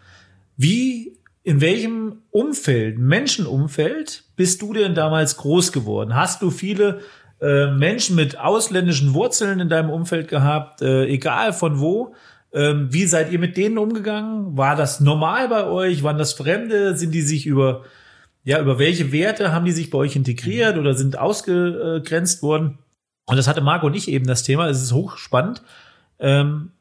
[0.56, 6.16] Wie, in welchem Umfeld, Menschenumfeld, bist du denn damals groß geworden?
[6.16, 7.02] Hast du viele
[7.42, 12.16] äh, Menschen mit ausländischen Wurzeln in deinem Umfeld gehabt, äh, egal von wo?
[12.56, 14.58] Ähm, wie seid ihr mit denen umgegangen?
[14.58, 16.02] War das normal bei euch?
[16.02, 16.98] Waren das Fremde?
[16.98, 17.84] Sind die sich über
[18.46, 22.78] ja, über welche Werte haben die sich bei euch integriert oder sind ausgegrenzt worden?
[23.26, 24.70] Und das hatte Marco und ich eben das Thema.
[24.70, 25.64] Es ist hochspannend.
[26.20, 26.72] Ähm,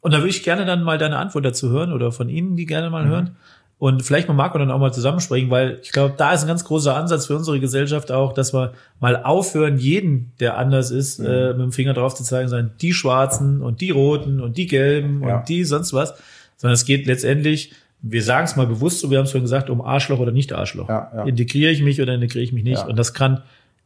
[0.00, 2.64] und da würde ich gerne dann mal deine Antwort dazu hören oder von Ihnen die
[2.64, 3.36] gerne mal hören.
[3.80, 6.64] Und vielleicht mit Marco dann auch mal zusammensprechen, weil ich glaube, da ist ein ganz
[6.64, 11.54] großer Ansatz für unsere Gesellschaft auch, dass wir mal aufhören, jeden, der anders ist, äh,
[11.54, 15.26] mit dem Finger drauf zu zeigen, sagen, die Schwarzen und die Roten und die Gelben
[15.26, 15.38] Ja.
[15.38, 16.12] und die sonst was.
[16.58, 17.72] Sondern es geht letztendlich,
[18.02, 20.52] wir sagen es mal bewusst so, wir haben es vorhin gesagt, um Arschloch oder nicht
[20.52, 20.90] Arschloch.
[20.90, 21.24] Ja, ja.
[21.24, 22.84] Integriere ich mich oder integriere ich mich nicht?
[22.84, 22.90] Mhm.
[22.90, 23.44] Und das kann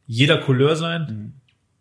[0.09, 1.35] jeder Couleur sein.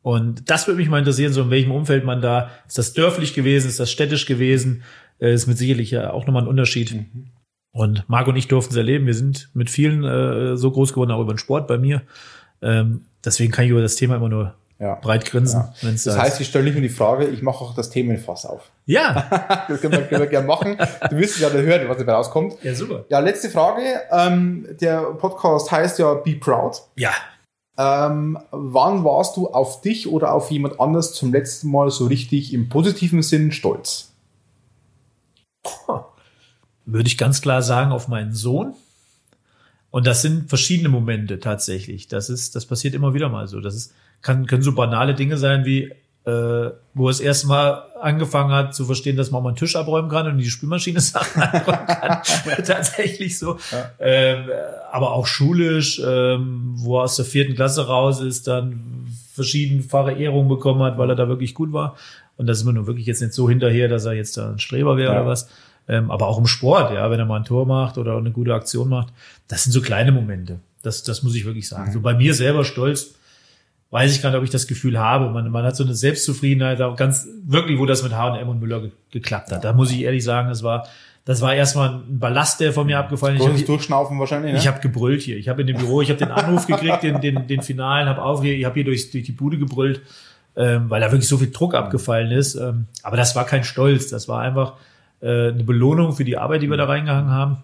[0.04, 3.34] Und das würde mich mal interessieren, so in welchem Umfeld man da, ist das dörflich
[3.34, 4.84] gewesen, ist das städtisch gewesen,
[5.20, 6.94] äh, ist mit sicherlich ja auch nochmal ein Unterschied.
[6.94, 7.30] Mhm.
[7.74, 9.06] Und Marco und ich durften es erleben.
[9.08, 12.04] Wir sind mit vielen äh, so groß geworden, auch über den Sport bei mir.
[12.62, 14.96] Ähm, deswegen kann ich über das Thema immer nur Ja.
[15.02, 15.60] breit grinsen.
[15.82, 15.90] Ja.
[15.92, 16.42] Das da heißt, ist.
[16.42, 18.70] ich stelle nicht nur die Frage, ich mache auch das Themenfass auf.
[18.86, 20.78] ja, Das können wir, können wir gerne machen.
[21.10, 22.56] Du wirst ja hören, was dabei rauskommt.
[22.64, 23.06] ja, super.
[23.10, 23.82] Ja, letzte Frage.
[24.12, 26.78] Ähm, der Podcast heißt ja Be Proud.
[26.96, 27.12] Ja,
[27.78, 32.54] Ähm, wann warst du auf dich oder auf jemand anders zum letzten Mal so richtig
[32.54, 34.12] im positiven Sinn stolz?
[36.86, 38.74] Würde ich ganz klar sagen, auf meinen Sohn.
[39.92, 42.08] Und das sind verschiedene Momente tatsächlich.
[42.08, 43.60] Das ist, das passiert immer wieder mal so.
[43.62, 45.92] Das ist, kann, können so banale Dinge sein wie,
[46.26, 49.76] äh, wo er das erste Mal angefangen hat zu verstehen, dass man mal einen Tisch
[49.76, 52.22] abräumen kann und die Spülmaschine Sachen abräumen kann.
[52.66, 53.58] tatsächlich so.
[54.00, 54.46] Ähm,
[54.92, 60.48] aber auch schulisch, ähm, wo er aus der vierten Klasse raus ist, dann verschiedenfache Ehrungen
[60.50, 61.96] bekommen hat, weil er da wirklich gut war.
[62.38, 64.60] Und das ist mir nur wirklich jetzt nicht so hinterher, dass er jetzt da ein
[64.60, 65.22] Streber wäre Ja.
[65.22, 65.50] oder was.
[65.88, 68.54] Ähm, aber auch im Sport, ja, wenn er mal ein Tor macht oder eine gute
[68.54, 69.10] Aktion macht,
[69.48, 70.60] das sind so kleine Momente.
[70.82, 71.92] Das, das muss ich wirklich sagen.
[71.92, 73.16] So bei mir selber stolz,
[73.92, 75.30] weiß ich gar nicht, ob ich das Gefühl habe.
[75.30, 78.82] Man, man hat so eine Selbstzufriedenheit, auch ganz wirklich, wo das mit H&M und Müller
[78.82, 79.64] ge geklappt hat.
[79.64, 80.88] Da muss ich ehrlich sagen, das war,
[81.26, 83.46] das war erstmal ein Ballast, der von mir abgefallen ist.
[83.46, 84.58] Großes Durchschnaufen wahrscheinlich, ne?
[84.58, 85.38] ich habe gebrüllt hier.
[85.38, 88.22] Ich habe in dem Büro, ich habe den Anruf gekriegt, den, den, den finalen, habe
[88.24, 90.02] auf, ich habe hier durch, durch die Bude gebrüllt,
[90.56, 92.56] ähm, weil da wirklich so viel Druck abgefallen ist.
[92.56, 94.74] Ähm, aber das war kein Stolz, das war einfach
[95.24, 97.58] äh, eine Belohnung für die Arbeit, die wir da reingehangen haben.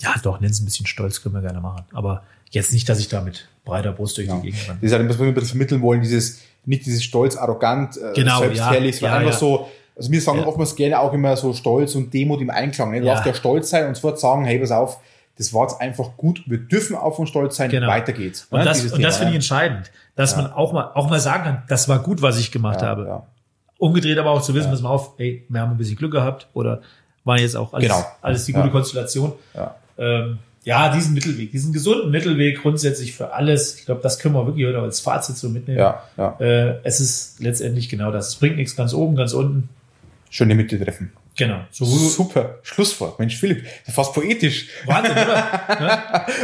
[0.00, 1.84] Ja, doch, nenn es ein bisschen stolz, können wir gerne machen.
[1.92, 4.36] Aber jetzt nicht, dass ich da mit breiter Brust durch Ja.
[4.36, 4.78] die Gegend renne.
[4.82, 8.12] Das ist halt, was wir ein bisschen vermitteln wollen, dieses, nicht dieses stolz, arrogant, äh,
[8.14, 9.00] Genau, selbstherrlich, ja.
[9.00, 9.38] sondern Ja, einfach ja.
[9.38, 12.90] so, also wir sagen oftmals gerne auch immer so Stolz und Demut im Einklang.
[12.90, 13.00] Ne?
[13.00, 13.12] Du Ja.
[13.14, 14.98] darfst ja stolz sein und sofort sagen, hey, pass auf,
[15.38, 17.86] das war jetzt einfach gut, wir dürfen auch von stolz sein, Genau.
[17.88, 18.46] weiter geht's.
[18.50, 18.64] Und Ne?
[18.64, 21.88] das, und das finde ich entscheidend, dass man auch mal, auch mal sagen kann, das
[21.88, 23.22] war gut, was ich gemacht habe.
[23.82, 23.88] Ja.
[23.88, 26.46] Umgedreht aber auch zu wissen, pass mal auf, ey, wir haben ein bisschen Glück gehabt
[26.54, 26.80] oder
[27.24, 28.04] war jetzt auch alles, Genau.
[28.20, 28.72] alles die gute Ja.
[28.72, 29.32] Konstellation.
[29.54, 29.74] Ja.
[29.98, 33.78] Ähm, ja, diesen Mittelweg, diesen gesunden Mittelweg grundsätzlich für alles.
[33.80, 35.78] Ich glaube, das können wir wirklich heute als Fazit so mitnehmen.
[35.80, 36.36] Ja, ja.
[36.38, 38.28] Äh, es ist letztendlich genau das.
[38.28, 39.68] Es bringt nichts ganz oben, ganz unten.
[40.30, 41.12] Schöne Mitte treffen.
[41.34, 41.60] Genau.
[41.70, 42.58] So Super.
[42.62, 43.18] Schlusswort.
[43.18, 44.68] Mensch, Philipp, das ist fast poetisch.
[44.84, 45.60] Wahnsinn, oder?
[45.80, 46.02] Ne?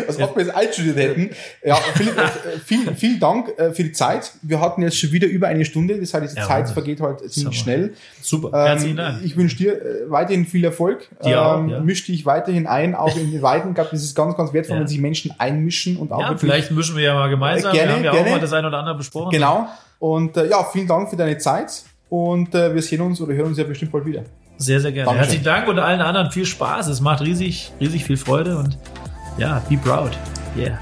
[0.09, 1.31] Als ob wir es einstudiert hätten.
[1.63, 4.33] Ja, Philipp, äh, vielen, vielen Dank äh, für die Zeit.
[4.41, 6.01] Wir hatten jetzt schon wieder über eine Stunde.
[6.01, 6.75] Das heißt, diese Ja, Zeit Wahnsinn.
[6.75, 7.93] vergeht halt ziemlich schnell.
[8.23, 8.51] Super.
[8.67, 9.19] Herzlichen Dank.
[9.21, 11.09] Ähm, ich wünsche dir äh, weiterhin viel Erfolg.
[11.23, 11.81] Dir auch, ja.
[11.81, 13.71] Misch dich weiterhin ein, auch in den Weiden.
[13.71, 14.81] Ich glaube, das ist ganz, ganz wertvoll, Ja.
[14.81, 17.73] wenn sich Menschen einmischen und auch ja, vielleicht mischen wir ja mal gemeinsam.
[17.73, 18.27] Gerne, wir haben ja gerne.
[18.27, 19.31] auch mal das eine oder andere besprochen.
[19.31, 19.69] Genau.
[19.99, 21.83] Und äh, ja, vielen Dank für deine Zeit.
[22.09, 24.23] Und äh, wir sehen uns oder hören uns ja bestimmt bald wieder.
[24.59, 25.07] Sehr, sehr gerne.
[25.07, 25.21] Dankeschön.
[25.21, 26.89] Herzlichen Dank und allen anderen viel Spaß.
[26.89, 28.77] Es macht riesig, riesig viel Freude und
[29.39, 30.19] ja, be proud.
[30.57, 30.79] Yeah.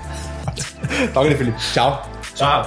[1.14, 1.54] Danke dir, Philipp.
[1.72, 1.98] Ciao.
[2.34, 2.66] Ciao.